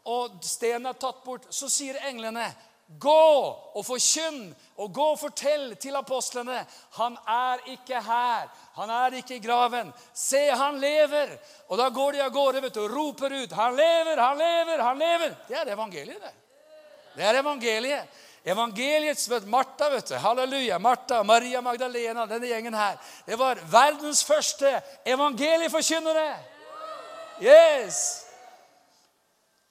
og 0.06 0.41
stenen 0.45 0.89
er 0.89 0.98
tatt 1.00 1.24
bort, 1.26 1.48
så 1.50 1.69
sier 1.71 1.98
englene, 2.06 2.50
Gå 2.86 3.30
og 3.74 3.82
forkynn, 3.82 4.52
og 4.78 4.91
gå 4.93 5.06
og 5.15 5.17
fortell 5.19 5.71
til 5.82 5.95
apostlene. 5.98 6.60
Han 7.00 7.15
er 7.28 7.63
ikke 7.74 8.02
her. 8.02 8.50
Han 8.76 8.91
er 8.93 9.15
ikke 9.17 9.39
i 9.39 9.41
graven. 9.41 9.89
Se, 10.13 10.43
han 10.54 10.78
lever. 10.80 11.34
Og 11.69 11.80
da 11.82 11.89
går 11.89 12.13
de 12.13 12.21
av 12.21 12.34
gårde 12.34 12.62
vet 12.62 12.78
du, 12.78 12.84
og 12.84 12.93
roper 12.93 13.34
ut. 13.34 13.56
Han 13.58 13.76
lever, 13.76 14.21
han 14.21 14.38
lever, 14.38 14.84
han 14.86 15.02
lever. 15.02 15.34
Det 15.48 15.58
er 15.58 15.74
evangeliet, 15.74 16.21
det. 16.21 16.34
Det 17.15 17.26
er 17.26 17.39
evangeliet. 17.39 18.21
Evangeliets 18.45 19.30
Martha, 19.45 19.89
vet 19.89 20.08
du. 20.08 20.15
Halleluja. 20.21 20.78
Martha, 20.80 21.24
Maria 21.24 21.62
Magdalena, 21.62 22.28
denne 22.30 22.48
gjengen 22.52 22.78
her. 22.78 23.00
Det 23.26 23.39
var 23.39 23.58
verdens 23.71 24.24
første 24.24 24.82
evangelieforkynnere. 25.06 26.36
Yes! 27.41 28.24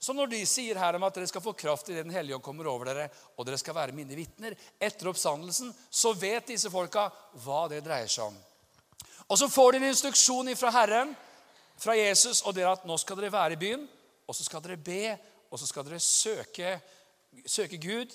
Så 0.04 0.12
når 0.12 0.28
de 0.34 0.42
sier 0.44 0.76
her 0.76 0.98
om 0.98 1.04
at 1.06 1.16
dere 1.16 1.28
skal 1.30 1.40
få 1.40 1.54
kraft 1.56 1.88
i 1.88 1.96
Den 1.96 2.10
hellige 2.12 2.36
ånd 2.36 2.44
kommer 2.44 2.66
over 2.68 2.90
dere, 2.90 3.06
og 3.38 3.46
dere 3.46 3.56
skal 3.60 3.76
være 3.76 3.94
mine 3.96 4.16
vitner 4.18 4.52
etter 4.76 5.08
oppstandelsen, 5.08 5.70
så 5.88 6.12
vet 6.12 6.50
disse 6.50 6.68
folka 6.72 7.06
hva 7.40 7.62
det 7.72 7.80
dreier 7.86 8.10
seg 8.10 8.26
om. 8.26 8.36
Og 9.24 9.38
så 9.40 9.48
får 9.48 9.72
de 9.72 9.80
en 9.80 9.88
instruksjon 9.88 10.52
fra 10.60 10.74
Herren, 10.74 11.14
fra 11.80 11.96
Jesus, 11.96 12.42
og 12.44 12.52
det 12.52 12.66
er 12.66 12.74
at 12.74 12.84
nå 12.84 12.98
skal 13.00 13.16
dere 13.16 13.32
være 13.32 13.56
i 13.56 13.60
byen, 13.62 13.86
og 14.28 14.36
så 14.36 14.44
skal 14.44 14.62
dere 14.66 14.76
be, 14.76 15.16
og 15.48 15.60
så 15.60 15.70
skal 15.70 15.86
dere 15.88 16.02
søke, 16.04 16.74
søke 17.46 17.80
Gud, 17.80 18.12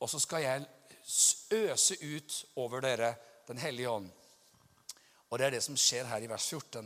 og 0.00 0.12
så 0.12 0.20
skal 0.20 0.44
jeg 0.44 0.68
øse 1.56 1.96
ut 2.04 2.40
over 2.60 2.84
dere 2.84 3.14
Den 3.48 3.58
hellige 3.58 3.90
ånd. 3.90 4.10
Og 5.30 5.38
det 5.38 5.46
er 5.46 5.54
det 5.56 5.62
som 5.64 5.78
skjer 5.78 6.04
her 6.06 6.22
i 6.22 6.28
vers 6.30 6.44
14. 6.52 6.84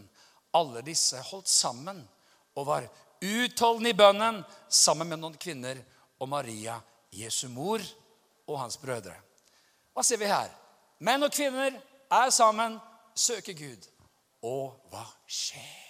Alle 0.57 0.81
disse 0.87 1.19
holdt 1.29 1.51
sammen 1.51 1.99
og 2.55 2.67
var 2.71 2.87
utholdende 3.21 3.93
i 3.93 3.99
bønnen 3.99 4.43
sammen 4.69 5.09
med 5.09 5.21
noen 5.23 5.37
kvinner 5.41 5.79
og 6.21 6.29
Maria, 6.29 6.79
Jesu 7.15 7.49
mor, 7.49 7.83
og 8.47 8.61
hans 8.61 8.77
brødre. 8.81 9.15
Hva 9.95 10.03
ser 10.05 10.21
vi 10.21 10.29
her? 10.29 10.51
Menn 11.05 11.23
og 11.25 11.33
kvinner 11.33 11.77
er 12.13 12.31
sammen, 12.35 12.79
søker 13.15 13.57
Gud. 13.57 13.89
Og 14.45 14.75
hva 14.93 15.05
skjer? 15.31 15.85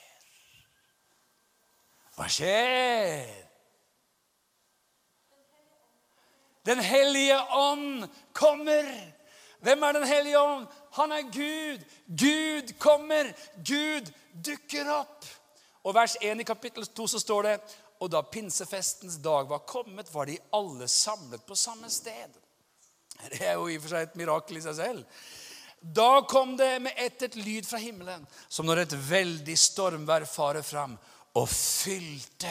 Hva 2.15 2.29
skjer? 2.31 3.27
Den 6.65 6.81
hellige 6.81 7.39
ånd 7.53 8.07
kommer. 8.33 8.87
Hvem 9.65 9.83
er 9.83 9.93
Den 9.93 10.07
hellige 10.07 10.41
ånd? 10.41 10.67
Han 10.93 11.13
er 11.13 11.23
Gud. 11.23 11.85
Gud 12.09 12.79
kommer. 12.79 13.33
Gud 13.57 14.13
dukker 14.47 14.91
opp. 14.93 15.25
Og 15.85 15.95
vers 15.95 16.17
1 16.21 16.41
i 16.41 16.47
kapittel 16.49 16.87
2 16.87 17.07
så 17.15 17.21
står 17.21 17.49
det 17.49 17.55
Og 18.01 18.11
da 18.11 18.23
pinsefestens 18.23 19.17
dag 19.23 19.49
var 19.49 19.67
kommet, 19.69 20.11
var 20.13 20.27
de 20.27 20.39
alle 20.53 20.89
samlet 20.89 21.45
på 21.47 21.57
samme 21.57 21.91
sted. 21.91 22.41
Det 23.31 23.41
er 23.47 23.55
jo 23.55 23.69
i 23.71 23.77
og 23.79 23.85
for 23.85 23.95
seg 23.95 24.09
et 24.09 24.17
mirakel 24.19 24.59
i 24.59 24.65
seg 24.65 24.77
selv. 24.77 25.05
Da 25.81 26.25
kom 26.29 26.57
det 26.57 26.79
med 26.83 26.97
ett 26.97 27.23
et 27.23 27.37
lyd 27.37 27.67
fra 27.69 27.79
himmelen, 27.79 28.25
som 28.49 28.67
når 28.67 28.83
et 28.83 28.97
veldig 29.09 29.57
stormvær 29.59 30.25
farer 30.29 30.65
fram 30.65 30.97
og 31.35 31.49
fylte 31.51 32.51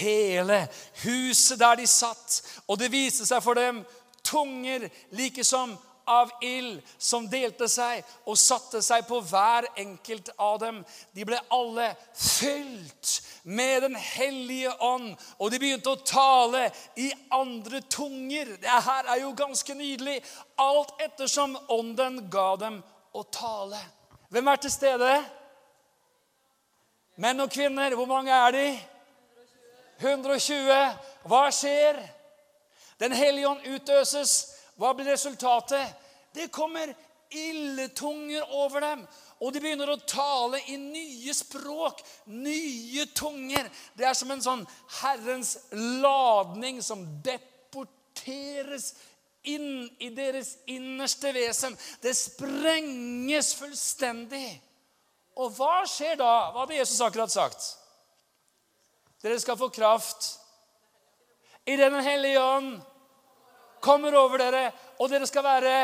hele 0.00 0.64
huset 1.04 1.60
der 1.60 1.78
de 1.78 1.86
satt. 1.86 2.40
Og 2.66 2.78
det 2.80 2.90
viste 2.92 3.26
seg 3.28 3.42
for 3.44 3.58
dem 3.58 3.82
tunger 4.26 4.88
like 5.14 5.44
som 5.44 5.76
av 6.04 6.30
ild 6.42 6.80
som 6.98 7.28
delte 7.30 7.68
seg 7.70 8.02
og 8.26 8.38
satte 8.38 8.82
seg 8.82 9.06
på 9.08 9.20
hver 9.28 9.68
enkelt 9.78 10.30
av 10.36 10.58
dem. 10.62 10.80
De 11.12 11.26
ble 11.26 11.38
alle 11.52 11.92
fylt 12.14 13.20
med 13.42 13.82
Den 13.82 13.96
hellige 13.98 14.70
ånd, 14.78 15.16
og 15.38 15.50
de 15.50 15.58
begynte 15.58 15.90
å 15.90 16.02
tale 16.06 16.68
i 16.96 17.08
andre 17.34 17.80
tunger. 17.90 18.56
Det 18.62 18.82
her 18.86 19.10
er 19.10 19.22
jo 19.24 19.32
ganske 19.34 19.74
nydelig. 19.74 20.20
Alt 20.62 20.94
ettersom 21.02 21.56
ånden 21.68 22.28
ga 22.30 22.52
dem 22.56 22.82
å 23.12 23.22
tale. 23.22 23.80
Hvem 24.32 24.48
er 24.48 24.62
til 24.62 24.72
stede? 24.72 25.12
Menn 27.20 27.42
og 27.44 27.50
kvinner. 27.52 27.94
Hvor 27.98 28.06
mange 28.06 28.32
er 28.32 28.54
de? 28.54 28.66
120. 30.02 30.70
Hva 31.28 31.42
skjer? 31.54 31.98
Den 33.02 33.12
hellige 33.12 33.48
ånd 33.48 33.66
utøses. 33.66 34.61
Hva 34.82 34.90
blir 34.98 35.12
resultatet? 35.12 35.94
Det 36.34 36.50
kommer 36.50 36.90
illetunger 37.30 38.42
over 38.50 38.80
dem. 38.80 39.04
Og 39.42 39.54
de 39.54 39.62
begynner 39.62 39.90
å 39.90 40.00
tale 40.06 40.60
i 40.70 40.76
nye 40.78 41.34
språk, 41.34 42.02
nye 42.30 43.06
tunger. 43.14 43.70
Det 43.98 44.06
er 44.06 44.18
som 44.18 44.30
en 44.34 44.42
sånn 44.42 44.66
Herrens 45.00 45.56
ladning 46.02 46.82
som 46.82 47.02
deporteres 47.24 48.92
inn 49.46 49.88
i 50.02 50.12
deres 50.14 50.56
innerste 50.70 51.32
vesen. 51.34 51.74
Det 52.02 52.14
sprenges 52.18 53.54
fullstendig. 53.58 54.60
Og 55.38 55.54
hva 55.56 55.82
skjer 55.88 56.18
da? 56.20 56.52
Hva 56.52 56.64
hadde 56.64 56.78
Jesus 56.78 57.02
akkurat 57.02 57.32
sagt? 57.32 57.72
Dere 59.22 59.38
skal 59.38 59.58
få 59.58 59.70
kraft 59.70 60.32
i 61.64 61.76
Den 61.78 61.94
hellige 62.02 62.42
ånd 62.42 62.80
kommer 63.82 64.14
over 64.18 64.44
dere, 64.44 64.68
og 64.98 65.10
dere 65.10 65.26
skal 65.26 65.44
være 65.44 65.74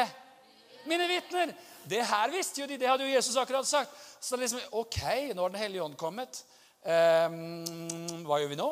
mine 0.88 1.08
vitner. 1.11 1.52
Det 1.88 2.04
her 2.04 2.30
visste 2.32 2.62
jo 2.62 2.68
de. 2.68 2.78
Det 2.78 2.88
hadde 2.88 3.06
jo 3.06 3.14
Jesus 3.14 3.37
akkurat 3.40 3.66
sagt. 3.66 3.92
Så 4.20 4.37
det 4.37 4.42
er 4.42 4.46
liksom, 4.46 4.78
ok, 4.80 5.00
nå 5.34 5.42
har 5.42 5.52
Den 5.54 5.62
hellige 5.62 5.82
ånd 5.82 5.96
kommet. 5.98 6.42
Um, 6.82 8.24
hva 8.26 8.38
gjør 8.40 8.52
vi 8.52 8.58
nå? 8.61 8.70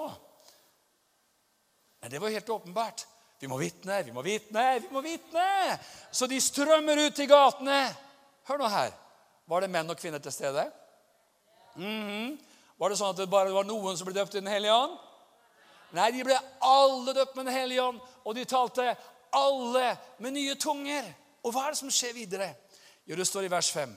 Men 2.02 2.12
det 2.12 2.20
var 2.22 2.34
helt 2.34 2.50
åpenbart. 2.50 3.06
Vi 3.40 3.48
må 3.50 3.58
vitne, 3.60 4.00
vi 4.06 4.14
må 4.16 4.22
vitne, 4.24 4.64
vi 4.80 4.88
må 4.94 5.02
vitne! 5.04 5.76
Så 6.10 6.28
de 6.30 6.38
strømmer 6.40 7.02
ut 7.04 7.18
i 7.20 7.26
gatene. 7.28 7.80
Hør 8.48 8.62
nå 8.62 8.68
her. 8.72 8.94
Var 9.46 9.62
det 9.62 9.72
menn 9.72 9.90
og 9.92 9.98
kvinner 10.00 10.22
til 10.22 10.32
stede? 10.32 10.64
Mm 11.76 12.02
-hmm. 12.08 12.38
Var 12.78 12.88
det 12.88 12.96
sånn 12.96 13.10
at 13.10 13.16
det 13.16 13.30
bare 13.30 13.52
var 13.52 13.64
noen 13.64 13.96
som 13.96 14.06
ble 14.06 14.14
døpt 14.14 14.34
i 14.34 14.40
Den 14.40 14.52
hellige 14.52 14.72
ånd? 14.72 14.96
Nei, 15.96 16.10
de 16.10 16.24
ble 16.24 16.38
alle 16.60 17.12
døpt 17.14 17.36
med 17.36 17.46
Den 17.46 17.54
hellige 17.54 17.82
ånd, 17.82 18.00
og 18.24 18.34
de 18.34 18.44
talte 18.44 18.96
alle 19.36 19.92
med 20.18 20.36
nye 20.36 20.56
tunger. 20.60 21.12
Og 21.44 21.54
hva 21.54 21.66
er 21.66 21.74
det 21.76 21.82
som 21.82 21.92
skjer 21.92 22.16
videre? 22.16 22.50
Jo, 23.06 23.16
Det 23.16 23.26
står 23.26 23.46
i 23.46 23.52
vers 23.52 23.70
5. 23.70 23.94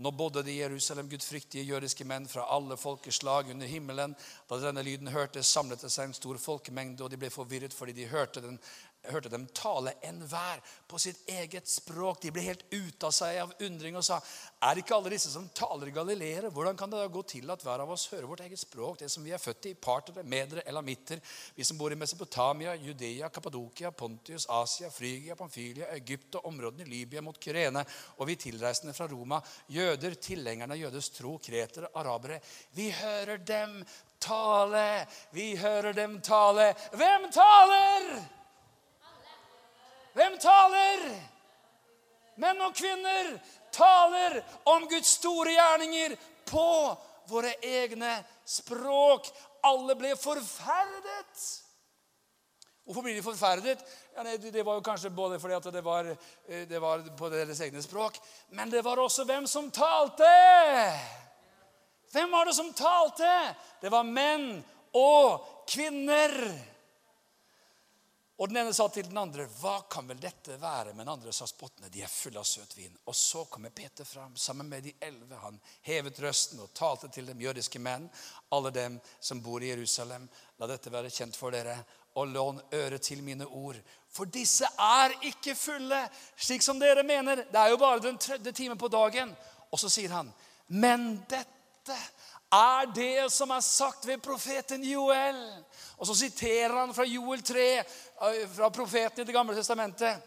Nå 0.00 0.10
bodde 0.16 0.42
det 0.42 0.54
i 0.54 0.60
Jerusalem 0.62 1.08
gudfryktige 1.08 1.64
jødiske 1.64 2.04
menn 2.08 2.24
fra 2.28 2.46
alle 2.48 2.76
folkeslag 2.80 3.50
under 3.52 3.68
himmelen. 3.68 4.14
Da 4.48 4.56
denne 4.56 4.82
lyden 4.82 5.10
hørtes, 5.12 5.50
samlet 5.52 5.82
det 5.84 5.90
seg 5.92 6.08
en 6.08 6.16
stor 6.16 6.38
folkemengde, 6.40 7.04
og 7.04 7.10
de 7.12 7.18
ble 7.20 7.28
forvirret 7.30 7.76
fordi 7.76 7.92
de 7.98 8.06
hørte 8.08 8.40
den 8.40 8.56
jeg 9.00 9.14
hørte 9.14 9.30
dem 9.32 9.46
tale 9.56 9.94
enhver 10.04 10.60
på 10.88 10.98
sitt 11.00 11.22
eget 11.30 11.68
språk. 11.68 12.18
De 12.20 12.32
ble 12.34 12.42
helt 12.44 12.66
ute 12.68 13.08
av 13.08 13.14
seg 13.16 13.38
av 13.40 13.54
undring 13.64 13.96
og 13.96 14.04
sa, 14.04 14.20
'Er 14.60 14.76
ikke 14.76 14.94
alle 14.94 15.10
disse 15.10 15.30
som 15.32 15.48
taler 15.48 15.88
galileere?' 15.90 16.50
'Hvordan 16.50 16.76
kan 16.76 16.90
det 16.90 16.98
da 17.00 17.06
gå 17.08 17.22
til 17.26 17.50
at 17.50 17.62
hver 17.62 17.80
av 17.80 17.90
oss 17.90 18.08
hører 18.12 18.26
vårt 18.26 18.40
eget 18.40 18.58
språk?' 18.58 18.98
'Det 18.98 19.10
som 19.10 19.24
vi 19.24 19.30
er 19.32 19.38
født 19.38 19.66
i, 19.66 19.74
partere, 19.74 20.22
medere, 20.22 20.62
elamitter, 20.66 21.18
vi 21.56 21.64
som 21.64 21.78
bor 21.78 21.90
i 21.90 21.94
Mesopotamia, 21.94 22.74
Judea, 22.74 23.30
Kappadokia, 23.30 23.90
Pontius, 23.90 24.46
Asia, 24.48 24.90
Frygia, 24.90 25.34
Pamfylia, 25.34 25.86
Egypt 25.94 26.34
og 26.34 26.44
områdene 26.46 26.82
i 26.82 26.90
Libya 26.90 27.22
mot 27.22 27.40
Kyrene, 27.40 27.86
og 28.18 28.26
vi 28.26 28.36
tilreisende 28.36 28.92
fra 28.92 29.06
Roma, 29.06 29.40
jøder, 29.68 30.14
tilhengerne 30.14 30.72
av 30.72 30.78
jødes 30.78 31.08
tro, 31.08 31.38
kretere, 31.38 31.88
arabere. 31.94 32.40
Vi 32.74 32.90
hører 32.90 33.38
dem 33.38 33.82
tale, 34.20 35.06
vi 35.32 35.56
hører 35.56 35.92
dem 35.92 36.20
tale. 36.20 36.74
Hvem 36.92 37.30
taler? 37.32 38.39
Hvem 40.16 40.38
taler? 40.42 41.06
Menn 42.40 42.60
og 42.64 42.74
kvinner 42.74 43.34
taler 43.74 44.40
om 44.70 44.86
Guds 44.90 45.16
store 45.20 45.54
gjerninger 45.54 46.16
på 46.50 46.68
våre 47.30 47.54
egne 47.62 48.18
språk. 48.48 49.28
Alle 49.66 49.96
ble 49.98 50.14
forferdet. 50.18 51.48
Hvorfor 52.84 53.04
blir 53.06 53.14
de 53.14 53.22
forferdet? 53.22 53.82
Ja, 54.16 54.24
det 54.24 54.64
var 54.66 54.80
jo 54.80 54.82
kanskje 54.82 55.12
både 55.14 55.38
fordi 55.38 55.54
at 55.54 55.66
det 55.72 55.82
var, 55.84 56.08
eh, 56.48 56.66
det 56.66 56.80
var 56.82 57.04
på 57.16 57.28
deres 57.30 57.60
egne 57.60 57.82
språk, 57.82 58.18
men 58.48 58.70
det 58.70 58.82
var 58.84 58.98
også 58.98 59.24
hvem 59.24 59.46
som 59.46 59.70
talte. 59.70 60.30
Hvem 62.10 62.32
var 62.32 62.44
det 62.44 62.54
som 62.54 62.72
talte? 62.74 63.54
Det 63.80 63.92
var 63.92 64.02
menn 64.02 64.64
og 64.92 65.46
kvinner. 65.70 66.34
Og 68.40 68.48
den 68.48 68.56
ene 68.56 68.72
sa 68.72 68.86
til 68.88 69.04
den 69.04 69.18
andre, 69.20 69.44
'Hva 69.46 69.82
kan 69.90 70.06
vel 70.08 70.20
dette 70.20 70.56
være?' 70.56 70.94
Men 70.94 71.04
den 71.04 71.08
andre 71.08 71.32
sa 71.32 71.46
spottene, 71.46 71.88
'De 71.88 72.02
er 72.02 72.08
fulle 72.08 72.38
av 72.38 72.44
søt 72.44 72.76
vin.' 72.76 72.96
Og 73.06 73.14
så 73.14 73.44
kommer 73.44 73.70
Peter 73.70 74.04
fram 74.04 74.36
sammen 74.36 74.68
med 74.68 74.82
de 74.82 74.94
elleve. 75.00 75.36
Han 75.36 75.60
hevet 75.82 76.20
røsten 76.20 76.60
og 76.60 76.72
talte 76.74 77.08
til 77.08 77.26
dem 77.26 77.40
jødiske 77.40 77.78
menn, 77.78 78.10
alle 78.50 78.70
dem 78.70 79.00
som 79.20 79.42
bor 79.42 79.62
i 79.62 79.68
Jerusalem. 79.68 80.28
La 80.58 80.66
dette 80.66 80.92
være 80.92 81.10
kjent 81.10 81.36
for 81.36 81.50
dere, 81.50 81.84
og 82.14 82.28
lån 82.28 82.60
øre 82.72 82.98
til 82.98 83.22
mine 83.22 83.46
ord. 83.46 83.76
For 84.08 84.24
disse 84.24 84.64
er 84.64 85.12
ikke 85.22 85.54
fulle, 85.54 86.08
slik 86.36 86.62
som 86.62 86.80
dere 86.80 87.02
mener. 87.02 87.36
Det 87.36 87.60
er 87.60 87.68
jo 87.68 87.76
bare 87.76 88.00
den 88.00 88.18
tredje 88.18 88.52
timen 88.52 88.78
på 88.78 88.88
dagen. 88.88 89.36
Og 89.70 89.78
så 89.78 89.88
sier 89.88 90.08
han, 90.08 90.32
'Men 90.68 91.26
dette 91.28 91.98
er 92.50 92.86
det 92.94 93.30
som 93.32 93.50
er 93.54 93.62
sagt 93.62 94.06
ved 94.06 94.22
profeten 94.22 94.84
Joel. 94.84 95.38
Og 95.98 96.06
så 96.06 96.14
siterer 96.14 96.74
han 96.74 96.94
fra 96.94 97.04
Joel 97.06 97.42
3, 97.42 97.68
eh, 97.78 98.48
fra 98.56 98.70
profeten 98.70 99.22
i 99.22 99.24
Det 99.24 99.34
gamle 99.34 99.54
testamentet. 99.54 100.18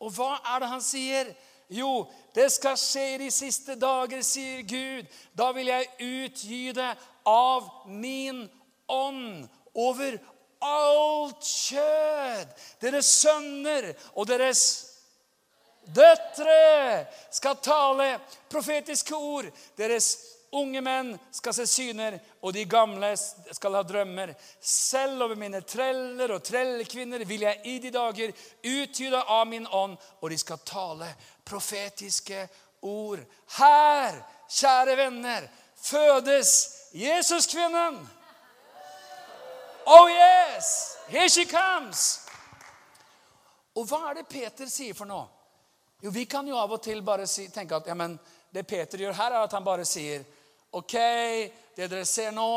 Og 0.00 0.10
hva 0.10 0.38
er 0.54 0.60
det 0.60 0.68
han 0.68 0.82
sier? 0.82 1.34
Jo, 1.72 2.06
det 2.34 2.50
skal 2.52 2.76
skje 2.76 3.14
i 3.14 3.18
de 3.22 3.30
siste 3.30 3.74
dager, 3.80 4.22
sier 4.22 4.62
Gud. 4.62 5.06
Da 5.34 5.52
vil 5.52 5.66
jeg 5.66 5.90
utgyde 6.00 6.88
av 7.24 7.70
min 7.86 8.44
ånd 8.88 9.48
over 9.74 10.18
alt 10.62 11.46
kjød. 11.46 12.50
Deres 12.82 13.06
sønner 13.22 13.92
og 14.14 14.26
deres 14.28 14.64
døtre 15.82 17.06
skal 17.30 17.58
tale 17.64 18.20
profetiske 18.52 19.16
ord. 19.16 19.48
Deres 19.78 20.31
unge 20.52 20.80
menn 20.84 21.12
skal 21.32 21.54
se 21.56 21.66
syner, 21.66 22.18
og 22.44 22.52
de 22.52 22.64
gamle 22.68 23.12
skal 23.16 23.78
ha 23.78 23.82
drømmer. 23.86 24.34
Selv 24.60 25.24
over 25.26 25.38
mine 25.40 25.62
treller 25.64 26.34
og 26.34 26.44
trellkvinner 26.44 27.24
vil 27.28 27.46
jeg 27.46 27.60
i 27.72 27.78
de 27.80 27.92
dager 27.94 28.34
utgyde 28.60 29.22
av 29.22 29.46
min 29.48 29.66
ånd, 29.66 29.96
og 30.20 30.30
de 30.30 30.38
skal 30.40 30.60
tale 30.66 31.08
profetiske 31.44 32.44
ord. 32.82 33.22
Her, 33.56 34.18
kjære 34.50 34.96
venner, 35.00 35.48
fødes 35.76 36.52
Jesuskvinnen. 36.94 38.02
Oh 39.86 40.10
yes! 40.10 40.96
Here 41.08 41.28
she 41.28 41.44
comes! 41.44 42.20
Og 43.74 43.88
hva 43.88 44.10
er 44.10 44.20
det 44.20 44.28
Peter 44.28 44.68
sier 44.68 44.94
for 44.94 45.08
noe? 45.08 45.24
Jo, 46.02 46.10
Vi 46.10 46.26
kan 46.26 46.46
jo 46.48 46.58
av 46.58 46.72
og 46.76 46.82
til 46.82 47.00
bare 47.02 47.26
si, 47.30 47.48
tenke 47.48 47.78
at 47.78 47.88
ja, 47.88 47.96
men 47.96 48.18
det 48.52 48.66
Peter 48.68 49.00
gjør 49.00 49.16
her, 49.16 49.32
er 49.32 49.46
at 49.46 49.52
han 49.56 49.64
bare 49.64 49.86
sier 49.88 50.24
OK, 50.72 50.94
det 51.76 51.88
dere 51.90 52.06
ser 52.08 52.32
nå, 52.32 52.48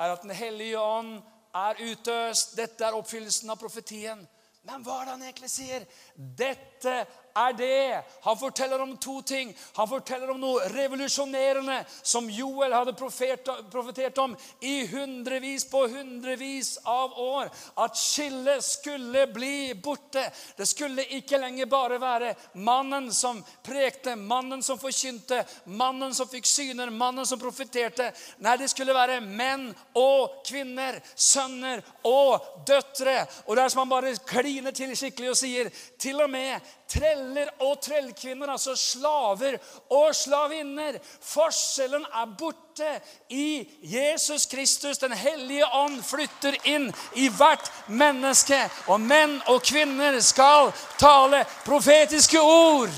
er 0.00 0.14
at 0.14 0.22
Den 0.24 0.32
hellige 0.36 0.80
ånd 0.80 1.18
er 1.54 1.80
utøst. 1.84 2.56
Dette 2.56 2.86
er 2.86 2.96
oppfyllelsen 2.96 3.50
av 3.52 3.60
profetien. 3.60 4.22
Men 4.68 4.84
hva 4.84 5.00
er 5.00 5.06
det 5.06 5.14
han 5.14 5.26
egentlig 5.28 5.50
sier? 5.52 5.84
Dette 6.18 7.06
er 7.38 7.52
det. 7.52 8.02
Han 8.20 8.38
forteller 8.38 8.80
om 8.80 8.96
to 8.96 9.22
ting. 9.22 9.56
Han 9.72 9.88
forteller 9.88 10.30
om 10.30 10.40
noe 10.40 10.66
revolusjonerende 10.72 11.76
som 12.02 12.26
Joel 12.30 12.74
hadde 12.74 12.94
profetert 12.98 14.18
om 14.18 14.34
i 14.60 14.86
hundrevis 14.90 15.68
på 15.70 15.84
hundrevis 15.92 16.72
av 16.82 17.14
år. 17.22 17.50
At 17.78 17.96
skillet 17.98 18.64
skulle 18.64 19.26
bli 19.30 19.74
borte. 19.78 20.24
Det 20.56 20.66
skulle 20.66 21.06
ikke 21.18 21.38
lenger 21.38 21.70
bare 21.70 22.00
være 22.02 22.34
mannen 22.58 23.12
som 23.14 23.38
prekte, 23.62 24.16
mannen 24.16 24.62
som 24.62 24.80
forkynte, 24.80 25.44
mannen 25.70 26.14
som 26.14 26.26
fikk 26.30 26.46
syner, 26.50 26.90
mannen 26.90 27.26
som 27.26 27.38
profeterte. 27.38 28.10
Nei, 28.42 28.56
det 28.58 28.70
skulle 28.72 28.96
være 28.96 29.20
menn 29.22 29.68
og 29.98 30.42
kvinner, 30.48 30.98
sønner 31.14 31.84
og 32.08 32.64
døtre. 32.66 33.20
Og 33.46 33.54
det 33.54 33.64
er 33.64 33.72
som 33.72 33.84
han 33.84 33.94
bare 33.94 34.16
kliner 34.26 34.74
til 34.74 34.96
skikkelig 34.98 35.30
og 35.36 35.38
sier 35.38 35.70
til 35.98 36.07
og 36.16 36.30
med 36.30 36.60
treller 36.88 37.50
og 37.60 37.80
trellkvinner, 37.84 38.48
altså 38.48 38.76
slaver 38.76 39.58
og 39.90 40.14
slavinner. 40.16 40.96
Forskjellen 41.20 42.06
er 42.06 42.30
borte 42.38 42.92
i 43.28 43.68
Jesus 43.82 44.46
Kristus. 44.46 44.98
Den 44.98 45.12
hellige 45.12 45.66
ånd 45.74 46.02
flytter 46.02 46.56
inn 46.64 46.88
i 47.14 47.28
hvert 47.28 47.72
menneske. 47.88 48.60
Og 48.86 49.00
menn 49.00 49.40
og 49.46 49.62
kvinner 49.62 50.20
skal 50.24 50.72
tale 50.98 51.44
profetiske 51.66 52.40
ord. 52.40 52.94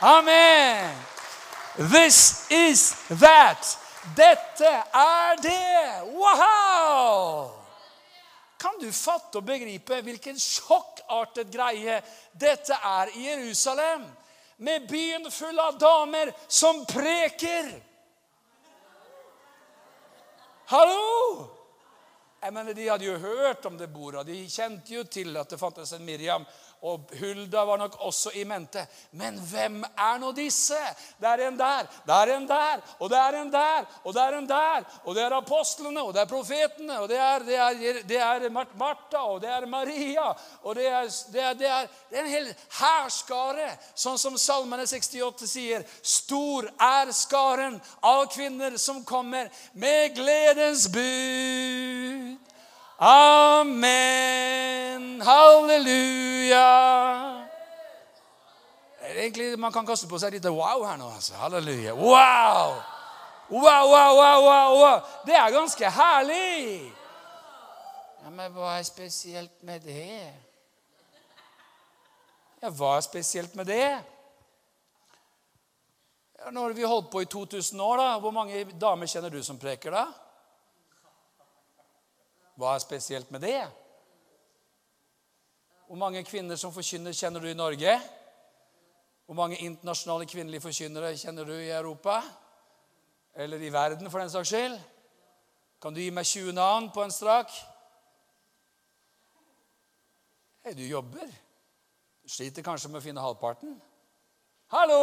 Amen. 0.00 0.96
This 1.76 2.46
is 2.50 2.94
that. 3.20 3.78
Dette 4.16 4.72
er 4.94 5.36
det. 5.42 6.02
Wow! 6.14 7.55
Kan 8.58 8.78
du 8.80 8.88
fatte 8.92 9.40
og 9.40 9.44
begripe 9.44 9.98
hvilken 10.04 10.38
sjokkartet 10.40 11.50
greie 11.52 11.98
dette 12.32 12.76
er 12.76 13.12
i 13.16 13.26
Jerusalem? 13.28 14.06
Med 14.56 14.86
byen 14.88 15.28
full 15.30 15.58
av 15.60 15.76
damer 15.78 16.32
som 16.48 16.86
preker. 16.88 17.68
Hallo! 20.72 21.52
Jeg 22.40 22.52
mener, 22.54 22.74
De 22.74 22.88
hadde 22.88 23.04
jo 23.04 23.18
hørt 23.18 23.66
om 23.66 23.76
det 23.78 23.88
bordet. 23.92 24.26
De 24.26 24.38
kjente 24.48 24.94
jo 24.94 25.04
til 25.04 25.36
at 25.36 25.50
det 25.50 25.58
fantes 25.60 25.92
en 25.92 26.04
Miriam 26.06 26.44
og 26.82 27.10
Hulda 27.20 27.64
var 27.64 27.78
nok 27.80 27.96
også 28.04 28.30
i 28.34 28.44
mente. 28.44 28.86
Men 29.16 29.38
hvem 29.50 29.80
er 29.84 30.18
nå 30.20 30.32
disse? 30.36 30.78
Det 31.20 31.28
er 31.28 31.46
en 31.46 31.58
der, 31.58 31.88
det 32.06 32.14
er 32.14 32.32
en 32.36 32.48
der, 32.48 32.82
og 32.98 33.10
det 33.10 33.18
er 33.18 33.38
en 33.40 33.52
der, 33.52 33.86
og 34.04 34.14
det 34.14 34.22
er 34.22 34.38
en 34.38 34.48
der. 34.48 34.84
Og 35.04 35.14
det 35.14 35.22
er 35.22 35.36
apostlene, 35.36 36.02
og 36.02 36.14
det 36.14 36.22
er 36.22 36.30
profetene, 36.30 37.00
og 37.00 37.08
det 37.08 37.18
er, 37.18 37.38
det 37.46 37.56
er, 37.56 38.02
det 38.08 38.20
er 38.20 38.48
Martha, 38.50 39.18
og 39.18 39.40
det 39.42 39.50
er 39.50 39.66
Maria. 39.66 40.28
Og 40.62 40.74
det 40.76 40.86
er, 40.86 41.54
det 41.54 41.68
er, 41.70 41.88
en 42.20 42.30
hel 42.30 42.52
hærskare, 42.78 43.70
sånn 43.94 44.18
som 44.20 44.38
Salmene 44.40 44.86
68 44.86 45.48
sier. 45.50 45.86
Stor 46.02 46.68
er 46.70 47.12
skaren 47.16 47.80
av 48.04 48.26
kvinner 48.34 48.76
som 48.80 49.04
kommer 49.04 49.50
med 49.74 50.14
gledens 50.16 50.86
bud. 50.92 52.45
Amen. 52.98 54.46
Halleluja. 55.20 56.68
Egentlig, 59.16 59.58
Man 59.58 59.72
kan 59.72 59.86
kaste 59.86 60.08
på 60.08 60.18
seg 60.18 60.32
litt 60.32 60.44
wow 60.48 60.84
her 60.86 60.96
nå. 60.96 61.10
altså. 61.14 61.34
Halleluja. 61.40 61.94
Wow! 61.94 62.82
Wow, 63.50 63.88
wow, 63.92 64.16
wow, 64.16 64.78
wow. 64.80 65.00
Det 65.26 65.34
er 65.36 65.50
ganske 65.54 65.90
herlig. 65.90 66.92
Ja, 68.24 68.30
Men 68.30 68.52
hva 68.52 68.78
er 68.78 68.82
spesielt 68.82 69.62
med 69.62 69.80
det? 69.86 70.32
Ja, 72.62 72.68
hva 72.72 72.96
er 72.96 73.00
spesielt 73.04 73.54
med 73.54 73.66
det? 73.70 73.98
Ja, 76.40 76.50
nå 76.50 76.60
har 76.64 76.72
vi 76.74 76.82
holdt 76.82 77.10
på 77.12 77.20
i 77.22 77.24
2000 77.30 77.80
år. 77.80 77.96
da. 77.96 78.18
Hvor 78.18 78.30
mange 78.30 78.64
damer 78.80 79.06
kjenner 79.06 79.30
du 79.30 79.42
som 79.42 79.58
preker, 79.58 79.90
da? 79.90 80.06
Hva 82.56 82.74
er 82.74 82.80
spesielt 82.80 83.30
med 83.30 83.44
det? 83.44 83.60
Hvor 85.86 85.98
mange 86.00 86.24
kvinner 86.24 86.56
som 86.56 86.72
forkynner, 86.72 87.12
kjenner 87.12 87.40
du 87.40 87.50
i 87.50 87.56
Norge? 87.56 87.92
Hvor 89.26 89.36
mange 89.36 89.58
internasjonale 89.60 90.26
kvinnelige 90.26 90.64
forkynnere 90.64 91.16
kjenner 91.20 91.44
du 91.44 91.52
i 91.52 91.70
Europa? 91.70 92.22
Eller 93.34 93.60
i 93.60 93.72
verden, 93.72 94.10
for 94.10 94.18
den 94.18 94.30
saks 94.30 94.48
skyld? 94.48 94.78
Kan 95.82 95.94
du 95.94 96.00
gi 96.00 96.10
meg 96.10 96.26
20 96.26 96.54
navn 96.56 96.88
på 96.94 97.04
en 97.04 97.12
strak? 97.12 97.52
Hei, 100.64 100.72
du 100.74 100.82
jobber. 100.82 101.28
Du 102.24 102.32
sliter 102.32 102.64
kanskje 102.64 102.88
med 102.90 103.02
å 103.02 103.04
finne 103.04 103.22
halvparten. 103.22 103.76
Hallo! 104.72 105.02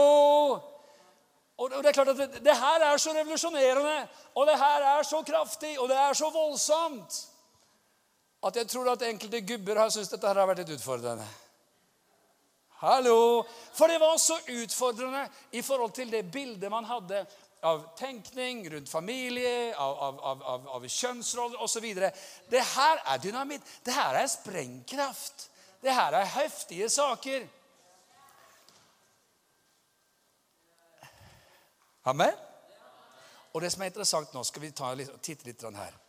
Og 1.62 1.70
det 1.70 1.92
er 1.92 1.96
klart 1.96 2.12
at 2.16 2.18
det, 2.18 2.42
det 2.44 2.56
her 2.58 2.88
er 2.90 2.98
så 2.98 3.14
revolusjonerende, 3.14 4.08
og 4.34 4.50
det 4.50 4.58
her 4.58 4.88
er 4.98 5.06
så 5.06 5.22
kraftig, 5.24 5.78
og 5.80 5.88
det 5.92 6.00
er 6.02 6.18
så 6.18 6.32
voldsomt 6.34 7.20
at 8.44 8.60
jeg 8.60 8.68
tror 8.68 8.92
at 8.92 9.06
enkelte 9.08 9.42
gubber 9.48 9.80
har 9.80 9.92
syntes 9.94 10.12
dette 10.12 10.28
har 10.28 10.48
vært 10.48 10.64
litt 10.64 10.76
utfordrende. 10.76 11.26
Hallo! 12.84 13.46
For 13.72 13.88
det 13.88 14.02
var 14.02 14.18
så 14.20 14.36
utfordrende 14.52 15.24
i 15.56 15.62
forhold 15.64 15.94
til 15.96 16.12
det 16.12 16.26
bildet 16.32 16.72
man 16.72 16.84
hadde 16.86 17.24
av 17.64 17.86
tenkning 17.96 18.66
rundt 18.74 18.92
familie, 18.92 19.72
av, 19.80 20.20
av, 20.20 20.44
av, 20.44 20.68
av 20.76 20.88
kjønnsroller 20.92 21.64
osv. 21.64 21.88
Det 22.52 22.64
her 22.74 23.04
er 23.14 23.24
dynamitt. 23.24 23.64
Det 23.86 23.96
her 23.96 24.20
er 24.20 24.28
sprengkraft. 24.28 25.48
Det 25.84 25.96
her 25.96 26.20
er 26.20 26.34
heftige 26.36 26.90
saker. 26.92 27.48
Amen? 32.12 32.36
Og 33.54 33.64
det 33.64 33.72
som 33.72 33.84
er 33.86 33.94
interessant 33.94 34.36
nå, 34.36 34.44
skal 34.44 34.66
vi 34.66 34.76
ta, 34.76 34.92
titte 35.24 35.48
litt 35.48 35.64
her. 35.64 36.03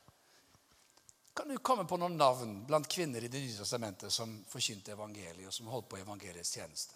Kan 1.34 1.48
du 1.48 1.58
komme 1.58 1.84
på 1.84 1.96
noen 1.98 2.14
navn 2.16 2.60
blant 2.66 2.86
kvinner 2.88 3.24
i 3.24 3.28
Det 3.28 3.40
nye 3.42 3.56
testamentet 3.56 4.12
som 4.12 4.36
forkynte 4.46 4.92
evangeliet, 4.94 5.48
og 5.48 5.54
som 5.54 5.66
holdt 5.66 5.88
på 5.90 5.98
evangeliets 5.98 6.52
tjeneste? 6.54 6.94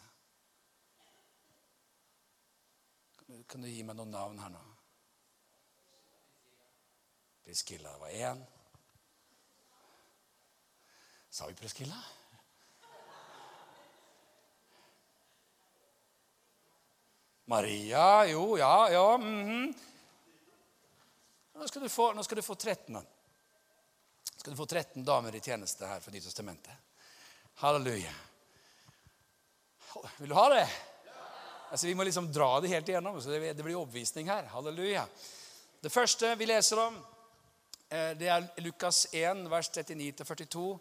Kan 3.50 3.64
du, 3.64 3.68
gi 3.68 3.82
meg 3.82 3.98
noen 3.98 4.14
navn 4.14 4.38
her 4.38 4.52
nå? 4.54 4.62
Priskilla 7.42 7.96
var 7.98 8.14
én. 8.14 8.44
Sa 11.30 11.50
vi 11.50 11.58
Priskilla? 11.58 11.98
Maria 17.48 18.26
Jo, 18.28 18.56
ja, 18.58 18.90
ja 18.90 19.16
mm 19.16 19.48
-hmm. 19.48 19.78
nå, 21.54 21.68
skal 21.68 21.82
du 21.82 21.88
få, 21.88 22.12
nå 22.12 22.22
skal 22.22 22.36
du 22.36 22.42
få 22.42 22.54
13 22.54 23.06
skal 24.38 24.54
du 24.54 24.56
få 24.56 24.66
13 24.66 25.04
damer 25.04 25.34
i 25.34 25.40
tjeneste 25.42 25.86
her 25.86 26.00
for 26.00 26.14
Nytestamentet. 26.14 26.72
Halleluja. 27.58 28.12
Vil 30.18 30.30
du 30.30 30.34
ha 30.38 30.48
det? 30.52 30.68
Altså, 31.70 31.86
vi 31.86 31.94
må 31.98 32.06
liksom 32.06 32.30
dra 32.32 32.60
det 32.60 32.70
helt 32.70 32.88
igjennom. 32.88 33.18
så 33.22 33.34
Det, 33.34 33.62
blir 33.62 33.76
oppvisning 33.76 34.30
her. 34.30 34.46
Halleluja. 34.52 35.06
Det 35.80 35.90
første 35.90 36.34
vi 36.38 36.46
leser 36.46 36.78
om, 36.78 36.96
eh, 37.90 38.14
det 38.14 38.28
er 38.28 38.46
Lukas 38.62 39.06
1, 39.12 39.50
vers 39.50 39.70
39-42. 39.70 40.78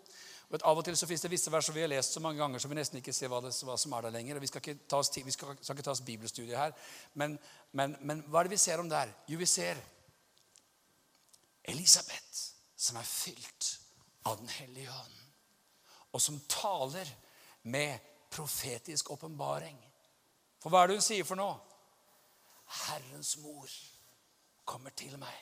Og 0.48 0.62
av 0.64 0.78
og 0.78 0.86
til 0.86 0.96
så 0.96 1.08
finnes 1.08 1.22
det 1.26 1.32
visse 1.34 1.52
vers 1.52 1.66
som 1.66 1.76
vi 1.76 1.82
har 1.82 1.90
lest 1.92 2.14
så 2.14 2.22
mange 2.24 2.40
ganger 2.40 2.60
som 2.60 2.72
vi 2.72 2.78
nesten 2.78 3.02
ikke 3.02 3.14
ser 3.16 3.28
hva, 3.28 3.42
det, 3.44 3.52
hva 3.68 3.76
som 3.76 3.94
er 3.98 4.06
der 4.08 4.16
lenger. 4.16 4.38
og 4.38 4.46
Vi 4.46 4.48
skal 4.48 4.64
ikke 4.64 4.88
ta 4.88 5.02
oss, 5.02 5.12
vi 5.12 5.34
skal, 5.36 5.58
skal 5.60 5.76
ikke 5.76 5.84
ta 5.90 5.92
oss 5.92 6.06
bibelstudie 6.08 6.56
her. 6.56 6.72
Men, 7.20 7.36
men, 7.74 7.98
men, 8.00 8.24
hva 8.30 8.40
er 8.40 8.48
det 8.48 8.56
vi 8.56 8.62
ser 8.64 8.80
om 8.80 8.88
der? 8.88 9.12
Jo, 9.28 9.42
vi 9.42 9.50
ser 9.50 9.82
Elisabeth, 11.68 12.47
som 12.78 12.98
er 12.98 13.08
fylt 13.10 13.74
av 14.26 14.38
Den 14.38 14.50
hellige 14.50 14.92
ånd, 14.92 15.18
og 16.12 16.22
som 16.22 16.40
taler 16.50 17.10
med 17.64 18.00
profetisk 18.32 19.12
åpenbaring. 19.12 19.78
For 20.62 20.70
hva 20.70 20.84
er 20.84 20.92
det 20.92 21.00
hun 21.00 21.06
sier 21.06 21.28
for 21.28 21.40
noe? 21.40 21.56
Herrens 22.88 23.38
mor 23.40 23.72
kommer 24.68 24.92
til 24.92 25.16
meg. 25.20 25.36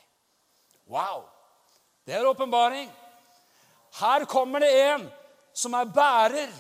Wow! 0.86 1.26
Det 2.06 2.14
er 2.14 2.28
åpenbaring. 2.30 2.92
Her 4.00 4.26
kommer 4.30 4.62
det 4.62 4.70
en 4.84 5.08
som 5.56 5.74
er 5.74 5.90
bærer 5.90 6.52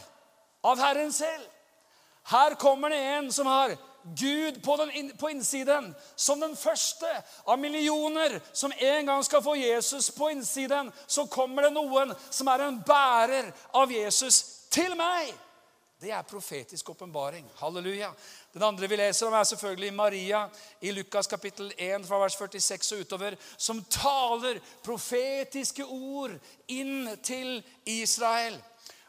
av 0.65 0.79
Herren 0.81 1.11
selv. 1.13 1.45
Her 2.31 2.55
kommer 2.57 2.89
det 2.89 3.01
en 3.17 3.31
som 3.31 3.47
har 3.47 3.75
Gud 4.05 4.63
på, 4.63 4.75
den, 4.77 5.17
på 5.17 5.29
innsiden, 5.29 5.95
som 6.15 6.39
den 6.39 6.55
første 6.57 7.09
av 7.45 7.57
millioner 7.59 8.37
som 8.53 8.73
en 8.77 9.05
gang 9.05 9.23
skal 9.25 9.41
få 9.43 9.55
Jesus 9.57 10.11
på 10.11 10.29
innsiden. 10.29 10.91
Så 11.07 11.25
kommer 11.25 11.65
det 11.65 11.73
noen 11.73 12.13
som 12.29 12.51
er 12.53 12.67
en 12.67 12.77
bærer 12.85 13.49
av 13.73 13.91
Jesus 13.91 14.43
til 14.69 14.93
meg. 14.99 15.33
Det 16.01 16.11
er 16.13 16.21
profetisk 16.21 16.89
åpenbaring. 16.89 17.47
Halleluja. 17.55 18.11
Den 18.53 18.63
andre 18.63 18.87
vi 18.87 18.99
leser 18.99 19.25
om, 19.25 19.33
er 19.33 19.43
selvfølgelig 19.43 19.93
Maria 19.93 20.43
i 20.81 20.91
Lukas 20.91 21.27
kapittel 21.27 21.73
1, 21.77 22.05
fra 22.05 22.19
vers 22.21 22.35
46 22.37 22.91
og 22.93 23.05
utover, 23.07 23.37
som 23.57 23.81
taler 23.89 24.59
profetiske 24.85 25.85
ord 25.85 26.35
inn 26.67 27.09
til 27.23 27.63
Israel. 27.89 28.59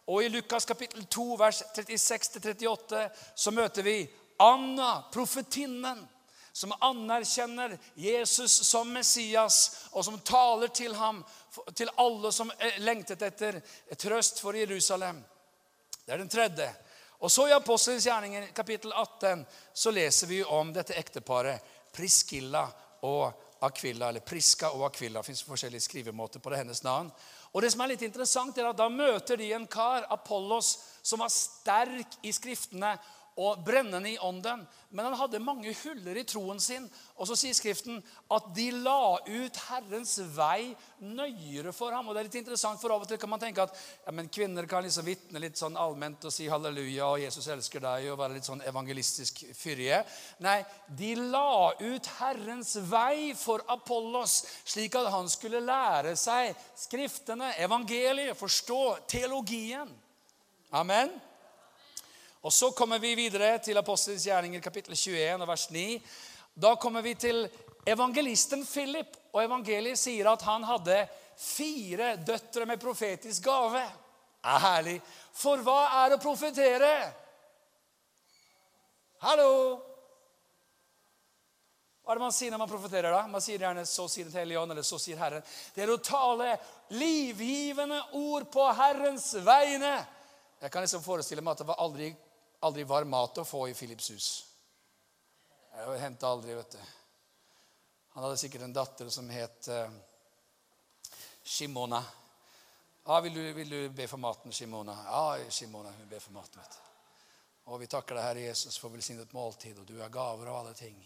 Og 0.07 0.25
i 0.25 0.29
Lukas 0.29 0.65
kapittel 0.65 1.05
2, 1.05 1.35
vers 1.37 1.63
36-38, 1.77 3.09
så 3.35 3.51
møter 3.51 3.83
vi 3.83 3.99
Anna, 4.39 5.05
profetinnen, 5.13 6.07
som 6.53 6.73
anerkjenner 6.81 7.79
Jesus 7.95 8.53
som 8.53 8.93
Messias, 8.93 9.87
og 9.93 10.05
som 10.05 10.19
taler 10.19 10.69
til 10.69 10.95
ham, 10.97 11.25
til 11.75 11.91
alle 12.01 12.33
som 12.33 12.53
lengtet 12.79 13.23
etter 13.23 13.61
trøst 13.97 14.41
for 14.41 14.57
Jerusalem. 14.57 15.21
Det 16.05 16.15
er 16.15 16.23
den 16.23 16.33
tredje. 16.33 16.71
Og 17.19 17.33
så 17.33 17.49
I 17.49 17.57
Apostelens 17.57 18.07
gjerninger 18.07 18.47
kapittel 18.57 18.93
18 18.93 19.45
så 19.73 19.91
leser 19.91 20.31
vi 20.31 20.45
om 20.45 20.73
dette 20.73 20.97
ekteparet 20.97 21.61
Priskilla 21.93 22.67
og 23.09 23.33
Akvilla. 23.65 24.09
Eller 24.09 24.21
Priska 24.21 24.71
og 24.71 24.87
Akvilla. 24.87 25.21
Det 25.21 25.27
fins 25.27 25.43
forskjellige 25.43 25.89
skrivemåter 25.89 26.41
på 26.41 26.53
det 26.53 26.61
hennes 26.61 26.83
navn. 26.85 27.11
Og 27.53 27.63
det 27.63 27.71
som 27.73 27.81
er 27.85 27.95
litt 27.95 28.05
interessant 28.05 28.59
er 28.59 28.69
at 28.69 28.77
Da 28.77 28.89
møter 28.93 29.41
de 29.41 29.53
en 29.57 29.67
kar, 29.67 30.05
Apollos, 30.13 30.77
som 31.03 31.25
var 31.25 31.33
sterk 31.33 32.19
i 32.23 32.33
Skriftene 32.37 32.97
og 33.37 33.61
brennende 33.65 34.11
i 34.15 34.19
ånden. 34.19 34.63
Men 34.91 35.09
han 35.11 35.17
hadde 35.21 35.43
mange 35.45 35.73
huller 35.83 36.17
i 36.17 36.25
troen 36.25 36.61
sin. 36.63 36.87
Og 37.21 37.29
så 37.29 37.37
sier 37.37 37.57
Skriften 37.57 37.99
at 38.33 38.47
de 38.57 38.71
la 38.73 39.19
ut 39.21 39.61
Herrens 39.67 40.15
vei 40.33 40.73
nøyere 41.05 41.75
for 41.77 41.93
ham. 41.93 42.09
Og 42.09 42.17
det 42.17 42.23
er 42.23 42.29
litt 42.31 42.39
interessant, 42.41 42.81
for 42.81 42.95
Av 42.95 43.05
og 43.05 43.11
til 43.11 43.21
kan 43.21 43.33
man 43.33 43.43
tenke 43.43 43.67
at 43.67 43.77
ja, 43.77 44.15
men 44.17 44.31
kvinner 44.33 44.69
kan 44.71 44.87
liksom 44.87 45.05
vitne 45.09 45.43
litt 45.43 45.61
sånn 45.61 45.77
allment 45.77 46.25
og 46.25 46.33
si 46.33 46.49
halleluja 46.49 47.11
og 47.11 47.21
Jesus 47.27 47.51
elsker 47.53 47.85
deg 47.85 48.09
og 48.13 48.21
være 48.23 48.39
litt 48.39 48.49
sånn 48.49 48.65
evangelistisk 48.65 49.45
fyrige. 49.59 50.01
Nei, 50.47 50.59
de 50.89 51.13
la 51.21 51.75
ut 51.83 52.11
Herrens 52.17 52.73
vei 52.89 53.35
for 53.37 53.67
Apollos, 53.73 54.41
slik 54.65 54.97
at 54.97 55.13
han 55.13 55.29
skulle 55.33 55.61
lære 55.65 56.17
seg 56.17 56.55
Skriftene, 56.77 57.53
evangeliet, 57.61 58.37
forstå 58.39 58.83
teologien. 59.11 59.91
Amen. 60.77 61.13
Og 62.47 62.53
Så 62.53 62.71
kommer 62.71 62.99
vi 63.03 63.15
videre 63.19 63.59
til 63.59 63.75
Apostelens 63.75 64.23
gjerninger, 64.23 64.61
kapittel 64.63 64.95
21, 64.95 65.41
og 65.43 65.49
vers 65.49 65.65
9. 65.75 65.87
Da 66.55 66.77
kommer 66.79 67.03
vi 67.03 67.17
til 67.19 67.41
evangelisten 67.83 68.61
Philip, 68.63 69.17
og 69.33 69.41
evangeliet 69.43 69.99
sier 69.99 70.29
at 70.31 70.45
han 70.47 70.63
hadde 70.63 71.01
fire 71.43 72.13
døtre 72.23 72.69
med 72.71 72.79
profetisk 72.79 73.49
gave. 73.49 73.81
Er 74.47 74.63
herlig. 74.63 75.01
For 75.35 75.59
hva 75.67 76.05
er 76.05 76.15
å 76.15 76.21
profetere? 76.23 76.93
Hallo! 79.25 79.51
Hva 82.05 82.15
er 82.15 82.21
det 82.21 82.27
man 82.29 82.37
sier 82.37 82.55
når 82.55 82.63
man 82.63 82.71
profeterer? 82.71 83.11
da? 83.11 83.25
Man 83.27 83.43
sier 83.43 83.59
gjerne 83.59 83.83
'så 83.83 84.07
sier 84.09 84.25
Den 84.31 84.39
hellige 84.39 84.61
ånd', 84.61 84.71
eller 84.71 84.87
'så 84.87 85.01
sier 85.01 85.17
Herren'. 85.17 85.43
Det 85.75 85.83
er 85.83 85.91
å 85.91 85.99
tale 85.99 86.59
livgivende 86.91 88.03
ord 88.13 88.47
på 88.53 88.73
Herrens 88.73 89.35
vegne. 89.35 90.07
Jeg 90.61 90.71
kan 90.71 90.83
liksom 90.83 91.03
forestille 91.03 91.43
meg 91.43 91.51
at 91.51 91.59
det 91.59 91.67
var 91.67 91.83
aldri 91.83 92.15
aldri 92.67 92.85
var 92.89 93.07
mat 93.09 93.39
å 93.39 93.47
få 93.47 93.67
i 93.71 93.75
Philips 93.75 94.11
hus. 94.11 94.29
Jeg 95.77 96.01
henta 96.01 96.29
aldri, 96.33 96.55
vet 96.57 96.77
du. 96.77 96.79
Han 98.17 98.25
hadde 98.25 98.39
sikkert 98.41 98.65
en 98.65 98.77
datter 98.77 99.11
som 99.13 99.29
het 99.29 99.69
uh, 99.69 99.91
Shimona. 101.45 102.01
Ja, 103.07 103.21
vil 103.21 103.35
du, 103.35 103.43
vil 103.53 103.71
du, 103.71 103.81
be 103.95 104.09
for 104.09 104.19
maten, 104.19 104.53
Shimona? 104.53 104.97
Ja, 105.05 105.51
Shimona, 105.53 105.93
hun 105.99 106.09
ber 106.11 106.23
for 106.25 106.35
maten. 106.35 106.63
vet 106.63 106.79
du. 106.79 106.83
Og 107.67 107.81
vi 107.83 107.89
takker 107.91 108.17
deg, 108.17 108.25
Herre 108.25 108.47
Jesus, 108.47 108.79
for 108.79 108.95
velsignet 108.95 109.35
måltid, 109.35 109.79
og 109.83 109.87
du 109.89 109.99
er 110.01 110.13
gaver 110.13 110.49
og 110.49 110.61
alle 110.61 110.75
ting. 110.79 110.97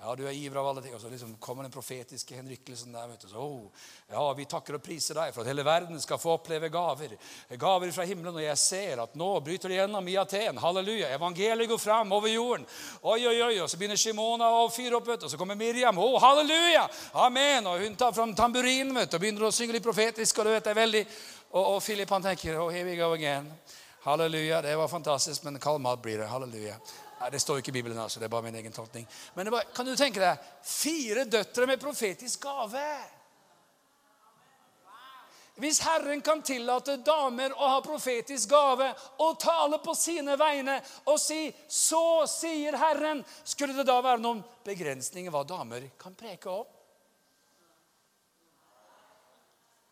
Ja, 0.00 0.14
du 0.14 0.26
er 0.26 0.34
giver 0.34 0.58
av 0.60 0.66
alle 0.68 0.82
ting. 0.82 0.94
Og 0.94 1.00
så 1.00 1.08
liksom 1.08 1.36
kommer 1.40 1.64
den 1.64 1.72
profetiske 1.72 2.36
henrykkelsen 2.36 2.92
der. 2.92 3.06
vet 3.08 3.20
du. 3.20 3.28
Så, 3.28 3.38
oh, 3.38 3.70
ja, 4.10 4.32
Vi 4.34 4.44
takker 4.44 4.76
og 4.76 4.82
priser 4.82 5.14
deg 5.14 5.32
for 5.32 5.44
at 5.44 5.48
hele 5.48 5.64
verden 5.64 6.00
skal 6.02 6.18
få 6.18 6.34
oppleve 6.34 6.68
gaver. 6.68 7.14
Gaver 7.48 7.92
fra 7.94 8.04
himmelen. 8.04 8.34
Og 8.34 8.42
jeg 8.42 8.58
ser 8.58 9.04
at 9.04 9.14
nå 9.14 9.28
bryter 9.40 9.70
det 9.70 9.78
gjennom 9.78 10.08
i 10.10 10.16
Aten. 10.20 10.58
Halleluja. 10.58 11.12
Evangeliet 11.14 11.70
går 11.70 11.78
fram 11.78 12.12
over 12.12 12.28
jorden. 12.28 12.66
Oi, 13.02 13.20
oi, 13.30 13.38
oi. 13.46 13.54
Og 13.62 13.70
så 13.70 13.80
begynner 13.80 14.00
Shimona 14.00 14.50
å 14.58 14.66
fyre 14.74 14.98
opp. 14.98 15.08
Og 15.14 15.30
så 15.30 15.40
kommer 15.40 15.56
Miriam. 15.56 15.98
Oh, 16.02 16.18
halleluja. 16.20 16.88
Amen. 17.24 17.70
Og 17.70 17.86
hun 17.86 17.96
tar 17.96 18.12
fram 18.12 18.34
tamburinen 18.34 18.98
vet 18.98 19.14
du, 19.14 19.16
og 19.16 19.24
begynner 19.24 19.48
å 19.48 19.54
synge 19.54 19.78
litt 19.78 19.86
profetisk. 19.86 20.42
Og 20.42 20.50
du 20.50 20.54
vet, 20.56 20.66
det 20.66 20.74
er 20.74 20.82
veldig... 20.82 21.06
Og, 21.54 21.62
og 21.62 21.80
Philip 21.86 22.10
han 22.10 22.28
tenker 22.28 22.58
oh, 22.58 22.68
here 22.68 22.84
we 22.84 22.98
go 22.98 23.12
again. 23.14 23.46
Halleluja. 24.04 24.60
Det 24.66 24.76
var 24.76 24.90
fantastisk, 24.90 25.46
men 25.46 25.62
kald 25.62 25.80
mat 25.80 26.02
blir 26.02 26.18
det. 26.18 26.28
Halleluja. 26.28 26.76
Nei, 27.24 27.30
Det 27.30 27.40
står 27.40 27.56
jo 27.56 27.62
ikke 27.62 27.72
i 27.72 27.78
Bibelen, 27.78 27.98
altså. 27.98 28.20
Det 28.20 28.26
er 28.26 28.32
bare 28.34 28.44
min 28.44 28.56
egen 28.60 28.72
tolkning. 28.72 29.06
Men 29.34 29.48
var, 29.50 29.64
kan 29.72 29.86
du 29.88 29.94
tenke 29.96 30.20
deg 30.20 30.48
fire 30.60 31.22
døtre 31.24 31.64
med 31.70 31.80
profetisk 31.80 32.42
gave? 32.44 32.82
Hvis 35.56 35.78
Herren 35.86 36.20
kan 36.20 36.42
tillate 36.44 36.98
damer 37.06 37.54
å 37.56 37.70
ha 37.70 37.78
profetisk 37.80 38.50
gave 38.50 38.90
og 39.24 39.38
tale 39.40 39.78
på 39.80 39.94
sine 39.96 40.36
vegne 40.36 40.74
og 41.06 41.16
si 41.22 41.54
'Så 41.68 42.26
sier 42.28 42.76
Herren', 42.76 43.24
skulle 43.44 43.72
det 43.72 43.86
da 43.86 44.00
være 44.02 44.20
noen 44.20 44.44
begrensninger 44.64 45.30
hva 45.30 45.46
damer 45.46 45.88
kan 45.98 46.14
preke 46.14 46.50
om? 46.50 46.66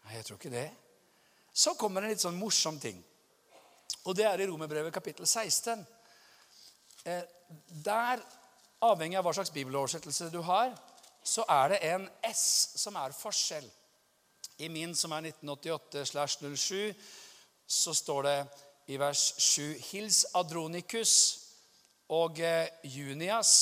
Nei, 0.04 0.16
jeg 0.16 0.24
tror 0.24 0.36
ikke 0.36 0.50
det. 0.50 0.70
Så 1.52 1.74
kommer 1.74 2.02
en 2.02 2.10
litt 2.10 2.20
sånn 2.20 2.36
morsom 2.36 2.78
ting. 2.80 3.02
Og 4.04 4.16
det 4.16 4.24
er 4.26 4.40
i 4.40 4.46
Romerbrevet 4.46 4.92
kapittel 4.92 5.26
16. 5.26 5.86
Eh, 7.04 7.22
der, 7.84 8.22
avhengig 8.82 9.18
av 9.18 9.26
hva 9.26 9.34
slags 9.34 9.52
bibeloversettelse 9.54 10.30
du 10.30 10.40
har, 10.46 10.74
så 11.24 11.44
er 11.50 11.74
det 11.74 11.80
en 11.92 12.08
S 12.30 12.44
som 12.82 12.96
er 12.98 13.14
forskjell. 13.14 13.66
I 14.62 14.68
min, 14.70 14.94
som 14.94 15.12
er 15.16 15.30
1988-07, 15.32 16.92
så 17.66 17.94
står 17.94 18.26
det 18.26 18.36
i 18.92 18.98
vers 19.00 19.22
7 19.38 19.78
Hils 19.90 20.24
Adronikus 20.38 21.14
og 22.12 22.38
eh, 22.42 22.68
Junias, 22.84 23.54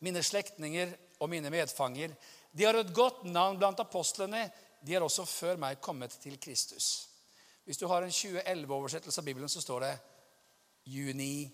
mine 0.00 0.22
slektninger 0.22 0.94
og 1.20 1.30
mine 1.30 1.50
medfanger. 1.50 2.14
De 2.50 2.64
har 2.64 2.78
et 2.78 2.94
godt 2.94 3.24
navn 3.28 3.58
blant 3.58 3.80
apostlene. 3.82 4.48
De 4.80 4.94
har 4.94 5.04
også 5.04 5.26
før 5.26 5.58
meg 5.60 5.80
kommet 5.82 6.14
til 6.22 6.38
Kristus. 6.40 7.08
Hvis 7.66 7.78
du 7.78 7.86
har 7.90 8.02
en 8.02 8.14
2011-oversettelse 8.14 9.20
av 9.20 9.26
Bibelen, 9.26 9.50
så 9.50 9.60
står 9.60 9.84
det 9.84 9.94
Juni 10.88 11.50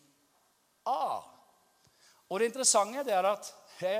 A. 0.84 1.22
Og 2.28 2.40
det 2.40 2.50
interessante 2.50 3.04
det 3.06 3.14
er 3.14 3.28
at 3.28 3.50
he, 3.80 3.94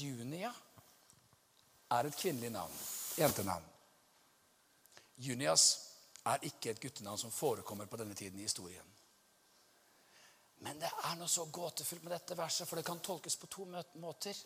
Junia 0.00 0.52
er 1.90 2.06
et 2.06 2.16
kvinnelig 2.16 2.52
navn. 2.54 2.76
Jentenavn. 3.18 3.66
Junias 5.20 5.64
er 6.30 6.46
ikke 6.46 6.70
et 6.70 6.80
guttenavn 6.80 7.18
som 7.18 7.32
forekommer 7.34 7.88
på 7.90 7.98
denne 8.00 8.14
tiden 8.14 8.38
i 8.38 8.46
historien. 8.46 8.86
Men 10.60 10.80
det 10.80 10.90
er 11.08 11.16
noe 11.16 11.28
så 11.28 11.46
gåtefullt 11.48 12.04
med 12.04 12.12
dette 12.12 12.36
verset, 12.36 12.68
for 12.68 12.76
det 12.76 12.84
kan 12.86 13.00
tolkes 13.00 13.36
på 13.40 13.48
to 13.48 13.64
måter. 14.00 14.36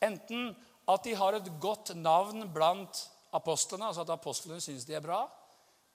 Enten 0.00 0.54
at 0.88 1.04
de 1.04 1.14
har 1.14 1.36
et 1.36 1.50
godt 1.60 1.92
navn 1.96 2.46
blant 2.52 3.02
apostlene, 3.36 3.90
altså 3.90 4.06
at 4.06 4.14
apostlene 4.14 4.60
syns 4.64 4.86
de 4.88 4.96
er 4.96 5.04
bra. 5.04 5.20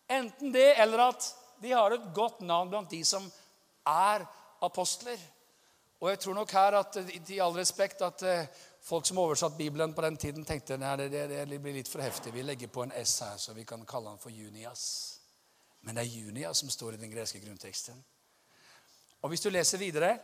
Enten 0.07 0.53
det, 0.53 0.75
eller 0.81 1.07
at 1.09 1.31
de 1.61 1.73
har 1.73 1.95
et 1.95 2.05
godt 2.13 2.43
navn 2.45 2.69
blant 2.69 2.93
de 2.93 3.01
som 3.05 3.25
er 3.87 4.25
apostler. 4.65 5.19
Og 5.99 6.09
jeg 6.09 6.19
tror 6.19 6.33
nok 6.37 6.51
her 6.51 6.79
at 6.81 6.97
i 7.29 7.39
all 7.39 7.55
respekt 7.55 8.01
at 8.05 8.23
eh, 8.23 8.47
Folk 8.85 9.07
som 9.09 9.17
oversatte 9.17 9.57
Bibelen 9.57 9.95
på 9.97 10.01
den 10.05 10.17
tiden, 10.17 10.43
tenkte 10.45 10.75
at 10.77 10.99
det, 10.99 11.23
det, 11.49 11.61
blir 11.61 11.73
litt 11.73 11.87
for 11.89 12.03
heftig. 12.05 12.29
Vi 12.35 12.43
legger 12.45 12.69
på 12.69 12.83
en 12.83 12.91
S 13.01 13.15
her, 13.25 13.37
så 13.41 13.55
vi 13.57 13.63
kan 13.65 13.81
kalle 13.81 14.11
han 14.11 14.21
for 14.21 14.29
Junias. 14.29 14.83
Men 15.81 15.97
det 15.97 16.03
er 16.03 16.19
Junias 16.19 16.61
som 16.61 16.69
står 16.69 16.93
i 16.93 16.99
den 17.01 17.09
greske 17.09 17.41
grunnteksten. 17.41 17.97
Og 19.25 19.33
hvis 19.33 19.41
du 19.41 19.49
leser 19.49 19.81
videre 19.81 20.19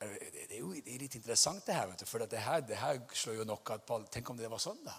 Det 0.00 0.54
er 0.54 0.60
jo 0.60 0.70
litt 0.70 1.16
interessant, 1.18 1.66
det 1.66 1.74
her. 1.74 1.90
For 2.06 2.22
det 2.22 2.38
her, 2.38 2.60
det 2.60 2.78
her 2.78 3.00
slår 3.12 3.40
jo 3.40 3.44
nok 3.50 3.74
at 3.74 3.90
Tenk 4.14 4.30
om 4.30 4.38
det 4.38 4.48
var 4.48 4.62
sånn, 4.62 4.78
da. 4.86 4.94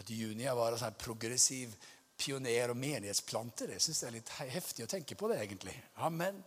At 0.00 0.08
Junia 0.10 0.54
var 0.56 0.72
en 0.72 0.80
sånn 0.80 0.96
progressiv 0.96 1.76
pioner 2.16 2.72
og 2.72 2.80
menighetsplanter. 2.80 3.76
Jeg 3.76 3.84
syns 3.84 4.00
det 4.00 4.08
er 4.08 4.16
litt 4.16 4.32
heftig 4.56 4.86
å 4.86 4.90
tenke 4.90 5.20
på 5.20 5.28
det, 5.28 5.42
egentlig. 5.44 5.76
Amen. 6.00 6.40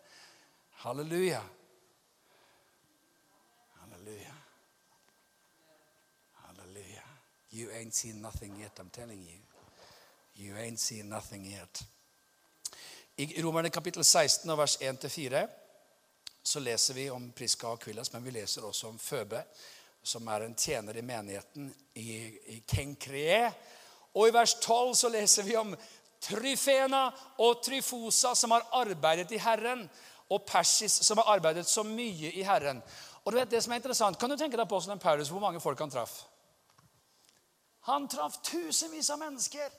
Halleluja. 0.75 1.41
Halleluja. 3.73 4.33
Halleluja. 6.33 7.03
You 7.51 7.71
ain't 7.71 7.93
seen 7.93 8.21
nothing 8.21 8.61
yet, 8.61 8.79
I'm 8.79 8.89
telling 8.89 9.23
you. 9.23 9.39
You 10.35 10.57
ain't 10.57 10.79
seen 10.79 11.09
nothing 11.09 11.45
yet. 11.45 11.83
I 13.17 13.41
Romerne 13.41 13.69
kapittel 13.69 14.03
16 14.03 14.49
og 14.49 14.57
vers 14.57 14.77
1-4 14.81 15.47
så 16.43 16.59
leser 16.59 16.93
vi 16.93 17.09
om 17.09 17.31
Priska 17.31 17.67
og 17.67 17.79
Akvillas, 17.79 18.11
men 18.13 18.23
vi 18.23 18.31
leser 18.35 18.65
også 18.65 18.87
om 18.87 18.99
Føbe, 18.99 19.39
som 20.03 20.27
er 20.27 20.43
en 20.45 20.55
tjener 20.55 20.97
i 20.97 21.01
menigheten 21.01 21.71
i, 21.93 22.09
i 22.53 22.63
Kenkrie. 22.67 23.53
Og 24.13 24.27
i 24.27 24.33
vers 24.33 24.53
12 24.61 24.95
så 24.95 25.09
leser 25.09 25.47
vi 25.47 25.55
om 25.55 25.71
Tryfena 26.21 27.07
og 27.41 27.63
Tryfosa, 27.63 28.35
som 28.35 28.51
har 28.51 28.67
arbeidet 28.77 29.31
i 29.31 29.41
Herren, 29.41 29.87
og 30.29 30.45
Persis, 30.47 30.93
som 31.05 31.17
har 31.21 31.35
arbeidet 31.35 31.67
så 31.69 31.83
mye 31.85 32.31
i 32.33 32.43
Herren. 32.43 32.81
Og 33.23 33.31
du 33.31 33.37
vet 33.37 33.49
det 33.49 33.61
som 33.63 33.73
er 33.73 33.81
interessant, 33.81 34.19
Kan 34.19 34.29
du 34.29 34.37
tenke 34.37 34.57
deg 34.57 34.69
på 34.69 34.79
som 34.81 34.91
en 34.91 34.99
Paulus, 34.99 35.29
hvor 35.29 35.41
mange 35.41 35.59
folk 35.59 35.79
han 35.79 35.89
traff? 35.89 36.23
Han 37.85 38.07
traff 38.07 38.41
tusenvis 38.41 39.09
av 39.09 39.19
mennesker. 39.19 39.69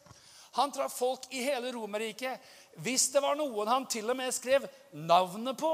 Han 0.57 0.73
traff 0.73 0.99
folk 0.99 1.27
i 1.31 1.43
hele 1.43 1.73
Romerriket. 1.73 2.41
Hvis 2.77 3.11
det 3.13 3.23
var 3.23 3.37
noen 3.37 3.69
han 3.69 3.87
til 3.91 4.11
og 4.11 4.17
med 4.17 4.35
skrev 4.35 4.67
navnet 4.93 5.59
på, 5.59 5.73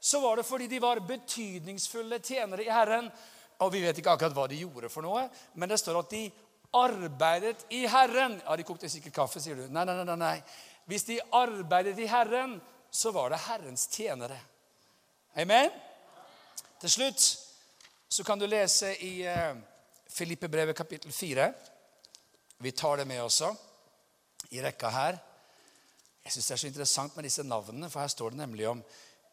så 0.00 0.20
var 0.20 0.36
det 0.36 0.44
fordi 0.46 0.66
de 0.68 0.80
var 0.82 1.00
betydningsfulle 1.00 2.18
tjenere 2.20 2.66
i 2.66 2.70
Herren. 2.70 3.08
Og 3.64 3.72
vi 3.72 3.80
vet 3.80 3.98
ikke 3.98 4.12
akkurat 4.12 4.36
hva 4.36 4.46
de 4.50 4.60
gjorde 4.60 4.90
for 4.92 5.06
noe, 5.06 5.24
men 5.54 5.70
det 5.70 5.78
står 5.80 6.02
at 6.02 6.12
de 6.12 6.24
arbeidet 6.74 7.64
i 7.70 7.84
Herren. 7.88 8.36
Ja, 8.44 8.56
De 8.56 8.66
kokte 8.66 8.90
sikkert 8.90 9.14
kaffe, 9.14 9.40
sier 9.40 9.56
du. 9.56 9.66
Nei, 9.72 9.84
nei, 9.88 9.96
nei, 10.04 10.16
nei. 10.20 10.36
Hvis 10.90 11.06
de 11.08 11.20
arbeidet 11.32 11.96
i 12.02 12.08
Herren, 12.10 12.58
så 12.94 13.10
var 13.10 13.30
det 13.30 13.42
Herrens 13.48 13.88
tjenere. 13.90 14.36
Amen? 15.34 15.70
Til 16.78 16.90
slutt 16.90 17.24
så 18.08 18.24
kan 18.24 18.38
du 18.38 18.46
lese 18.46 18.92
i 19.02 19.26
Filippebrevet 20.14 20.76
kapittel 20.78 21.12
4. 21.12 21.48
Vi 22.62 22.70
tar 22.70 22.96
det 22.96 23.06
med 23.10 23.24
også 23.24 23.50
i 24.54 24.62
rekka 24.62 24.92
her. 24.94 25.18
Jeg 26.22 26.36
syns 26.36 26.46
det 26.46 26.54
er 26.54 26.62
så 26.62 26.70
interessant 26.70 27.16
med 27.16 27.26
disse 27.26 27.42
navnene, 27.42 27.90
for 27.90 28.04
her 28.04 28.12
står 28.14 28.30
det 28.30 28.40
nemlig 28.44 28.68
om 28.70 28.84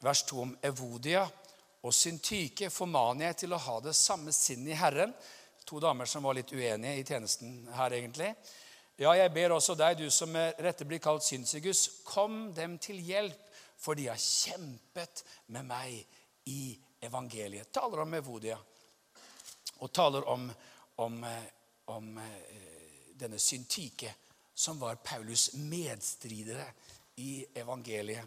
vers 0.01 0.23
2 0.31 0.41
om 0.41 0.55
Evodia 0.65 1.27
og 1.85 1.93
Syntyke 1.93 2.71
formaner 2.73 3.29
jeg 3.29 3.43
til 3.43 3.53
å 3.53 3.61
ha 3.61 3.77
det 3.85 3.93
samme 3.95 4.33
sinn 4.33 4.65
i 4.65 4.77
Herren. 4.77 5.13
To 5.69 5.77
damer 5.79 6.09
som 6.09 6.25
var 6.25 6.39
litt 6.39 6.49
uenige 6.49 6.97
i 6.97 7.05
tjenesten 7.05 7.61
her, 7.77 7.93
egentlig. 7.93 8.33
Ja, 8.97 9.13
jeg 9.17 9.31
ber 9.33 9.53
også 9.55 9.77
deg, 9.77 10.01
du 10.01 10.09
som 10.13 10.33
med 10.33 10.57
rette 10.61 10.85
blir 10.85 10.99
kalt 11.01 11.23
Synsigus, 11.25 11.87
kom 12.05 12.51
dem 12.57 12.75
til 12.81 12.99
hjelp, 13.01 13.37
for 13.81 13.97
de 13.97 14.07
har 14.11 14.19
kjempet 14.21 15.23
med 15.53 15.65
meg 15.65 15.97
i 16.51 16.77
evangeliet. 17.01 17.71
Taler 17.73 18.03
om 18.03 18.13
Evodia 18.13 18.57
og 19.81 19.89
taler 19.93 20.27
om, 20.29 20.51
om, 21.01 21.23
eh, 21.23 21.47
om 21.85 22.17
eh, 22.17 23.13
denne 23.17 23.39
syntike, 23.39 24.13
som 24.53 24.79
var 24.79 24.95
Paulus 25.01 25.53
medstridere 25.53 26.67
i 27.17 27.45
evangeliet. 27.55 28.25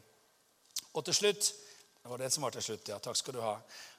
Og 0.94 1.04
til 1.04 1.14
slutt 1.14 1.54
Det 2.04 2.10
var 2.10 2.18
det 2.20 2.32
som 2.32 2.42
var 2.42 2.52
til 2.52 2.62
slutt, 2.62 2.88
ja. 2.88 2.98
Takk 3.00 3.16
skal 3.16 3.32
du 3.32 3.40
ha. 3.40 3.54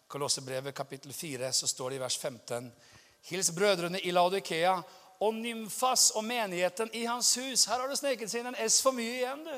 Kolossebrevet 0.07 0.75
kapittel 0.77 1.13
4, 1.13 1.47
så 1.53 1.67
står 1.67 1.89
det 1.89 1.95
i 1.95 2.01
vers 2.03 2.17
15.: 2.17 2.67
Hils 3.21 3.49
brødrene 3.51 3.99
i 3.99 4.11
Laudikea 4.11 4.75
og 5.19 5.33
Nymfas 5.33 6.11
og 6.11 6.23
menigheten 6.23 6.89
i 6.93 7.05
hans 7.05 7.35
hus. 7.35 7.65
Her 7.65 7.79
har 7.79 7.89
det 7.89 7.97
sneket 7.97 8.29
seg 8.29 8.43
inn 8.43 8.51
en 8.51 8.69
S 8.69 8.77
for 8.85 8.93
mye 8.93 9.15
igjen, 9.23 9.41
du. 9.41 9.57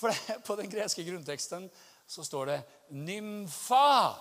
For 0.00 0.38
på 0.46 0.56
den 0.56 0.70
greske 0.72 1.04
grunnteksten 1.04 1.68
så 2.06 2.24
står 2.24 2.46
det 2.46 2.58
Nymfa. 2.88 4.16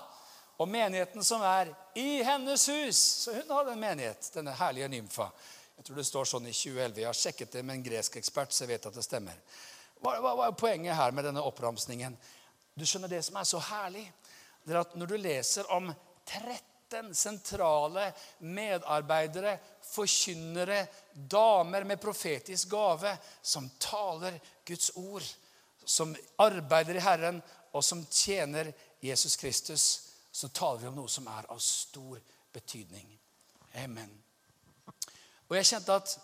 Og 0.60 0.68
menigheten 0.68 1.24
som 1.24 1.42
er 1.48 1.72
i 1.96 2.20
hennes 2.24 2.66
hus. 2.70 2.98
Så 2.98 3.34
hun 3.38 3.56
hadde 3.56 3.72
en 3.72 3.80
menighet, 3.80 4.28
denne 4.34 4.52
herlige 4.60 4.90
Nymfa. 4.92 5.30
Jeg 5.80 5.88
tror 5.88 5.96
det 6.02 6.04
står 6.10 6.28
sånn 6.28 6.50
i 6.50 6.52
2011. 6.52 7.00
Jeg 7.00 7.08
har 7.08 7.16
sjekket 7.16 7.54
det 7.56 7.64
med 7.64 7.78
en 7.78 7.86
gresk 7.86 8.18
ekspert, 8.20 8.52
så 8.52 8.66
jeg 8.66 8.74
vet 8.74 8.88
at 8.90 8.98
det 9.00 9.06
stemmer. 9.06 9.40
Hva, 10.04 10.18
hva, 10.20 10.34
hva 10.36 10.50
er 10.50 10.58
poenget 10.60 11.00
her 11.00 11.16
med 11.16 11.30
denne 11.30 11.44
oppramsningen? 11.48 12.18
Du 12.76 12.84
skjønner 12.84 13.12
Det 13.12 13.22
som 13.24 13.40
er 13.40 13.48
så 13.48 13.62
herlig, 13.64 14.04
det 14.68 14.76
er 14.76 14.82
at 14.82 14.98
når 15.00 15.12
du 15.12 15.16
leser 15.20 15.72
om 15.72 15.88
13 16.28 17.14
sentrale 17.16 18.10
medarbeidere, 18.44 19.56
forkynnere, 19.88 20.82
damer 21.14 21.88
med 21.88 22.02
profetisk 22.04 22.76
gave, 22.76 23.16
som 23.42 23.72
taler 23.80 24.36
Guds 24.68 24.92
ord, 25.00 25.24
som 25.86 26.16
arbeider 26.38 26.96
i 26.96 27.04
Herren, 27.04 27.42
og 27.72 27.84
som 27.86 28.06
tjener 28.06 28.74
Jesus 29.02 29.36
Kristus, 29.36 29.86
så 30.32 30.48
taler 30.48 30.82
vi 30.82 30.88
om 30.88 30.98
noe 31.00 31.12
som 31.12 31.28
er 31.28 31.48
av 31.52 31.60
stor 31.64 32.20
betydning. 32.54 33.08
Amen. 33.84 34.12
Og 35.50 35.56
jeg 35.58 35.70
kjente 35.72 35.96
at 35.96 36.18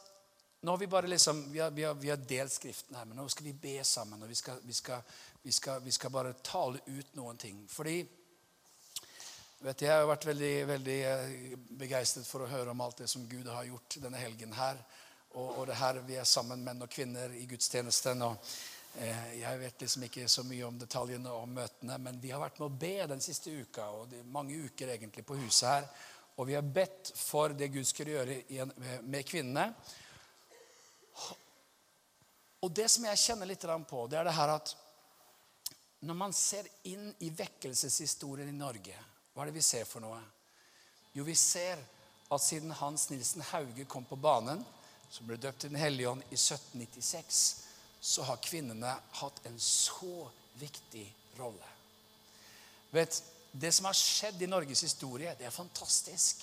nå 0.66 0.74
har 0.74 0.82
vi 0.82 0.88
bare 0.90 1.08
liksom, 1.08 1.52
vi 1.52 1.60
har, 1.60 1.72
vi, 1.72 1.84
har, 1.84 1.94
vi 1.94 2.10
har, 2.10 2.18
delt 2.18 2.54
Skriften 2.54 2.96
her, 2.98 3.06
men 3.06 3.20
nå 3.20 3.28
skal 3.30 3.46
vi 3.46 3.54
be 3.54 3.84
sammen. 3.86 4.24
og 4.24 4.30
vi 4.30 4.36
skal, 4.36 4.60
vi 4.66 4.74
skal, 4.74 5.02
skal, 5.50 5.82
vi 5.82 5.92
skal 5.94 6.14
bare 6.14 6.34
tale 6.42 6.82
ut 6.88 7.12
noen 7.14 7.38
ting. 7.38 7.60
Fordi 7.70 8.00
vet 9.60 9.78
du, 9.78 9.86
Jeg 9.86 9.94
har 9.94 10.08
vært 10.10 10.26
veldig, 10.26 10.54
veldig 10.68 10.98
eh, 11.10 11.58
begeistret 11.70 12.26
for 12.26 12.46
å 12.46 12.50
høre 12.50 12.74
om 12.74 12.82
alt 12.82 13.04
det 13.04 13.10
som 13.10 13.28
Gud 13.30 13.46
har 13.50 13.68
gjort 13.70 14.00
denne 14.02 14.22
helgen 14.22 14.54
her. 14.58 14.82
Og, 15.36 15.60
og 15.60 15.68
det 15.70 15.78
her 15.78 16.02
vi 16.08 16.18
er 16.18 16.26
sammen, 16.26 16.64
menn 16.66 16.82
og 16.82 16.90
kvinner, 16.90 17.34
i 17.38 17.46
gudstjenesten. 17.46 18.26
og 18.26 18.38
Jeg 18.96 19.60
vet 19.60 19.82
liksom 19.82 20.06
ikke 20.08 20.28
så 20.32 20.44
mye 20.48 20.68
om 20.68 20.78
detaljene 20.80 21.32
om 21.36 21.52
møtene, 21.58 21.98
men 22.00 22.20
vi 22.22 22.32
har 22.32 22.40
vært 22.40 22.62
med 22.62 22.70
å 22.70 22.78
be 22.80 23.08
den 23.12 23.24
siste 23.24 23.52
uka, 23.52 23.90
og 23.92 24.08
det 24.12 24.22
er 24.22 24.30
mange 24.32 24.56
uker 24.56 24.94
egentlig 24.94 25.26
på 25.28 25.36
huset 25.42 25.68
her. 25.68 25.88
Og 26.36 26.48
vi 26.48 26.56
har 26.56 26.64
bedt 26.64 27.12
for 27.16 27.56
det 27.56 27.72
Gud 27.74 27.88
skulle 27.88 28.16
gjøre 28.16 28.68
med 29.04 29.28
kvinnene. 29.28 29.68
Og 32.64 32.72
det 32.72 32.88
som 32.92 33.06
jeg 33.08 33.22
kjenner 33.22 33.52
litt 33.52 33.68
på, 33.90 34.08
det 34.08 34.20
er 34.20 34.28
det 34.28 34.36
her 34.36 34.56
at 34.56 34.76
når 36.06 36.18
man 36.18 36.34
ser 36.36 36.68
inn 36.88 37.12
i 37.26 37.32
vekkelseshistorien 37.34 38.50
i 38.50 38.58
Norge, 38.58 38.96
hva 39.34 39.44
er 39.44 39.52
det 39.52 39.58
vi 39.58 39.66
ser 39.66 39.86
for 39.90 40.04
noe? 40.04 40.20
Jo, 41.16 41.24
vi 41.28 41.36
ser 41.36 41.80
at 42.30 42.42
siden 42.42 42.72
Hans 42.80 43.10
Nilsen 43.10 43.44
Hauge 43.52 43.86
kom 43.88 44.06
på 44.08 44.18
banen, 44.20 44.64
som 45.10 45.28
ble 45.28 45.38
døpt 45.40 45.66
i 45.66 45.72
Den 45.72 45.80
hellige 45.80 46.10
ånd 46.10 46.24
i 46.30 46.38
1796, 46.38 47.65
så 48.06 48.24
har 48.28 48.38
kvinnene 48.38 48.92
hatt 49.18 49.40
en 49.50 49.56
så 49.60 50.28
viktig 50.60 51.06
rolle. 51.40 51.72
Vet, 52.94 53.24
Det 53.52 53.72
som 53.72 53.86
har 53.88 53.96
skjedd 53.96 54.42
i 54.44 54.50
Norges 54.52 54.82
historie, 54.84 55.32
det 55.40 55.46
er 55.48 55.54
fantastisk. 55.54 56.42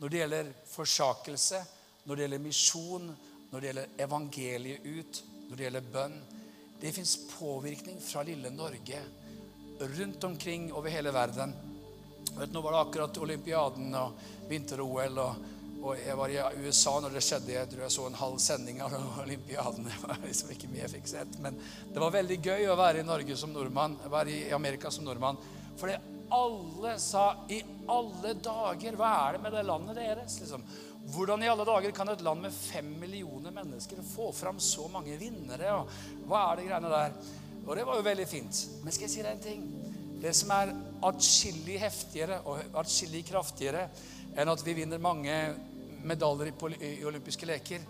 Når 0.00 0.08
det 0.08 0.18
gjelder 0.18 0.52
forsakelse, 0.70 1.58
når 2.04 2.16
det 2.16 2.24
gjelder 2.24 2.40
misjon, 2.40 3.10
når 3.50 3.60
det 3.60 3.68
gjelder 3.68 4.00
evangeliet 4.06 4.86
ut, 4.86 5.20
når 5.48 5.56
det 5.56 5.66
gjelder 5.66 5.90
bønn. 5.92 6.16
Det 6.80 6.92
fins 6.96 7.14
påvirkning 7.34 8.00
fra 8.00 8.24
lille 8.24 8.50
Norge 8.50 9.02
rundt 9.98 10.24
omkring 10.24 10.72
over 10.72 10.90
hele 10.90 11.12
verden. 11.12 11.52
Vet, 12.38 12.52
nå 12.52 12.64
var 12.64 12.74
det 12.74 12.80
akkurat 12.80 13.20
olympiaden 13.22 13.94
og 14.00 14.16
vinter-OL. 14.48 15.20
Og, 15.20 15.44
og, 15.82 15.94
jeg 16.00 16.16
var 16.18 16.32
i 16.32 16.66
USA 16.66 16.94
når 17.00 17.14
det 17.14 17.22
skjedde. 17.24 17.54
Jeg 17.54 17.70
tror 17.70 17.84
jeg 17.84 17.94
så 17.94 18.06
en 18.08 18.18
halv 18.18 18.38
sending 18.42 18.80
av 18.82 18.94
olympiaden. 19.22 19.86
Jeg 19.92 20.02
var 20.02 20.20
liksom 20.24 20.52
ikke 20.54 20.70
mye 20.72 20.84
jeg 20.84 20.94
fikk 20.96 21.10
sett. 21.12 21.38
Men 21.44 21.58
det 21.94 22.02
var 22.02 22.14
veldig 22.14 22.38
gøy 22.42 22.68
å 22.72 22.78
være 22.78 23.02
i 23.02 23.06
Norge 23.06 23.36
som 23.38 23.54
nordmann. 23.54 23.96
Være 24.10 24.34
i 24.34 24.52
Amerika 24.54 24.90
som 24.94 25.06
nordmann. 25.06 25.38
Fordi 25.78 25.94
alle 26.34 26.98
sa 27.00 27.30
i 27.54 27.62
alle 27.88 28.34
dager, 28.42 28.98
hva 28.98 29.12
er 29.22 29.36
det 29.36 29.42
med 29.46 29.54
det 29.56 29.64
landet 29.68 30.00
deres? 30.00 30.38
Liksom. 30.42 30.66
Hvordan 31.14 31.42
i 31.42 31.48
alle 31.48 31.64
dager 31.64 31.94
kan 31.96 32.10
et 32.12 32.24
land 32.26 32.44
med 32.44 32.52
fem 32.52 32.90
millioner 33.00 33.54
mennesker 33.54 34.02
få 34.04 34.32
fram 34.36 34.58
så 34.60 34.90
mange 34.92 35.16
vinnere? 35.20 35.72
og 35.78 36.26
Hva 36.28 36.50
er 36.50 36.60
det 36.60 36.68
greiene 36.68 36.92
der? 36.92 37.16
Og 37.64 37.72
det 37.76 37.86
var 37.86 38.00
jo 38.00 38.08
veldig 38.10 38.28
fint. 38.28 38.64
Men 38.82 38.92
skal 38.92 39.06
jeg 39.06 39.14
si 39.14 39.24
deg 39.24 39.32
en 39.36 39.46
ting? 39.46 39.64
Det 40.18 40.34
som 40.34 40.50
er 40.52 40.74
atskillig 41.06 41.78
heftigere 41.80 42.42
og 42.50 42.78
atskillig 42.82 43.22
kraftigere 43.28 43.86
enn 44.38 44.50
at 44.50 44.62
vi 44.66 44.74
vinner 44.76 45.00
mange 45.02 45.34
medaljer 46.04 46.52
i 46.84 47.04
olympiske 47.04 47.46
leker, 47.46 47.82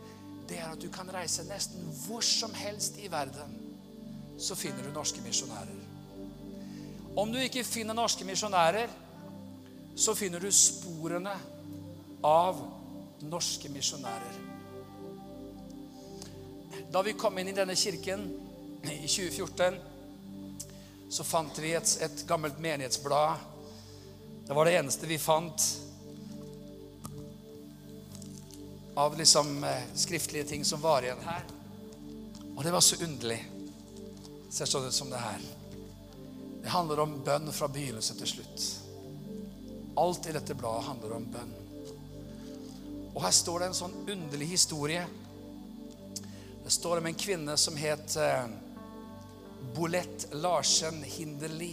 det 0.49 0.59
er 0.59 0.71
at 0.73 0.81
du 0.81 0.89
kan 0.93 1.11
reise 1.13 1.45
nesten 1.49 1.85
hvor 2.07 2.25
som 2.25 2.55
helst 2.57 2.97
i 3.03 3.11
verden, 3.13 3.53
så 4.39 4.55
finner 4.57 4.87
du 4.87 4.93
norske 4.95 5.21
misjonærer. 5.21 5.77
Om 7.19 7.33
du 7.33 7.39
ikke 7.43 7.65
finner 7.67 7.97
norske 7.97 8.25
misjonærer, 8.25 8.89
så 9.99 10.15
finner 10.15 10.41
du 10.41 10.51
sporene 10.55 11.35
av 12.25 12.61
norske 13.27 13.69
misjonærer. 13.75 14.39
Da 16.93 17.03
vi 17.03 17.17
kom 17.19 17.37
inn 17.39 17.51
i 17.51 17.57
denne 17.57 17.75
kirken 17.77 18.23
i 18.87 19.09
2014, 19.11 19.81
så 21.11 21.25
fant 21.25 21.59
vi 21.61 21.75
et, 21.75 21.91
et 22.05 22.25
gammelt 22.29 22.61
menighetsblad. 22.63 23.43
Det 24.47 24.57
var 24.57 24.69
det 24.69 24.79
eneste 24.79 25.09
vi 25.11 25.19
fant 25.21 25.67
av 28.99 29.19
liksom 29.19 29.65
eh, 29.65 29.83
skriftlige 29.95 30.45
ting 30.45 30.65
som 30.65 30.81
var 30.81 31.03
igjen 31.03 31.21
her. 31.23 31.45
Og 32.57 32.65
det 32.65 32.71
var 32.75 32.81
så 32.83 32.97
underlig. 33.05 33.39
Ser 34.51 34.67
sånn 34.67 34.89
ut 34.89 34.97
som 34.97 35.13
det 35.13 35.21
her. 35.23 35.45
Det 36.65 36.73
handler 36.73 37.05
om 37.05 37.13
bønn 37.23 37.47
fra 37.55 37.69
begynnelse 37.71 38.17
til 38.19 38.33
slutt. 38.33 38.65
Alt 40.03 40.27
i 40.27 40.35
dette 40.35 40.57
bladet 40.59 40.89
handler 40.89 41.15
om 41.15 41.29
bønn. 41.31 41.55
Og 43.13 43.23
her 43.23 43.37
står 43.39 43.63
det 43.63 43.71
en 43.71 43.79
sånn 43.85 43.95
underlig 44.11 44.51
historie. 44.57 45.07
Det 46.65 46.75
står 46.75 46.99
om 46.99 47.07
en 47.07 47.23
kvinne 47.23 47.55
som 47.55 47.79
het 47.79 48.19
eh, 48.19 48.51
Bolett 49.79 50.27
Larsen 50.43 51.05
Hinderli. 51.07 51.73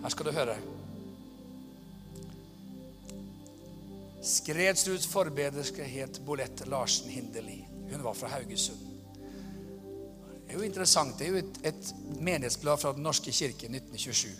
Her 0.00 0.16
skal 0.16 0.32
du 0.32 0.36
høre. 0.40 0.56
Skredsruds 4.22 5.06
forbederske 5.06 5.84
het 5.86 6.20
Bolette 6.26 6.66
Larsen 6.66 7.10
Hinderli. 7.10 7.64
Hun 7.90 8.02
var 8.02 8.14
fra 8.14 8.28
Haugesund. 8.28 8.80
Det 10.46 10.54
er 10.54 10.58
jo 10.58 10.64
interessant. 10.66 11.18
Det 11.18 11.26
er 11.26 11.30
jo 11.30 11.42
et, 11.42 11.58
et 11.62 11.94
menighetsblad 12.20 12.80
fra 12.80 12.92
Den 12.96 13.04
norske 13.06 13.32
kirke 13.32 13.68
1927. 13.68 14.30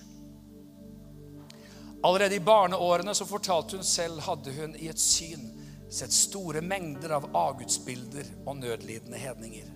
Allerede 2.04 2.34
i 2.34 2.40
barneårene 2.40 3.14
så 3.14 3.26
fortalte 3.26 3.76
hun 3.76 3.84
selv 3.84 4.20
hadde 4.26 4.54
hun 4.54 4.76
i 4.78 4.88
et 4.88 5.00
syn 5.00 5.48
sett 5.90 6.12
store 6.12 6.60
mengder 6.60 7.14
av 7.16 7.28
avgudsbilder 7.36 8.26
og 8.46 8.56
nødlidende 8.60 9.18
hedninger. 9.18 9.70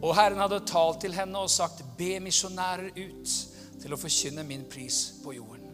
Og 0.00 0.14
Herren 0.16 0.40
hadde 0.40 0.62
talt 0.66 1.02
til 1.04 1.14
henne 1.14 1.38
og 1.38 1.50
sagt, 1.52 1.82
be 1.98 2.14
misjonærer 2.24 2.90
ut 2.96 3.34
til 3.80 3.92
å 3.92 3.98
forkynne 4.00 4.44
min 4.48 4.64
pris 4.70 5.00
på 5.24 5.34
jorden. 5.36 5.68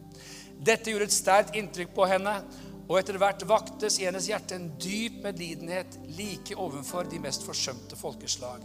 Dette 0.66 0.90
gjorde 0.90 1.06
et 1.06 1.14
sterkt 1.14 1.56
inntrykk 1.58 1.92
på 1.94 2.06
henne, 2.10 2.34
og 2.86 2.98
etter 3.00 3.18
hvert 3.18 3.42
vaktes 3.48 3.98
i 3.98 4.06
hennes 4.06 4.28
hjerte 4.30 4.56
en 4.58 4.68
dyp 4.78 5.18
medlidenhet 5.24 5.98
like 6.16 6.54
overfor 6.54 7.08
de 7.10 7.18
mest 7.22 7.46
forsømte 7.46 7.98
folkeslag. 7.98 8.62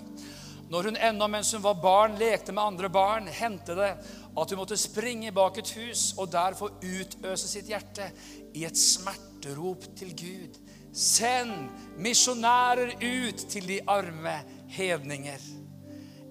Når 0.72 0.88
hun 0.88 0.98
ennå 1.04 1.28
mens 1.28 1.50
hun 1.52 1.64
var 1.66 1.82
barn, 1.84 2.14
lekte 2.20 2.54
med 2.56 2.64
andre 2.64 2.90
barn, 2.90 3.26
hendte 3.28 3.76
det 3.76 3.90
at 3.92 4.54
hun 4.54 4.62
måtte 4.62 4.78
springe 4.80 5.34
bak 5.36 5.58
et 5.60 5.72
hus 5.76 6.12
og 6.16 6.30
der 6.32 6.56
få 6.56 6.70
utøse 6.80 7.50
sitt 7.50 7.68
hjerte 7.68 8.08
i 8.56 8.64
et 8.68 8.80
smerterop 8.80 9.90
til 10.00 10.14
Gud. 10.16 10.62
Send 10.96 11.68
misjonærer 12.00 12.94
ut 13.02 13.44
til 13.52 13.68
de 13.68 13.82
arme 13.90 14.38
hedninger. 14.72 15.44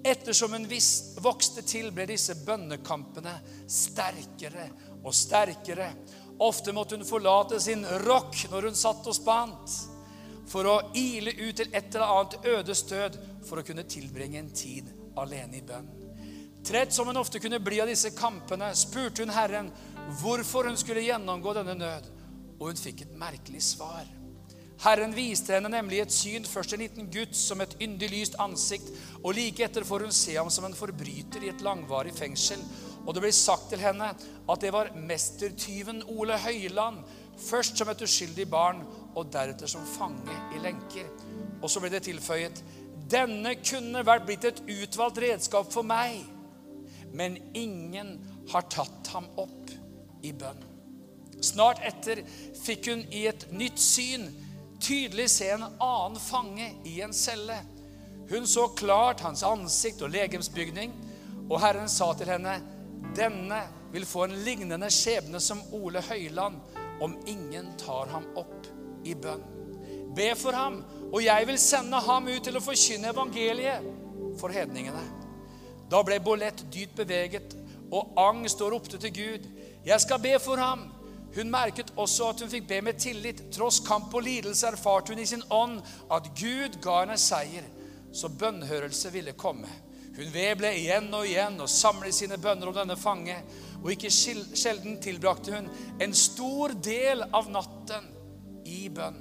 Ettersom 0.00 0.56
hun 0.56 0.64
vokste 1.20 1.60
til, 1.68 1.90
ble 1.92 2.06
disse 2.08 2.38
bønnekampene 2.46 3.34
sterkere 3.68 4.70
og 5.04 5.12
sterkere. 5.16 5.90
Ofte 6.40 6.72
måtte 6.72 6.96
hun 6.96 7.04
forlate 7.04 7.60
sin 7.60 7.84
rock 8.06 8.46
når 8.50 8.70
hun 8.70 8.78
satt 8.78 9.06
og 9.10 9.16
spant 9.16 9.74
for 10.50 10.66
å 10.66 10.76
ile 10.96 11.34
ut 11.36 11.56
til 11.60 11.68
et 11.70 11.94
eller 11.94 12.14
annet 12.14 12.46
øde 12.54 12.74
stød 12.74 13.18
for 13.46 13.60
å 13.60 13.66
kunne 13.66 13.84
tilbringe 13.88 14.40
en 14.40 14.54
tid 14.54 14.88
alene 15.20 15.60
i 15.60 15.66
bønn. 15.66 15.90
Trett 16.66 16.92
som 16.92 17.08
hun 17.08 17.20
ofte 17.20 17.40
kunne 17.40 17.60
bli 17.62 17.80
av 17.80 17.88
disse 17.88 18.12
kampene, 18.16 18.72
spurte 18.76 19.24
hun 19.24 19.32
Herren 19.32 19.70
hvorfor 20.20 20.68
hun 20.68 20.78
skulle 20.80 21.04
gjennomgå 21.06 21.54
denne 21.56 21.76
nød, 21.78 22.08
og 22.58 22.66
hun 22.68 22.80
fikk 22.80 23.04
et 23.06 23.14
merkelig 23.20 23.62
svar. 23.64 24.08
Herren 24.80 25.12
viste 25.12 25.52
henne 25.52 25.68
nemlig 25.72 26.00
et 26.00 26.12
syn, 26.12 26.46
først 26.48 26.72
en 26.72 26.80
liten 26.80 27.08
gutt 27.12 27.36
som 27.36 27.60
et 27.60 27.74
yndig 27.84 28.08
lyst 28.12 28.36
ansikt, 28.40 28.88
og 29.20 29.34
like 29.36 29.64
etter 29.64 29.84
får 29.84 30.06
hun 30.06 30.14
se 30.16 30.36
ham 30.38 30.48
som 30.52 30.64
en 30.68 30.76
forbryter 30.76 31.44
i 31.44 31.50
et 31.52 31.64
langvarig 31.64 32.14
fengsel. 32.16 32.62
Og 33.06 33.14
det 33.14 33.22
ble 33.24 33.32
sagt 33.34 33.70
til 33.72 33.82
henne 33.82 34.12
at 34.12 34.62
det 34.62 34.72
var 34.74 34.92
mestertyven 34.96 36.02
Ole 36.12 36.36
Høiland, 36.38 37.00
først 37.40 37.78
som 37.80 37.88
et 37.88 38.02
uskyldig 38.04 38.46
barn, 38.50 38.82
og 39.16 39.30
deretter 39.32 39.70
som 39.70 39.86
fange 39.96 40.36
i 40.54 40.60
lenker. 40.62 41.08
Og 41.60 41.70
så 41.70 41.80
ble 41.82 41.90
det 41.92 42.04
tilføyet 42.06 42.62
denne 43.10 43.56
kunne 43.58 44.04
vært 44.06 44.26
blitt 44.28 44.44
et 44.46 44.60
utvalgt 44.70 45.18
redskap 45.22 45.70
for 45.72 45.86
meg, 45.86 46.20
men 47.10 47.40
ingen 47.58 48.12
har 48.52 48.68
tatt 48.70 49.10
ham 49.14 49.26
opp 49.40 49.72
i 50.22 50.30
bønn. 50.36 50.60
Snart 51.42 51.80
etter 51.88 52.20
fikk 52.60 52.90
hun 52.92 53.02
i 53.16 53.24
et 53.30 53.48
nytt 53.50 53.80
syn 53.80 54.28
tydelig 54.80 55.28
se 55.32 55.48
en 55.52 55.66
annen 55.66 56.18
fange 56.20 56.68
i 56.88 57.00
en 57.04 57.14
celle. 57.16 57.56
Hun 58.30 58.46
så 58.46 58.68
klart 58.78 59.24
hans 59.24 59.42
ansikt 59.46 60.04
og 60.06 60.12
legemsbygning, 60.14 60.92
og 61.48 61.58
Herren 61.64 61.90
sa 61.90 62.12
til 62.14 62.30
henne, 62.30 62.60
'Denne 63.16 63.60
vil 63.92 64.06
få 64.06 64.24
en 64.24 64.36
lignende 64.44 64.90
skjebne 64.90 65.40
som 65.40 65.62
Ole 65.72 66.00
Høiland, 66.00 66.60
om 67.00 67.16
ingen 67.26 67.72
tar 67.80 68.06
ham 68.12 68.26
opp 68.36 68.68
i 69.04 69.14
bønn. 69.14 69.42
Be 70.14 70.34
for 70.36 70.52
ham, 70.52 70.82
og 71.12 71.22
jeg 71.24 71.46
vil 71.46 71.58
sende 71.58 72.00
ham 72.04 72.28
ut 72.28 72.44
til 72.44 72.58
å 72.58 72.62
forkynne 72.62 73.12
evangeliet 73.14 73.86
for 74.40 74.52
hedningene. 74.52 75.02
Da 75.90 76.02
ble 76.06 76.20
Bolett 76.22 76.64
dypt 76.70 76.98
beveget, 77.00 77.56
og 77.90 78.14
angst 78.20 78.60
og 78.62 78.72
ropte 78.74 78.98
til 79.02 79.14
Gud. 79.14 79.46
Jeg 79.86 80.00
skal 80.00 80.20
be 80.22 80.36
for 80.38 80.60
ham. 80.60 80.86
Hun 81.34 81.50
merket 81.50 81.92
også 81.96 82.30
at 82.30 82.42
hun 82.42 82.50
fikk 82.50 82.68
be 82.68 82.80
med 82.82 82.98
tillit. 83.02 83.42
Tross 83.54 83.80
kamp 83.86 84.14
og 84.14 84.22
lidelse 84.26 84.70
erfarte 84.70 85.14
hun 85.14 85.22
i 85.22 85.26
sin 85.26 85.42
ånd 85.50 85.80
at 86.10 86.30
Gud 86.38 86.78
ga 86.82 87.00
henne 87.02 87.18
seier, 87.18 87.66
så 88.12 88.28
bønnhørelse 88.28 89.12
ville 89.14 89.34
komme. 89.38 89.70
Hun 90.20 90.32
vedble 90.34 90.68
igjen 90.76 91.06
og 91.16 91.24
igjen 91.24 91.54
og 91.64 91.70
samlet 91.72 92.12
sine 92.12 92.36
bønner 92.36 92.68
om 92.68 92.74
denne 92.76 92.96
fange, 93.00 93.38
og 93.80 93.86
ikke 93.94 94.10
sjelden 94.12 94.98
tilbrakte 95.00 95.54
hun 95.54 95.68
en 96.04 96.12
stor 96.12 96.74
del 96.84 97.24
av 97.24 97.48
natten 97.48 98.10
i 98.68 98.82
bønn. 98.92 99.16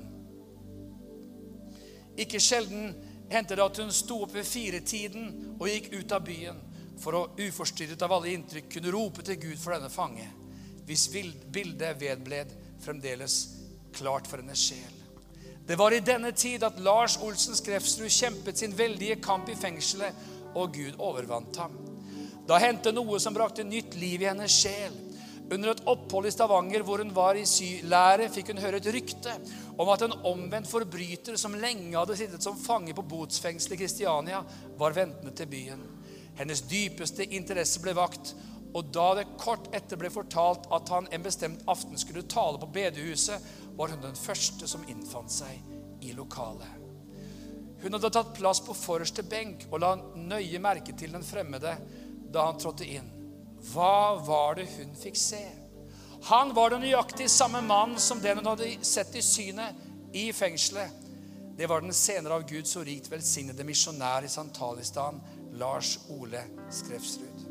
Ikke 2.19 2.41
sjelden 2.43 2.91
hendte 3.31 3.55
det 3.55 3.63
at 3.63 3.79
hun 3.79 3.93
sto 3.95 4.17
opp 4.25 4.33
ved 4.35 4.43
firetiden 4.43 5.55
og 5.55 5.69
gikk 5.69 5.93
ut 6.01 6.15
av 6.17 6.25
byen 6.27 6.59
for 6.99 7.15
å 7.15 7.21
uforstyrret 7.39 8.03
av 8.03 8.17
alle 8.17 8.33
inntrykk 8.33 8.67
kunne 8.73 8.91
rope 8.91 9.23
til 9.23 9.39
Gud 9.39 9.59
for 9.61 9.77
denne 9.77 9.91
fange, 9.93 10.27
hvis 10.83 11.07
bildet 11.13 12.01
vedbled 12.01 12.51
fremdeles 12.83 13.37
klart 13.95 14.27
for 14.27 14.43
hennes 14.43 14.67
sjel. 14.67 14.97
Det 15.63 15.77
var 15.79 15.95
i 15.95 16.03
denne 16.03 16.33
tid 16.35 16.63
at 16.65 16.79
Lars 16.83 17.15
Olsen 17.23 17.55
Skrefsrud 17.55 18.11
kjempet 18.11 18.59
sin 18.59 18.75
veldige 18.75 19.21
kamp 19.23 19.47
i 19.47 19.55
fengselet, 19.55 20.11
og 20.59 20.75
Gud 20.75 20.97
overvant 20.97 21.61
ham. 21.61 21.77
Da 22.49 22.57
hendte 22.61 22.93
noe 22.95 23.19
som 23.21 23.35
brakte 23.35 23.65
nytt 23.67 23.95
liv 23.99 24.23
i 24.23 24.29
hennes 24.29 24.53
sjel. 24.53 24.95
Under 25.49 25.71
et 25.71 25.85
opphold 25.89 26.29
i 26.29 26.31
Stavanger 26.33 26.83
hvor 26.85 27.01
hun 27.01 27.13
var 27.13 27.37
i 27.37 27.45
sylære, 27.49 28.29
fikk 28.33 28.51
hun 28.51 28.61
høre 28.61 28.77
et 28.81 28.89
rykte 28.93 29.33
om 29.81 29.89
at 29.89 30.03
en 30.05 30.17
omvendt 30.29 30.69
forbryter 30.69 31.37
som 31.41 31.57
lenge 31.57 31.95
hadde 31.95 32.17
sittet 32.19 32.45
som 32.45 32.57
fange 32.59 32.93
på 32.93 33.05
botsfengselet 33.09 33.77
i 33.77 33.81
Kristiania, 33.83 34.43
var 34.77 34.97
ventende 34.97 35.33
til 35.33 35.49
byen. 35.49 35.81
Hennes 36.37 36.61
dypeste 36.69 37.25
interesse 37.35 37.81
ble 37.83 37.95
vakt, 37.97 38.33
og 38.77 38.91
da 38.93 39.07
det 39.17 39.29
kort 39.41 39.71
etter 39.75 39.97
ble 39.97 40.11
fortalt 40.13 40.69
at 40.75 40.91
han 40.93 41.09
en 41.11 41.25
bestemt 41.25 41.65
aften 41.71 41.97
skulle 41.97 42.27
tale 42.29 42.61
på 42.61 42.69
bedehuset, 42.75 43.49
var 43.77 43.93
hun 43.93 44.03
den 44.03 44.19
første 44.19 44.69
som 44.69 44.85
innfant 44.91 45.33
seg 45.33 46.05
i 46.05 46.13
lokalet. 46.17 46.78
Hun 47.81 47.95
hadde 47.95 48.11
tatt 48.11 48.33
plass 48.35 48.59
på 48.63 48.75
forreste 48.75 49.23
benk 49.23 49.67
og 49.69 49.79
la 49.83 49.93
nøye 50.15 50.59
merke 50.61 50.95
til 50.97 51.13
den 51.15 51.23
fremmede 51.23 51.77
da 52.29 52.45
han 52.49 52.59
trådte 52.59 52.87
inn. 52.87 53.07
Hva 53.71 54.19
var 54.23 54.59
det 54.59 54.67
hun 54.77 54.91
fikk 54.95 55.17
se? 55.19 55.43
Han 56.29 56.51
var 56.55 56.73
den 56.73 56.83
nøyaktig 56.83 57.29
samme 57.31 57.61
mann 57.63 57.95
som 57.99 58.19
den 58.23 58.41
hun 58.41 58.51
hadde 58.51 58.73
sett 58.85 59.15
i 59.15 59.23
synet 59.23 60.15
i 60.15 60.29
fengselet. 60.35 61.07
Det 61.59 61.67
var 61.67 61.83
den 61.83 61.95
senere 61.95 62.39
av 62.39 62.47
Gud 62.47 62.67
så 62.67 62.83
rikt 62.87 63.09
velsignede 63.11 63.65
misjonær 63.67 64.23
i 64.23 64.31
Santalistan, 64.31 65.19
Lars 65.59 65.97
Ole 66.15 66.43
Skrefsrud. 66.71 67.47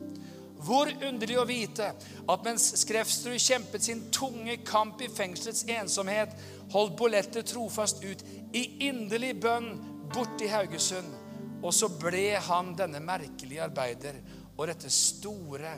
Hvor 0.65 0.91
underlig 0.91 1.37
å 1.39 1.47
vite 1.49 1.91
at 1.93 2.45
mens 2.45 2.71
Skrefsrud 2.81 3.39
kjempet 3.41 3.85
sin 3.85 4.01
tunge 4.13 4.59
kamp 4.67 5.01
i 5.05 5.11
fengselets 5.13 5.65
ensomhet, 5.71 6.33
holdt 6.73 6.97
Bolette 6.99 7.45
trofast 7.47 8.03
ut 8.05 8.25
i 8.57 8.65
inderlig 8.89 9.35
bønn 9.41 9.71
borte 10.15 10.39
til 10.41 10.53
Haugesund. 10.53 11.15
Og 11.63 11.73
så 11.75 11.89
ble 11.91 12.39
han 12.49 12.75
denne 12.79 13.01
merkelige 13.03 13.65
arbeider 13.65 14.21
og 14.57 14.69
dette 14.71 14.91
store 14.95 15.73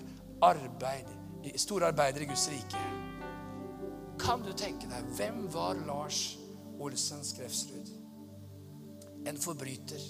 arbeid, 0.44 1.08
store 1.56 1.88
arbeider 1.88 2.24
i 2.24 2.28
Guds 2.28 2.48
rike. 2.52 2.82
Kan 4.20 4.44
du 4.44 4.52
tenke 4.52 4.88
deg 4.90 5.14
hvem 5.16 5.46
var 5.52 5.80
Lars 5.86 6.36
Olsen 6.80 7.24
Skrefsrud? 7.24 7.88
En 9.28 9.40
forbryter 9.40 10.04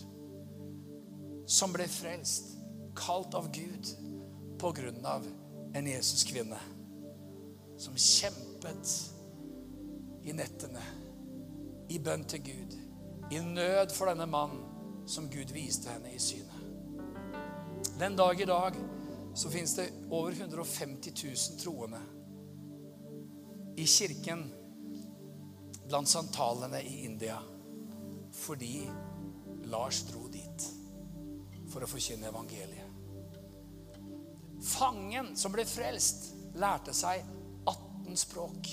som 1.50 1.72
ble 1.74 1.86
frelst, 1.90 2.56
kalt 2.98 3.34
av 3.38 3.48
Gud 3.54 3.90
på 4.58 4.72
grunn 4.74 5.06
av 5.06 5.26
en 5.78 5.86
Jesus-kvinne 5.86 6.58
som 7.80 7.94
kjempet 7.96 8.94
i 10.26 10.34
nettene, 10.36 10.82
i 11.90 11.98
bønn 12.02 12.26
til 12.28 12.42
Gud, 12.50 12.76
i 13.30 13.38
nød 13.38 13.92
for 13.94 14.10
denne 14.10 14.26
mannen 14.26 15.06
som 15.06 15.28
Gud 15.30 15.52
viste 15.54 15.90
henne 15.90 16.14
i 16.14 16.18
synet. 16.18 16.56
Den 17.98 18.16
dag 18.16 18.40
i 18.40 18.48
dag 18.48 18.74
så 19.34 19.50
finnes 19.50 19.74
det 19.74 19.90
over 20.10 20.32
150 20.32 21.12
000 21.24 21.60
troende 21.62 22.00
i 23.76 23.86
kirken 23.86 24.44
blant 25.88 26.08
santalene 26.08 26.82
i 26.82 27.04
India 27.04 27.38
fordi 28.34 28.88
Lars 29.70 30.02
dro 30.08 30.26
dit 30.32 30.66
for 31.70 31.84
å 31.84 31.90
forkynne 31.90 32.30
evangeliet. 32.30 32.86
Fangen 34.60 35.32
som 35.38 35.52
ble 35.54 35.64
frelst, 35.68 36.32
lærte 36.58 36.94
seg 36.96 37.22
18 37.70 38.18
språk. 38.18 38.70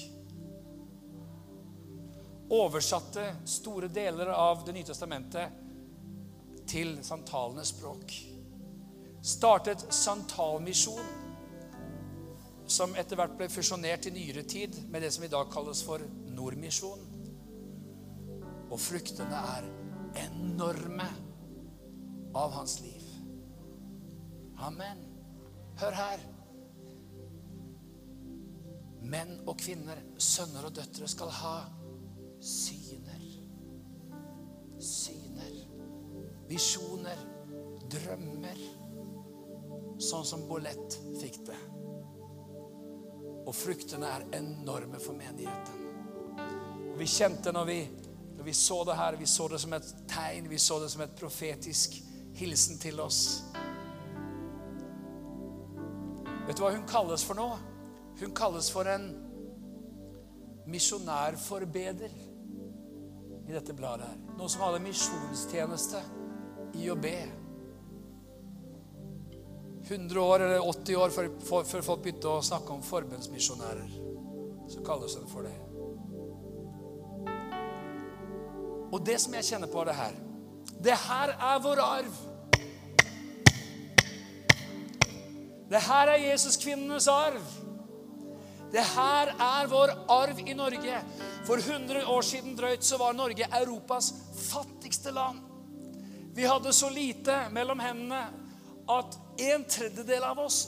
Oversatte 2.50 3.24
store 3.46 3.90
deler 3.92 4.32
av 4.32 4.62
Det 4.66 4.74
nye 4.76 4.88
testamentet 4.88 5.64
til 6.68 6.98
santalenes 7.04 7.74
språk. 7.74 8.14
Startet 9.24 9.84
santalmisjon, 9.92 11.10
som 12.68 12.96
etter 13.00 13.20
hvert 13.20 13.36
ble 13.40 13.48
fusjonert 13.52 14.08
i 14.08 14.14
nyere 14.16 14.44
tid 14.48 14.76
med 14.92 15.04
det 15.04 15.12
som 15.16 15.24
i 15.24 15.32
dag 15.32 15.52
kalles 15.52 15.82
for 15.88 16.04
Nordmisjon. 16.36 17.04
Og 18.68 18.80
fruktene 18.80 19.44
er 19.56 19.68
enorme 20.28 21.08
av 22.36 22.56
hans 22.56 22.80
liv. 22.84 23.04
Amen. 24.64 25.04
Hør 25.80 25.96
her. 25.96 26.24
Menn 29.08 29.38
og 29.48 29.56
kvinner, 29.62 30.00
sønner 30.20 30.68
og 30.68 30.76
døtre 30.76 31.08
skal 31.08 31.32
ha 31.32 31.56
syner. 32.48 33.24
Syner. 34.80 35.56
Visjoner. 36.48 37.20
Drømmer. 37.92 38.62
Sånn 40.00 40.26
som 40.28 40.46
Bolett 40.48 40.96
fikk 41.20 41.42
det. 41.50 41.60
Og 43.48 43.54
fruktene 43.56 44.12
er 44.12 44.26
enorme 44.40 45.00
for 45.04 45.18
menigheten. 45.18 45.84
Og 46.92 47.00
vi 47.00 47.08
kjente 47.12 47.52
når 47.56 47.68
vi, 47.68 47.78
når 48.38 48.48
vi 48.48 48.56
så 48.56 48.82
det 48.88 48.98
her, 49.00 49.18
vi 49.20 49.28
så 49.30 49.48
det 49.52 49.60
som 49.64 49.76
et 49.78 49.92
tegn, 50.10 50.50
vi 50.52 50.60
så 50.62 50.80
det 50.84 50.90
som 50.94 51.04
et 51.04 51.16
profetisk 51.20 51.98
hilsen 52.38 52.80
til 52.80 53.00
oss. 53.04 53.22
Vet 56.48 56.56
du 56.56 56.64
hva 56.64 56.72
hun 56.76 56.88
kalles 56.88 57.26
for 57.28 57.40
nå? 57.40 57.48
Hun 58.22 58.36
kalles 58.36 58.72
for 58.72 58.88
en 58.88 59.10
misjonærforbeder 60.68 62.14
i 63.48 63.56
dette 63.56 63.74
bladet 63.74 64.08
her. 64.08 64.18
Noen 64.38 64.52
som 64.52 64.64
hadde 64.66 64.84
misjonstjeneste 64.84 66.02
i 66.78 66.90
å 66.92 66.98
be. 67.00 67.18
100 69.88 70.20
år 70.20 70.44
eller 70.44 70.66
80 70.68 71.00
år 71.00 71.14
før, 71.16 71.30
før 71.70 71.86
folk 71.86 72.04
begynte 72.04 72.28
å 72.28 72.44
snakke 72.44 72.76
om 72.76 72.84
forbundsmisjonærer. 72.84 73.94
Så 74.68 74.84
kalles 74.84 75.16
det 75.16 75.30
for 75.32 75.48
det. 75.48 75.56
Og 78.92 79.00
det 79.08 79.16
som 79.24 79.36
jeg 79.36 79.48
kjenner 79.48 79.72
på, 79.72 79.80
er 79.84 79.92
det 79.92 79.96
her. 79.96 80.18
Det 80.84 80.98
her 81.08 81.34
er 81.36 81.62
vår 81.64 81.84
arv. 81.84 82.20
Det 85.68 85.82
her 85.88 86.12
er 86.14 86.26
Jesuskvinnenes 86.30 87.08
arv. 87.12 87.48
Det 88.72 88.84
her 88.84 89.32
er 89.40 89.70
vår 89.72 89.94
arv 90.12 90.40
i 90.44 90.54
Norge. 90.58 91.02
For 91.48 91.58
100 91.58 92.06
år 92.06 92.22
siden 92.22 92.58
drøyt 92.58 92.84
så 92.84 92.98
var 93.00 93.16
Norge 93.16 93.48
Europas 93.62 94.14
fattigste 94.50 95.12
land. 95.12 95.40
Vi 96.36 96.46
hadde 96.46 96.74
så 96.74 96.90
lite 96.90 97.48
mellom 97.52 97.80
hendene 97.80 98.26
at 98.88 99.18
en 99.38 99.64
tredjedel 99.66 100.24
av 100.24 100.40
oss 100.40 100.60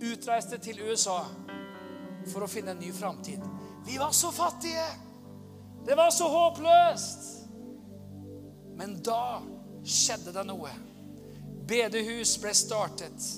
utreiste 0.00 0.58
til 0.62 0.80
USA 0.88 1.18
for 2.30 2.44
å 2.44 2.50
finne 2.50 2.72
en 2.74 2.80
ny 2.80 2.92
framtid. 2.94 3.42
Vi 3.86 3.98
var 3.98 4.14
så 4.16 4.32
fattige. 4.32 4.86
Det 5.86 5.94
var 5.94 6.10
så 6.10 6.28
håpløst. 6.30 7.28
Men 8.76 8.98
da 9.02 9.42
skjedde 9.84 10.34
det 10.34 10.46
noe. 10.48 10.72
Bedehus 11.66 12.36
ble 12.42 12.54
startet 12.54 13.30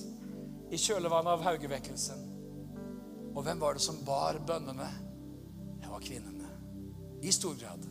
i 0.70 0.80
kjølvannet 0.80 1.34
av 1.34 1.44
Haugevekkelsen. 1.46 2.27
Og 3.34 3.42
hvem 3.42 3.60
var 3.60 3.76
det 3.76 3.82
som 3.84 4.00
bar 4.06 4.38
bønnene? 4.46 4.88
Det 5.78 5.90
var 5.90 6.02
kvinnene. 6.04 6.48
I 7.22 7.32
stor 7.32 7.54
grad. 7.60 7.84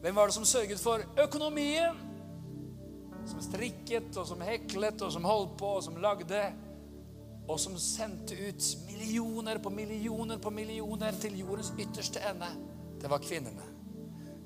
Hvem 0.00 0.16
var 0.16 0.28
det 0.28 0.34
som 0.34 0.44
sørget 0.44 0.80
for 0.80 1.04
økonomien? 1.24 2.00
Som 3.26 3.40
strikket, 3.42 4.16
og 4.16 4.26
som 4.28 4.40
heklet, 4.44 5.02
og 5.02 5.12
som 5.12 5.24
holdt 5.24 5.56
på, 5.58 5.66
og 5.78 5.82
som 5.82 5.96
lagde. 5.96 6.42
Og 7.48 7.60
som 7.60 7.76
sendte 7.80 8.36
ut 8.48 8.70
millioner 8.88 9.58
på 9.58 9.70
millioner 9.70 10.38
på 10.38 10.50
millioner 10.50 11.12
til 11.20 11.38
jordens 11.38 11.72
ytterste 11.78 12.20
ende. 12.30 12.50
Det 13.00 13.10
var 13.10 13.18
kvinnene. 13.18 13.70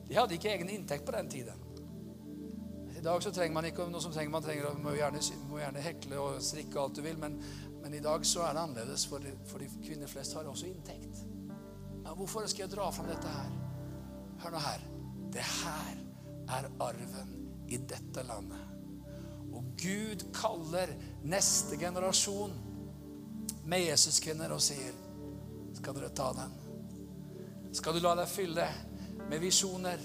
De 0.08 0.16
hadde 0.16 0.34
ikke 0.34 0.52
egen 0.54 0.70
inntekt 0.72 1.06
på 1.06 1.12
den 1.12 1.30
tiden. 1.30 1.64
I 2.98 3.00
dag 3.00 3.22
så 3.22 3.30
trenger 3.30 3.54
man 3.54 3.66
ikke 3.68 3.84
noe 3.92 4.02
som 4.02 4.12
trenger 4.12 4.32
man 4.32 4.42
trenger, 4.42 4.72
må 4.82 4.90
gjerne, 4.96 5.20
må 5.46 5.60
gjerne 5.60 5.82
hekle 5.84 6.18
og 6.18 6.40
strikke 6.42 6.80
alt 6.82 6.96
du 6.98 7.04
vil, 7.04 7.18
men, 7.20 7.36
men 7.88 7.98
i 7.98 8.00
dag 8.00 8.26
så 8.26 8.42
er 8.44 8.52
det 8.52 8.60
annerledes, 8.60 9.06
for 9.08 9.22
for 9.48 9.62
de 9.64 9.66
kvinner 9.80 10.06
flest 10.06 10.34
har 10.36 10.44
også 10.44 10.66
inntekt. 10.68 11.22
Men 12.02 12.16
hvorfor 12.18 12.44
skal 12.44 12.66
jeg 12.66 12.72
dra 12.74 12.90
fram 12.92 13.06
dette 13.08 13.30
her? 13.32 13.54
Hør 14.42 14.52
nå 14.52 14.60
her. 14.60 14.84
Det 15.32 15.44
her 15.44 16.02
er 16.58 16.68
arven 16.84 17.30
i 17.64 17.78
dette 17.80 18.26
landet. 18.28 18.60
Og 19.56 19.72
Gud 19.80 20.26
kaller 20.36 20.92
neste 21.24 21.80
generasjon 21.80 22.52
med 23.64 23.86
Jesuskvinner 23.86 24.52
og 24.52 24.60
sier 24.60 24.92
Skal 25.80 25.96
dere 25.96 26.12
ta 26.12 26.28
den? 26.36 26.54
Skal 27.72 27.96
du 27.96 28.04
la 28.04 28.12
deg 28.20 28.28
fylle 28.28 28.68
med 29.30 29.40
visjoner 29.40 30.04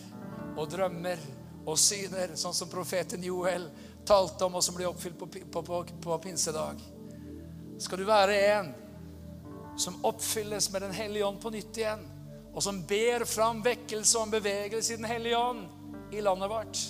og 0.56 0.72
drømmer 0.72 1.28
og 1.68 1.76
syner, 1.76 2.40
sånn 2.40 2.56
som 2.56 2.72
profeten 2.72 3.28
Joel 3.28 3.68
talte 4.08 4.48
om, 4.48 4.56
og 4.56 4.64
som 4.64 4.80
ble 4.80 4.88
oppfylt 4.88 5.20
på, 5.20 5.28
på, 5.28 5.68
på, 5.68 5.86
på 6.08 6.24
pinsedag? 6.30 6.93
Skal 7.80 8.00
du 8.00 8.06
være 8.06 8.36
en 8.54 8.74
som 9.78 9.98
oppfylles 10.06 10.72
med 10.72 10.82
Den 10.82 10.92
hellige 10.94 11.26
ånd 11.26 11.40
på 11.42 11.50
nytt 11.50 11.78
igjen, 11.78 12.04
og 12.54 12.62
som 12.64 12.84
ber 12.88 13.26
fram 13.26 13.64
vekkelse 13.66 14.20
og 14.20 14.28
en 14.28 14.36
bevegelse 14.36 14.94
i 14.94 15.00
Den 15.02 15.10
hellige 15.10 15.38
ånd 15.38 15.66
i 16.14 16.22
landet 16.22 16.50
vårt? 16.50 16.84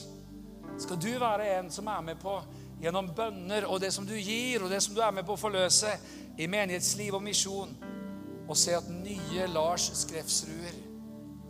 Skal 0.77 0.99
du 0.99 1.11
være 1.19 1.47
en 1.59 1.71
som 1.71 1.87
er 1.87 2.01
med 2.01 2.19
på 2.21 2.35
gjennom 2.81 3.13
bønner 3.15 3.67
og 3.69 3.79
det 3.81 3.93
som 3.95 4.07
du 4.07 4.15
gir, 4.17 4.63
og 4.63 4.69
det 4.69 4.81
som 4.83 4.95
du 4.95 5.01
er 5.01 5.13
med 5.15 5.25
på 5.25 5.37
å 5.37 5.39
forløse 5.39 5.93
i 6.37 6.49
menighetsliv 6.49 7.15
og 7.15 7.23
misjon, 7.23 7.71
og 8.47 8.57
se 8.59 8.75
at 8.75 8.89
nye 8.91 9.47
Lars 9.53 9.87
Skrefsruer 10.01 10.75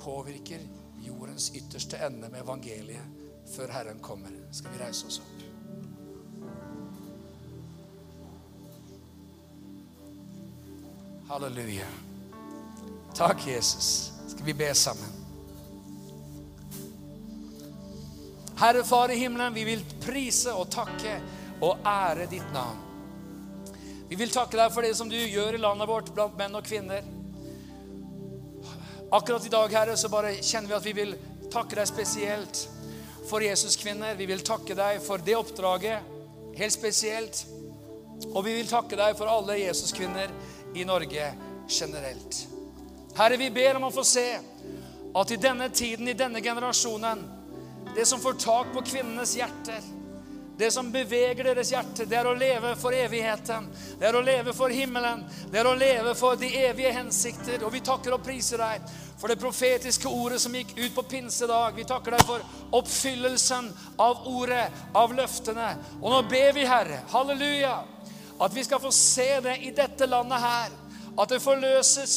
påvirker 0.03 0.61
jordens 1.01 1.49
ytterste 1.55 1.97
ende 2.05 2.29
med 2.29 2.43
evangeliet 2.43 3.49
før 3.55 3.73
Herren 3.73 4.03
kommer. 4.03 4.35
Skal 4.51 4.75
vi 4.75 4.83
reise 4.83 5.09
oss 5.09 5.23
opp? 5.23 5.52
Halleluja. 11.27 11.85
Takk, 13.15 13.47
Jesus. 13.47 14.11
Skal 14.27 14.45
vi 14.45 14.53
be 14.53 14.73
sammen? 14.73 15.09
Herre 18.59 18.83
Far 18.83 19.11
i 19.11 19.15
himmelen, 19.15 19.53
vi 19.53 19.63
vil 19.63 19.85
prise 20.03 20.51
og 20.53 20.67
takke 20.71 21.15
og 21.63 21.87
ære 21.87 22.27
ditt 22.31 22.49
navn. 22.53 22.81
Vi 24.09 24.19
vil 24.19 24.33
takke 24.35 24.59
deg 24.59 24.73
for 24.75 24.83
det 24.83 24.93
som 24.99 25.09
du 25.09 25.15
gjør 25.15 25.55
i 25.55 25.61
landet 25.63 25.89
vårt 25.89 26.11
blant 26.13 26.35
menn 26.37 26.59
og 26.59 26.67
kvinner. 26.67 27.07
Akkurat 29.13 29.45
i 29.47 29.53
dag, 29.53 29.71
Herre, 29.71 29.95
så 29.97 30.11
bare 30.11 30.35
kjenner 30.41 30.73
vi 30.73 30.77
at 30.77 30.85
vi 30.85 30.95
vil 30.97 31.15
takke 31.53 31.79
deg 31.79 31.87
spesielt 31.87 32.65
for 33.29 33.45
Jesus-kvinner. 33.45 34.19
Vi 34.19 34.27
vil 34.27 34.43
takke 34.43 34.75
deg 34.75 34.99
for 35.05 35.23
det 35.23 35.39
oppdraget, 35.39 36.03
helt 36.59 36.75
spesielt. 36.75 37.45
Og 38.33 38.43
vi 38.45 38.57
vil 38.59 38.67
takke 38.69 38.99
deg 38.99 39.15
for 39.17 39.31
alle 39.31 39.61
Jesus-kvinner 39.61 40.35
i 40.75 40.85
Norge 40.85 41.33
generelt. 41.67 42.47
Herre, 43.15 43.37
vi 43.37 43.49
ber 43.51 43.77
om 43.77 43.89
å 43.89 43.93
få 43.93 44.03
se 44.03 44.27
at 45.13 45.31
i 45.31 45.37
denne 45.37 45.69
tiden, 45.69 46.07
i 46.09 46.17
denne 46.17 46.41
generasjonen, 46.41 47.21
det 47.95 48.05
som 48.09 48.21
får 48.21 48.39
tak 48.41 48.71
på 48.73 48.81
kvinnenes 48.81 49.35
hjerter, 49.37 49.83
det 50.57 50.71
som 50.71 50.91
beveger 50.91 51.43
deres 51.43 51.71
hjerte, 51.73 52.05
det 52.05 52.17
er 52.19 52.27
å 52.29 52.35
leve 52.37 52.75
for 52.77 52.93
evigheten. 52.93 53.65
Det 53.99 54.05
er 54.05 54.15
å 54.15 54.21
leve 54.21 54.53
for 54.53 54.69
himmelen. 54.69 55.23
Det 55.49 55.59
er 55.59 55.69
å 55.69 55.73
leve 55.73 56.13
for 56.15 56.37
de 56.37 56.51
evige 56.59 56.91
hensikter. 56.93 57.63
Og 57.65 57.73
vi 57.73 57.81
takker 57.81 58.13
og 58.13 58.21
priser 58.25 58.61
deg 58.61 58.85
for 59.17 59.33
det 59.33 59.39
profetiske 59.41 60.11
ordet 60.13 60.37
som 60.43 60.53
gikk 60.53 60.75
ut 60.77 60.93
på 60.93 61.05
pinsedag. 61.09 61.73
Vi 61.73 61.87
takker 61.89 62.13
deg 62.13 62.25
for 62.27 62.45
oppfyllelsen 62.77 63.71
av 63.97 64.27
ordet, 64.29 64.67
av 64.93 65.15
løftene. 65.17 65.71
Og 66.03 66.13
nå 66.13 66.21
ber 66.29 66.53
vi, 66.53 66.67
Herre, 66.69 67.01
halleluja, 67.09 67.73
at 68.41 68.55
vi 68.55 68.63
skal 68.63 68.81
få 68.81 68.91
se 68.91 69.27
det 69.43 69.57
i 69.61 69.73
dette 69.75 70.07
landet 70.09 70.41
her. 70.41 70.71
At 71.19 71.29
det 71.29 71.43
forløses 71.43 72.15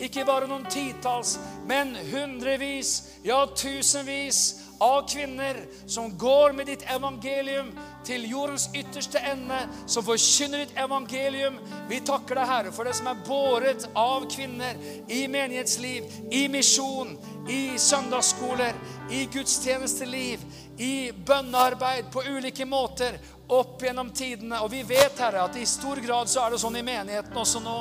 ikke 0.00 0.24
bare 0.24 0.46
noen 0.48 0.66
titalls, 0.70 1.36
men 1.66 1.90
hundrevis, 2.12 3.02
ja 3.26 3.42
tusenvis 3.50 4.40
av 4.80 5.08
kvinner 5.10 5.56
som 5.90 6.12
går 6.18 6.52
med 6.54 6.68
ditt 6.70 6.84
evangelium 6.90 7.72
til 8.06 8.28
jordens 8.30 8.68
ytterste 8.78 9.18
ende, 9.26 9.58
som 9.90 10.06
forkynner 10.06 10.62
ditt 10.62 10.76
evangelium. 10.78 11.58
Vi 11.90 11.98
takker 12.06 12.38
deg, 12.38 12.46
Herre, 12.46 12.72
for 12.74 12.86
det 12.86 12.94
som 12.96 13.10
er 13.10 13.24
båret 13.26 13.88
av 13.98 14.28
kvinner 14.30 14.78
i 15.10 15.24
menighetsliv, 15.30 16.06
i 16.30 16.46
misjon, 16.52 17.16
i 17.50 17.74
søndagsskoler, 17.80 18.78
i 19.10 19.24
gudstjenesteliv, 19.34 20.46
i 20.78 21.10
bønnearbeid 21.26 22.12
på 22.14 22.22
ulike 22.30 22.68
måter 22.68 23.18
opp 23.48 23.82
gjennom 23.82 24.10
tidene. 24.12 24.60
Og 24.60 24.70
vi 24.72 24.82
vet, 24.86 25.18
Herre, 25.18 25.46
at 25.48 25.56
i 25.56 25.66
stor 25.66 26.00
grad 26.04 26.28
så 26.28 26.44
er 26.44 26.54
det 26.54 26.60
sånn 26.62 26.76
i 26.76 26.84
menigheten 26.84 27.36
også 27.36 27.62
nå 27.64 27.76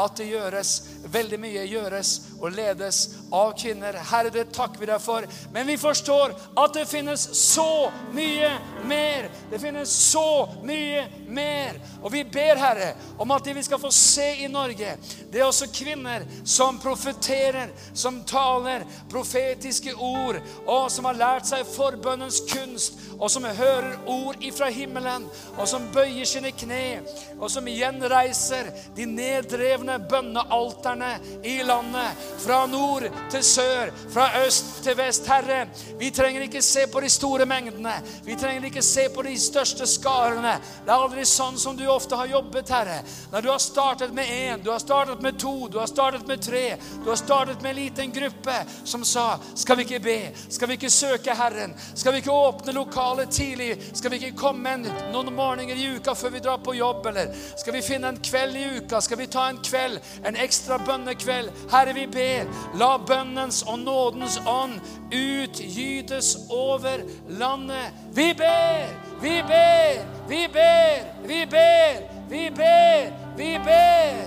at 0.00 0.16
det 0.16 0.30
gjøres 0.30 0.72
veldig 1.12 1.38
mye 1.42 1.64
gjøres 1.68 2.12
og 2.40 2.54
ledes 2.56 3.00
av 3.32 3.52
kvinner. 3.58 3.96
Herre, 4.10 4.30
det 4.34 4.48
takker 4.54 4.80
vi 4.80 4.88
deg 4.88 5.00
for. 5.02 5.26
Men 5.54 5.66
vi 5.68 5.76
forstår 5.80 6.34
at 6.58 6.74
det 6.74 6.86
finnes 6.90 7.24
så 7.38 7.90
mye 8.14 8.50
mer. 8.88 9.28
Det 9.50 9.60
finnes 9.62 9.92
så 10.10 10.48
mye 10.66 11.04
mer. 11.28 11.78
Og 12.02 12.12
vi 12.14 12.24
ber, 12.24 12.60
Herre, 12.60 12.92
om 13.22 13.30
at 13.34 13.44
det 13.46 13.54
vi 13.56 13.64
skal 13.66 13.80
få 13.82 13.92
se 13.94 14.28
i 14.44 14.50
Norge, 14.50 14.96
det 15.32 15.40
er 15.40 15.46
også 15.46 15.70
kvinner 15.74 16.26
som 16.44 16.80
profeterer, 16.82 17.70
som 17.94 18.22
taler 18.28 18.86
profetiske 19.12 19.94
ord, 19.94 20.40
og 20.66 20.90
som 20.92 21.06
har 21.08 21.20
lært 21.20 21.48
seg 21.48 21.68
forbønnens 21.68 22.42
kunst, 22.50 22.98
og 23.18 23.30
som 23.30 23.46
hører 23.46 23.94
ord 24.10 24.42
ifra 24.42 24.70
himmelen, 24.72 25.28
og 25.56 25.68
som 25.70 25.86
bøyer 25.94 26.26
sine 26.28 26.52
kne, 26.56 27.02
og 27.38 27.48
som 27.52 27.68
gjenreiser 27.70 28.72
de 28.96 29.06
neddrevne 29.08 29.81
bønnealterne 30.10 31.12
i 31.44 31.62
landet. 31.66 32.22
Fra 32.42 32.66
nord 32.66 33.08
til 33.30 33.44
sør, 33.44 33.92
fra 34.12 34.28
øst 34.46 34.82
til 34.84 34.96
vest. 34.98 35.26
Herre, 35.26 35.66
vi 35.98 36.10
trenger 36.10 36.46
ikke 36.46 36.62
se 36.62 36.86
på 36.92 37.00
de 37.00 37.10
store 37.10 37.46
mengdene. 37.46 37.94
Vi 38.24 38.36
trenger 38.36 38.64
ikke 38.64 38.82
se 38.82 39.08
på 39.14 39.22
de 39.22 39.36
største 39.40 39.86
skarene. 39.86 40.56
Det 40.84 40.92
er 40.92 40.96
aldri 40.96 41.24
sånn 41.28 41.58
som 41.58 41.76
du 41.76 41.84
ofte 41.90 42.18
har 42.18 42.30
jobbet, 42.30 42.70
Herre. 42.72 43.00
Når 43.32 43.42
du 43.42 43.50
har 43.50 43.62
startet 43.62 44.14
med 44.14 44.26
én, 44.26 44.62
du 44.62 44.70
har 44.70 44.78
startet 44.82 45.22
med 45.22 45.38
to, 45.40 45.68
du 45.68 45.78
har 45.78 45.86
startet 45.90 46.26
med 46.26 46.42
tre, 46.42 46.76
du 47.04 47.10
har 47.10 47.20
startet 47.20 47.62
med 47.62 47.70
en 47.70 47.80
liten 47.82 48.12
gruppe 48.12 48.58
som 48.84 49.04
sa 49.04 49.38
Skal 49.54 49.76
vi 49.76 49.82
ikke 49.82 50.00
be? 50.00 50.18
Skal 50.48 50.68
vi 50.68 50.74
ikke 50.78 50.90
søke 50.90 51.34
Herren? 51.34 51.74
Skal 51.94 52.12
vi 52.12 52.18
ikke 52.22 52.32
åpne 52.32 52.72
lokalet 52.72 53.30
tidlig? 53.30 53.76
Skal 53.94 54.10
vi 54.10 54.20
ikke 54.20 54.38
komme 54.38 54.74
en, 54.76 54.86
noen 55.12 55.32
morgener 55.34 55.78
i 55.78 55.88
uka 55.96 56.14
før 56.14 56.34
vi 56.36 56.42
drar 56.44 56.60
på 56.64 56.74
jobb? 56.76 57.06
Eller 57.06 57.32
skal 57.56 57.76
vi 57.76 57.82
finne 57.82 58.12
en 58.12 58.20
kveld 58.22 58.56
i 58.56 58.64
uka? 58.78 59.00
Skal 59.00 59.18
vi 59.18 59.26
ta 59.26 59.48
en 59.48 59.58
kveld, 59.58 59.71
en 59.74 60.36
ekstra 60.36 60.78
bønnekveld? 60.86 61.50
Herre, 61.70 61.94
vi 61.94 62.06
ber. 62.06 62.50
La 62.78 62.96
bønnens 62.98 63.62
og 63.62 63.78
nådens 63.78 64.38
ånd 64.46 64.80
utgytes 65.12 66.36
over 66.50 67.02
landet. 67.28 67.92
Vi 68.12 68.34
ber, 68.34 68.92
vi 69.20 69.42
ber, 69.48 70.04
vi 70.28 70.46
ber, 70.52 71.08
vi 71.26 71.46
ber, 71.50 72.06
vi 72.28 72.50
ber, 72.50 73.10
vi 73.36 73.58
ber. 73.64 74.22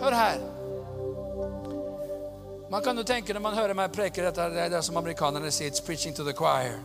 Hør 0.00 0.14
her. 0.14 0.38
Man 2.70 2.82
kan 2.82 2.96
jo 2.96 3.02
tenke 3.02 3.32
når 3.32 3.40
man 3.40 3.54
hører 3.54 3.76
meg 3.78 3.92
preke 3.94 4.24
dette, 4.24 4.48
det 4.50 4.64
er 4.64 4.72
det 4.72 4.82
som 4.84 4.96
amerikanerne 4.96 5.50
sier, 5.54 5.70
it's 5.70 5.84
preaching 5.84 6.16
to 6.16 6.24
the 6.24 6.32
choir. 6.32 6.80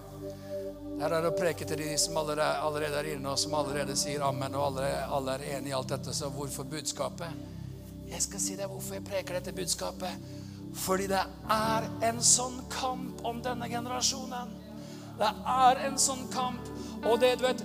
Her 1.00 1.14
er 1.16 1.24
det 1.24 1.30
å 1.32 1.38
preke 1.38 1.64
til 1.64 1.80
de 1.80 1.94
som 1.96 2.18
allerede, 2.20 2.98
er 3.00 3.14
inne, 3.14 3.32
og 3.32 3.40
som 3.40 3.54
allerede 3.56 3.96
sier 3.96 4.24
amen, 4.28 4.56
og 4.58 4.66
alle, 4.66 4.90
alle 5.08 5.38
er 5.38 5.46
enige 5.56 5.72
i 5.72 5.78
alt 5.78 5.94
dette. 5.94 6.12
Så 6.16 6.28
hvorfor 6.34 6.68
budskapet? 6.68 7.46
Jeg 8.10 8.26
skal 8.26 8.42
si 8.44 8.58
deg 8.60 8.68
hvorfor 8.68 8.98
jeg 8.98 9.06
preker 9.08 9.38
dette 9.38 9.54
budskapet. 9.56 10.26
Fordi 10.76 11.08
det 11.08 11.22
er 11.56 11.88
en 12.10 12.20
sånn 12.20 12.60
kamp 12.74 13.24
om 13.26 13.40
denne 13.46 13.70
generasjonen. 13.72 14.52
Det 15.22 15.32
er 15.54 15.82
en 15.88 15.96
sånn 16.00 16.28
kamp. 16.34 16.68
Og 17.08 17.16
det, 17.24 17.38
du 17.40 17.48
vet, 17.48 17.64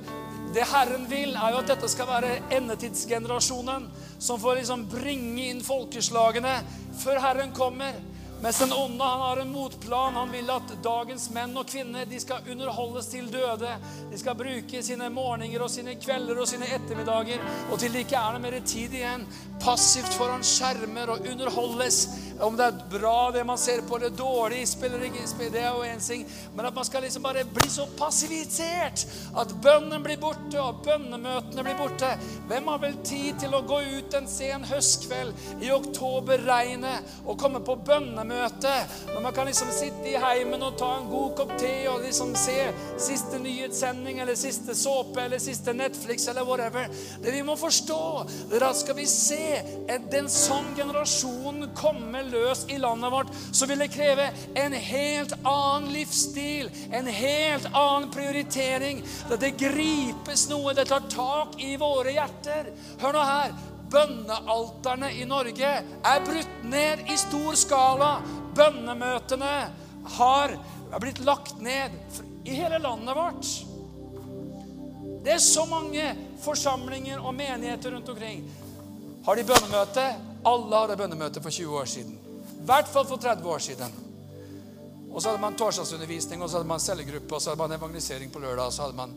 det 0.54 0.70
Herren 0.70 1.08
vil, 1.10 1.34
er 1.34 1.56
jo 1.56 1.60
at 1.64 1.74
dette 1.74 1.90
skal 1.90 2.06
være 2.12 2.36
endetidsgenerasjonen 2.54 3.90
som 4.22 4.38
får 4.38 4.60
liksom 4.60 4.86
bringe 4.94 5.50
inn 5.50 5.64
folkeslagene 5.66 6.60
før 7.02 7.18
Herren 7.26 7.54
kommer. 7.56 7.98
Mens 8.42 8.58
den 8.58 8.72
onde 8.72 9.04
han 9.04 9.20
har 9.20 9.36
en 9.36 9.52
motplan. 9.52 10.16
Han 10.16 10.32
vil 10.32 10.50
at 10.52 10.74
dagens 10.84 11.30
menn 11.32 11.56
og 11.56 11.68
kvinner 11.70 12.04
de 12.08 12.20
skal 12.20 12.50
underholdes 12.50 13.08
til 13.12 13.30
døde. 13.32 13.70
De 14.10 14.20
skal 14.20 14.36
bruke 14.38 14.82
sine 14.84 15.08
morgener 15.12 15.64
og 15.64 15.70
sine 15.72 15.96
kvelder 16.00 16.40
og 16.42 16.48
sine 16.50 16.68
ettermiddager 16.76 17.40
og 17.70 17.78
til 17.80 17.94
det 17.94 18.04
ikke 18.04 18.20
er 18.20 18.36
noe 18.36 18.44
mer 18.44 18.58
tid 18.66 18.94
igjen, 18.98 19.24
passivt 19.62 20.12
foran 20.18 20.44
skjermer 20.44 21.14
og 21.14 21.26
underholdes. 21.30 22.04
Om 22.40 22.56
det 22.56 22.64
er 22.66 22.80
bra 22.90 23.30
det 23.30 23.44
man 23.46 23.58
ser 23.58 23.82
på, 23.86 23.96
eller 23.96 24.10
dårlig, 24.10 24.64
spiller 24.68 25.02
ikke 25.06 25.50
det 25.52 25.60
er 25.62 25.70
jo 25.70 25.84
en 25.86 26.00
ting. 26.00 26.24
Men 26.54 26.66
at 26.66 26.74
man 26.74 26.84
skal 26.84 27.02
liksom 27.02 27.22
bare 27.22 27.44
bli 27.46 27.68
så 27.70 27.86
passivisert 27.98 29.04
at 29.38 29.54
bønnen 29.62 30.02
blir 30.02 30.18
borte, 30.20 30.58
og 30.60 30.82
bønnemøtene 30.86 31.64
blir 31.66 31.78
borte. 31.78 32.10
Hvem 32.48 32.68
har 32.72 32.80
vel 32.82 32.96
tid 33.06 33.38
til 33.42 33.54
å 33.54 33.62
gå 33.66 33.80
ut 33.98 34.16
en 34.18 34.28
sen 34.30 34.66
høstkveld 34.66 35.62
i 35.62 35.70
oktoberregnet 35.74 37.14
og 37.24 37.38
komme 37.40 37.62
på 37.64 37.76
bønnemøte? 37.86 38.74
Når 39.12 39.22
man 39.22 39.36
kan 39.36 39.48
liksom 39.48 39.70
sitte 39.74 40.10
i 40.10 40.18
heimen 40.20 40.62
og 40.66 40.78
ta 40.80 40.90
en 40.98 41.08
god 41.12 41.36
kopp 41.38 41.54
te 41.60 41.72
og 41.90 42.02
liksom 42.04 42.34
se 42.38 42.58
siste 43.00 43.38
nyhetssending 43.42 44.20
eller 44.22 44.38
siste 44.38 44.74
såpe 44.78 45.22
eller 45.22 45.42
siste 45.42 45.74
Netflix 45.76 46.28
eller 46.28 46.46
whatever. 46.48 46.90
Det 47.22 47.32
vi 47.34 47.44
må 47.46 47.56
forstå, 47.58 48.02
er 48.54 48.66
at 48.66 48.80
skal 48.80 48.98
vi 48.98 49.06
se 49.10 49.44
den 50.10 50.28
sånn 50.30 50.74
generasjonen 50.76 51.70
komme 51.78 52.23
løs 52.30 52.64
i 52.72 52.78
landet 52.80 53.12
vårt, 53.12 53.32
så 53.52 53.66
vil 53.70 53.82
det 53.84 53.92
kreve 53.94 54.30
en 54.58 54.72
helt 54.72 55.34
annen 55.42 55.90
livsstil, 55.94 56.70
en 56.92 57.06
helt 57.06 57.68
annen 57.72 58.10
prioritering. 58.14 59.02
Det 59.30 59.54
gripes 59.60 60.48
noe, 60.50 60.74
det 60.76 60.88
tar 60.90 61.06
tak 61.12 61.58
i 61.62 61.74
våre 61.80 62.14
hjerter. 62.16 62.72
Hør 63.02 63.16
nå 63.16 63.24
her 63.28 63.54
bønnealterne 63.94 65.12
i 65.14 65.26
Norge 65.28 65.70
er 65.84 66.24
brutt 66.26 66.64
ned 66.66 67.04
i 67.10 67.18
stor 67.20 67.58
skala. 67.58 68.14
Bønnemøtene 68.54 69.54
har 70.16 70.56
blitt 71.00 71.22
lagt 71.26 71.60
ned 71.62 71.94
i 72.44 72.56
hele 72.58 72.78
landet 72.82 73.16
vårt. 73.16 73.52
Det 75.24 75.32
er 75.32 75.40
så 75.40 75.64
mange 75.66 76.04
forsamlinger 76.44 77.22
og 77.22 77.32
menigheter 77.34 77.94
rundt 77.94 78.08
omkring. 78.12 78.44
Har 79.24 79.36
de 79.38 79.46
bønnemøte? 79.48 80.04
Alle 80.46 80.76
hadde 80.76 80.96
bønnemøte 80.96 81.42
for 81.42 81.50
20 81.50 81.78
år 81.80 81.84
siden. 81.84 82.18
I 82.60 82.64
hvert 82.68 82.88
fall 82.88 83.06
for 83.06 83.16
30 83.16 83.48
år 83.48 83.58
siden. 83.58 83.94
Og 85.14 85.22
så 85.22 85.28
hadde 85.28 85.40
man 85.40 85.54
torsdagsundervisning, 85.54 86.42
og 86.42 86.50
så 86.50 86.56
hadde 86.56 86.68
man 86.68 86.80
cellegruppe, 86.80 87.34
og 87.34 87.42
så 87.42 87.50
hadde 87.50 87.62
man 87.62 87.72
evangelisering 87.78 88.32
på 88.32 88.38
lørdag, 88.38 88.64
og 88.66 88.72
så 88.72 88.82
hadde 88.82 88.96
man 88.96 89.14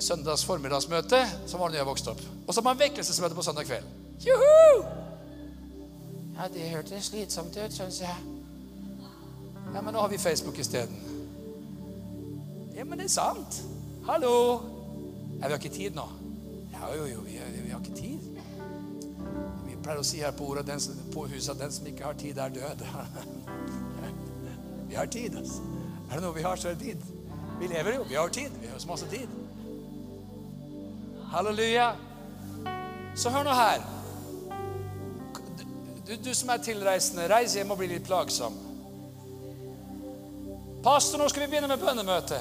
søndags 0.00 0.44
formiddagsmøte, 0.44 1.20
som 1.46 1.60
var 1.60 1.70
da 1.70 1.78
jeg 1.78 1.86
vokste 1.86 2.10
opp. 2.10 2.22
Og 2.46 2.54
så 2.54 2.60
hadde 2.60 2.68
man 2.68 2.80
vekkelsesmøte 2.80 3.34
på 3.34 3.42
søndag 3.42 3.64
kveld. 3.64 3.84
Juhu! 4.26 4.84
Ja, 6.36 6.48
det 6.54 6.70
hørtes 6.70 7.04
slitsomt 7.04 7.56
ut, 7.56 7.72
syns 7.72 8.00
jeg. 8.00 8.16
Ja, 9.74 9.80
men 9.80 9.94
nå 9.94 10.00
har 10.00 10.08
vi 10.08 10.18
Facebook 10.18 10.58
isteden. 10.58 10.96
Ja, 12.76 12.84
men 12.84 12.98
det 12.98 13.04
er 13.04 13.14
sant. 13.14 13.62
Hallo! 14.06 14.60
Ja, 15.40 15.46
vi 15.46 15.52
har 15.52 15.58
ikke 15.60 15.74
tid 15.74 15.96
nå. 15.96 16.04
Ja, 16.72 16.90
jo, 16.96 17.06
jo, 17.06 17.20
vi 17.24 17.38
vi 17.62 17.65
pleier 19.86 20.02
å 20.02 20.06
si 20.06 20.18
her 20.18 20.34
på, 20.34 20.48
ordet, 20.50 20.66
den, 20.66 20.80
på 21.14 21.28
huset 21.30 21.54
at 21.54 21.60
den 21.62 21.74
som 21.74 21.86
ikke 21.86 22.08
har 22.08 22.16
tid, 22.18 22.38
er 22.42 22.54
død. 22.54 22.82
vi 24.90 24.98
har 24.98 25.06
tid, 25.06 25.36
altså. 25.38 25.62
Er 26.10 26.18
det 26.18 26.22
noe 26.24 26.34
vi 26.34 26.42
har, 26.46 26.58
så 26.58 26.70
er 26.70 26.78
det 26.78 26.88
tid. 26.90 27.04
Vi 27.60 27.68
lever 27.70 28.00
jo. 28.00 28.06
Vi 28.08 28.18
har 28.18 28.32
tid. 28.34 28.50
Vi 28.60 28.70
har 28.70 28.82
så 28.82 28.90
masse 28.90 29.06
tid. 29.10 29.30
Halleluja. 31.30 31.92
Så 33.16 33.30
hør 33.30 33.46
nå 33.46 33.54
her. 33.56 33.86
Du, 36.06 36.12
du, 36.22 36.34
som 36.34 36.50
er 36.54 36.62
tilreisende, 36.62 37.26
reis 37.30 37.56
hjem 37.58 37.72
og 37.74 37.80
bli 37.80 37.88
litt 37.94 38.06
plagsom. 38.06 38.58
Pastor, 40.84 41.18
nå 41.18 41.26
skal 41.30 41.46
vi 41.46 41.50
begynne 41.54 41.70
med 41.70 41.82
bønnemøte. 41.82 42.38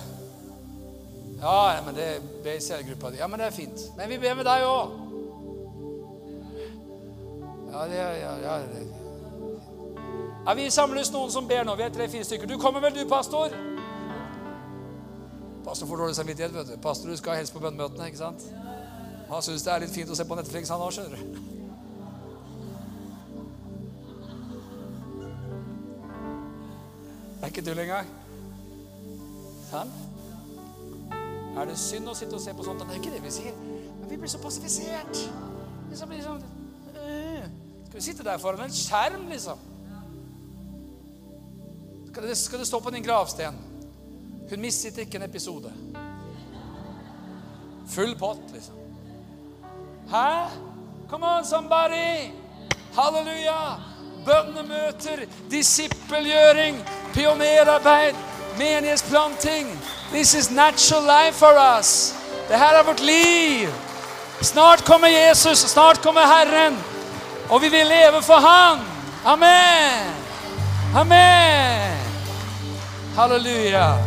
Ja, 1.41 1.81
men 1.85 1.97
det 1.97 2.09
ber 2.45 2.59
cellegruppa 2.61 3.09
di. 3.13 3.21
Ja, 3.21 3.29
men 3.29 3.41
det 3.41 3.49
er 3.49 3.57
fint. 3.57 3.89
Men 3.97 4.09
vi 4.09 4.21
ber 4.21 4.37
med 4.37 4.45
deg 4.45 4.67
òg. 4.69 5.04
Ja, 7.75 7.87
det 7.87 7.99
er 7.99 8.11
ja, 8.11 8.35
ja, 8.37 8.57
det. 8.57 8.87
ja, 10.47 10.53
Vi 10.53 10.69
samles 10.71 11.09
noen 11.11 11.31
som 11.31 11.47
ber 11.47 11.65
nå. 11.67 11.75
Vi 11.75 11.83
er 11.83 11.89
tre-fire 11.91 12.23
stykker. 12.23 12.47
Du 12.47 12.55
kommer 12.57 12.79
vel, 12.79 12.95
du, 12.95 13.03
pastor? 13.09 13.51
Pastor 15.65 15.87
får 15.89 15.97
dårlig 15.97 16.15
samvittighet. 16.15 16.55
vet 16.55 16.71
du. 16.71 16.77
Pastor, 16.79 17.09
du 17.09 17.17
skal 17.17 17.35
helst 17.35 17.53
på 17.53 17.59
bønnemøtene. 17.59 18.07
ikke 18.07 18.17
sant? 18.17 18.47
Han 19.27 19.41
syns 19.43 19.67
det 19.67 19.73
er 19.73 19.83
litt 19.83 19.91
fint 19.91 20.09
å 20.09 20.15
se 20.15 20.23
på 20.23 20.39
Netflix, 20.39 20.71
han 20.71 20.85
òg, 20.87 20.93
skjønner 20.95 21.19
du. 21.19 21.37
Det 27.35 27.43
er 27.43 27.51
ikke 27.51 27.67
tull 27.67 27.83
engang. 27.83 28.17
Sånn? 29.67 29.95
Er 31.59 31.67
det 31.67 31.75
synd 31.81 32.07
å 32.07 32.15
sitte 32.15 32.39
og 32.39 32.45
se 32.47 32.55
på 32.55 32.63
sånt? 32.63 32.87
Det 32.87 32.95
er 32.95 33.03
ikke 33.03 33.17
det 33.19 33.25
vi 33.25 33.39
sier. 33.43 33.63
Men 33.99 34.07
vi 34.13 34.21
blir 34.23 34.31
så 34.31 34.39
passifisert. 34.39 35.25
Blir 35.89 36.23
sånn. 36.23 36.54
Skal 37.95 38.01
vi 38.01 38.11
sitte 38.11 38.23
der 38.27 38.37
foran 38.37 38.65
en 38.65 38.73
skjerm, 38.75 39.21
liksom? 39.31 39.59
Skal 42.11 42.23
det, 42.27 42.37
skal 42.37 42.59
det 42.59 42.67
stå 42.67 42.79
på 42.83 42.91
din 42.91 43.03
gravsten? 43.03 43.55
Hun 44.49 44.59
mistet 44.59 44.97
ikke 44.99 45.15
en 45.15 45.23
episode. 45.23 45.69
Full 47.93 48.17
pott, 48.19 48.41
liksom. 48.53 48.73
Hæ? 50.11 50.49
Come 51.09 51.25
on, 51.25 51.45
somebody! 51.45 52.33
Halleluja! 52.97 53.77
Bønnemøter, 54.25 55.23
disippelgjøring, 55.51 56.81
pionerarbeid, 57.13 58.15
menighetsplanting. 58.57 59.71
This 60.11 60.33
is 60.33 60.51
natural 60.51 61.03
life 61.03 61.39
for 61.39 61.55
us. 61.77 62.11
Det 62.49 62.59
her 62.59 62.75
er 62.75 62.83
vårt 62.83 62.99
liv. 62.99 63.69
Snart 64.41 64.83
kommer 64.85 65.07
Jesus, 65.07 65.59
snart 65.59 66.01
kommer 66.01 66.21
Herren. 66.21 66.94
Og 67.49 67.61
vi 67.61 67.69
vil 67.69 67.87
leve 67.87 68.21
for 68.25 68.41
Han. 68.41 68.79
Amen. 69.25 70.13
Amen. 70.95 71.97
Halleluja. 73.15 73.97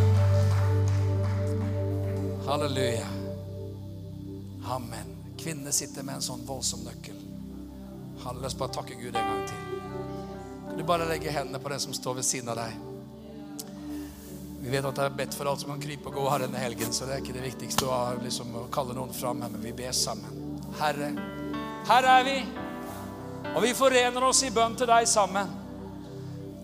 Halleluja. 2.47 3.07
Amen. 4.64 5.16
Kvinnene 5.39 5.72
sitter 5.72 6.03
med 6.03 6.18
en 6.18 6.24
sånn 6.24 6.43
voldsom 6.47 6.82
nøkkel. 6.86 7.16
Halleluja. 8.24 8.47
lyst 8.49 8.57
oss 8.57 8.61
bare 8.61 8.74
takke 8.74 8.99
Gud 8.99 9.14
en 9.16 9.30
gang 9.30 9.47
til. 9.47 9.64
Kan 10.66 10.78
du 10.78 10.84
bare 10.84 11.07
legge 11.09 11.30
hendene 11.30 11.62
på 11.62 11.68
den 11.68 11.80
som 11.80 11.95
står 11.95 12.18
ved 12.18 12.26
siden 12.26 12.51
av 12.53 12.59
deg? 12.59 12.74
Vi 14.61 14.70
vet 14.72 14.84
at 14.84 14.99
det 14.99 15.05
er 15.07 15.18
bedt 15.22 15.36
for 15.39 15.47
alt 15.47 15.62
som 15.62 15.70
kan 15.70 15.80
krype 15.80 16.11
og 16.11 16.18
gå 16.18 16.24
her 16.28 16.43
denne 16.43 16.59
helgen, 16.59 16.91
så 16.93 17.07
det 17.07 17.14
er 17.14 17.22
ikke 17.22 17.36
det 17.39 17.47
viktigste 17.47 17.86
å, 17.86 17.99
liksom, 18.20 18.51
å 18.59 18.64
kalle 18.74 18.97
noen 18.99 19.14
fram 19.14 19.39
men 19.45 19.55
vi 19.62 19.72
ber 19.72 19.95
sammen. 19.95 20.59
Herre, 20.80 21.12
her 21.89 22.09
er 22.18 22.26
vi, 22.26 22.34
og 23.55 23.62
vi 23.64 23.72
forener 23.74 24.24
oss 24.28 24.42
i 24.46 24.53
bønn 24.55 24.76
til 24.78 24.90
deg 24.90 25.09
sammen. 25.09 25.51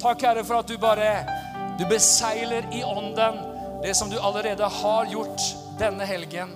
Takk, 0.03 0.23
Herre, 0.23 0.45
for 0.45 0.61
at 0.61 0.69
du 0.69 0.77
bare 0.79 1.11
du 1.79 1.87
beseiler 1.91 2.69
i 2.73 2.85
ånden 2.85 3.41
det 3.83 3.95
som 3.99 4.11
du 4.11 4.19
allerede 4.19 4.65
har 4.65 5.07
gjort 5.11 5.41
denne 5.79 6.07
helgen. 6.07 6.53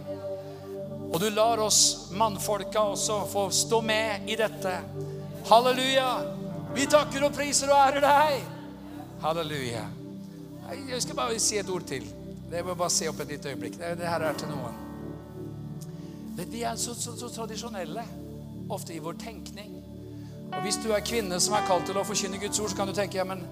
Og 1.13 1.21
du 1.21 1.31
lar 1.31 1.59
oss 1.59 2.11
mannfolka 2.13 2.81
også 2.93 3.23
få 3.27 3.49
stå 3.51 3.81
med 3.83 4.29
i 4.29 4.37
dette. 4.37 4.75
Halleluja. 5.49 6.11
Vi 6.75 6.87
takker 6.87 7.25
og 7.27 7.35
priser 7.35 7.73
og 7.73 7.81
ærer 7.81 8.05
deg. 8.05 8.45
Halleluja. 9.25 9.87
Jeg 10.89 11.03
skal 11.03 11.17
bare 11.17 11.41
si 11.41 11.59
et 11.59 11.71
ord 11.73 11.87
til. 11.89 12.05
Det 12.51 12.63
må 12.65 12.77
bare 12.77 12.93
se 12.93 13.09
opp 13.09 13.21
et 13.25 13.33
lite 13.35 13.51
øyeblikk. 13.53 13.79
Det, 13.81 13.97
det 13.99 14.09
her 14.09 14.25
er 14.29 14.37
til 14.39 14.53
noen. 14.53 14.77
Men 16.37 16.53
vi 16.53 16.63
er 16.63 16.77
så, 16.77 16.95
så, 16.95 17.17
så 17.19 17.29
tradisjonelle 17.33 18.05
ofte 18.71 18.95
i 18.95 19.03
vår 19.03 19.17
tenkning. 19.21 19.78
Og 20.49 20.61
Hvis 20.65 20.79
du 20.83 20.91
er 20.93 21.05
kvinne 21.05 21.39
som 21.41 21.55
er 21.55 21.67
kalt 21.69 21.87
til 21.89 21.99
å 22.01 22.05
forkynne 22.07 22.41
Guds 22.41 22.59
ord, 22.61 22.73
så 22.73 22.79
kan 22.81 22.89
du 22.89 22.95
tenke 22.97 23.21
ja, 23.21 23.25
men, 23.29 23.45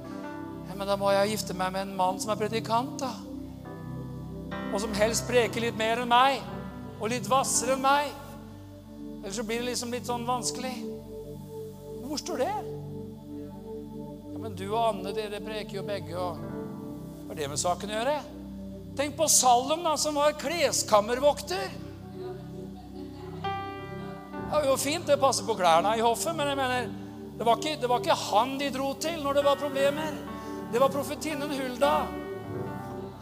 ja, 0.68 0.74
men 0.74 0.88
da 0.88 0.96
må 0.98 1.12
jeg 1.14 1.34
gifte 1.34 1.56
meg 1.56 1.74
med 1.74 1.86
en 1.86 1.96
mann 1.98 2.20
som 2.22 2.32
er 2.32 2.40
predikant, 2.40 2.96
da. 3.02 3.12
Og 4.72 4.80
som 4.82 4.94
helst 4.96 5.26
preker 5.28 5.62
litt 5.62 5.78
mer 5.78 6.02
enn 6.02 6.10
meg, 6.10 6.40
og 6.98 7.10
litt 7.12 7.28
hvassere 7.30 7.76
enn 7.76 7.84
meg. 7.84 8.10
Ellers 9.22 9.38
så 9.38 9.44
blir 9.46 9.62
det 9.62 9.70
liksom 9.70 9.94
litt 9.94 10.08
sånn 10.08 10.26
vanskelig. 10.26 10.74
Hvor 12.06 12.20
står 12.20 12.42
det? 12.44 12.52
Ja, 14.32 14.38
Men 14.40 14.56
du 14.58 14.66
og 14.68 14.80
Anne, 14.82 15.14
dere 15.16 15.42
preker 15.44 15.80
jo 15.80 15.86
begge, 15.86 16.16
og 16.16 16.40
hva 17.26 17.32
har 17.32 17.40
det 17.40 17.50
med 17.50 17.60
saken 17.60 17.92
å 17.92 17.98
gjøre? 17.98 18.18
Tenk 18.96 19.16
på 19.18 19.26
Salum, 19.28 19.82
da, 19.84 19.96
som 20.00 20.16
var 20.16 20.38
kleskammervokter. 20.40 21.85
Det 24.46 24.52
var 24.52 24.66
jo 24.68 24.76
fint, 24.78 25.06
det 25.06 25.16
passer 25.18 25.46
på 25.46 25.56
klærne 25.58 25.96
i 25.98 26.02
hoffet, 26.04 26.30
men 26.38 26.46
jeg 26.46 26.56
mener, 26.56 26.90
det 27.38 27.46
var, 27.46 27.58
ikke, 27.58 27.80
det 27.82 27.88
var 27.90 27.98
ikke 27.98 28.18
han 28.20 28.52
de 28.60 28.68
dro 28.70 28.92
til 29.02 29.18
når 29.24 29.40
det 29.40 29.42
var 29.44 29.58
problemer. 29.58 30.14
Det 30.72 30.80
var 30.80 30.92
profetinnen 30.94 31.50
Hulda. 31.50 31.90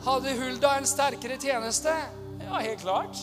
Hadde 0.04 0.34
Hulda 0.36 0.74
en 0.78 0.86
sterkere 0.86 1.38
tjeneste? 1.40 1.94
Ja, 2.42 2.60
helt 2.60 2.84
klart. 2.84 3.22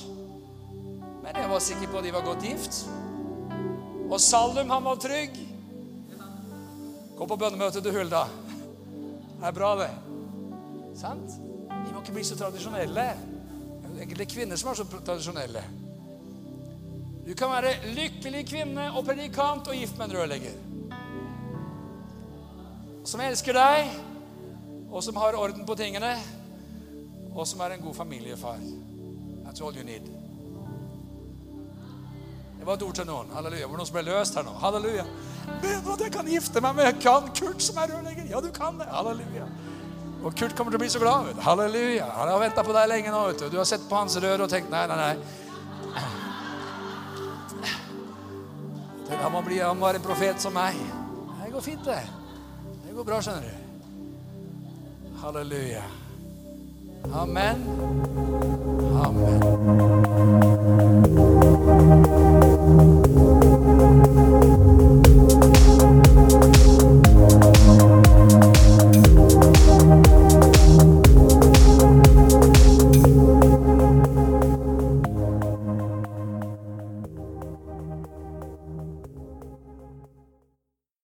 Men 1.21 1.37
jeg 1.37 1.49
var 1.51 1.61
sikker 1.61 1.91
på 1.91 2.01
at 2.01 2.07
de 2.07 2.13
var 2.15 2.25
godt 2.25 2.45
gift. 2.45 2.81
Og 4.09 4.17
Salum, 4.19 4.73
han 4.73 4.83
var 4.83 4.97
trygg. 4.99 5.37
Gå 7.17 7.27
på 7.29 7.37
bønnemøte 7.37 7.85
til 7.85 7.93
Hulda. 7.95 8.23
Det 9.37 9.45
er 9.45 9.55
bra, 9.55 9.75
det. 9.77 9.91
Sant? 10.97 11.37
Vi 11.69 11.93
må 11.93 12.01
ikke 12.01 12.17
bli 12.17 12.25
så 12.25 12.39
tradisjonelle. 12.39 13.07
Det 13.93 14.09
er 14.09 14.25
kvinner 14.25 14.57
som 14.57 14.73
er 14.73 14.81
så 14.81 14.89
tradisjonelle. 14.89 15.63
Du 17.31 17.35
kan 17.35 17.47
være 17.47 17.77
lykkelig 17.95 18.41
kvinne 18.49 18.89
og 18.91 19.05
predikant 19.07 19.69
og 19.71 19.75
gift 19.79 19.95
med 19.95 20.09
en 20.09 20.15
rørlegger. 20.17 20.55
Som 23.07 23.21
elsker 23.23 23.55
deg, 23.55 23.93
og 24.91 24.99
som 25.05 25.15
har 25.15 25.37
orden 25.39 25.63
på 25.63 25.77
tingene, 25.79 26.09
og 27.31 27.47
som 27.47 27.61
er 27.63 27.77
en 27.77 27.85
god 27.85 27.95
familiefar. 27.95 28.57
That's 29.45 29.63
all 29.63 29.77
you 29.79 29.85
need. 29.87 30.09
Det 32.59 32.67
var 32.67 32.73
et 32.73 32.83
ord 32.83 32.99
til 32.99 33.07
noen. 33.07 33.31
Halleluja. 33.31 33.63
Det 33.63 33.79
noen 33.79 33.87
som 33.87 33.95
ble 33.95 34.03
løst 34.09 34.35
her 34.35 34.43
nå? 34.43 34.55
Halleluja. 34.65 35.05
Du 35.63 35.69
at 35.93 36.03
jeg 36.03 36.11
kan 36.17 36.27
gifte 36.27 36.61
meg 36.65 36.75
med 36.81 36.99
kan 36.99 37.29
Kurt 37.31 37.63
som 37.63 37.79
er 37.79 37.93
rørlegger? 37.93 38.27
Ja, 38.33 38.41
du 38.43 38.49
kan 38.51 38.75
det. 38.81 38.89
Halleluja. 38.91 39.47
Og 40.19 40.35
Kurt 40.35 40.57
kommer 40.57 40.75
til 40.75 40.81
å 40.81 40.83
bli 40.83 40.91
så 40.91 40.99
glad. 40.99 41.31
Halleluja. 41.47 42.11
Han 42.17 42.33
har 42.33 42.43
venta 42.43 42.67
på 42.67 42.75
deg 42.75 42.91
lenge 42.91 43.15
nå. 43.15 43.23
vet 43.31 43.39
Du 43.39 43.49
Du 43.55 43.57
har 43.61 43.71
sett 43.71 43.87
på 43.87 44.03
hans 44.03 44.19
rør 44.19 44.43
og 44.43 44.51
tenkt 44.51 44.69
nei, 44.75 44.83
nei, 44.91 44.99
nei. 44.99 46.27
Han 49.11 49.31
må, 49.31 49.41
bli, 49.45 49.59
han 49.59 49.77
må 49.77 49.87
en 49.91 50.01
profet 50.03 50.41
som 50.41 50.53
meg. 50.55 50.75
Det 51.41 51.51
går 51.51 51.61
fint, 51.65 51.85
det. 51.85 52.03
Det 52.85 52.95
går 52.95 53.03
bra, 53.07 53.21
skjønner 53.21 53.43
du. 53.47 53.53
Halleluja. 55.21 55.83
Amen. 57.13 57.57
Amen. 59.05 59.41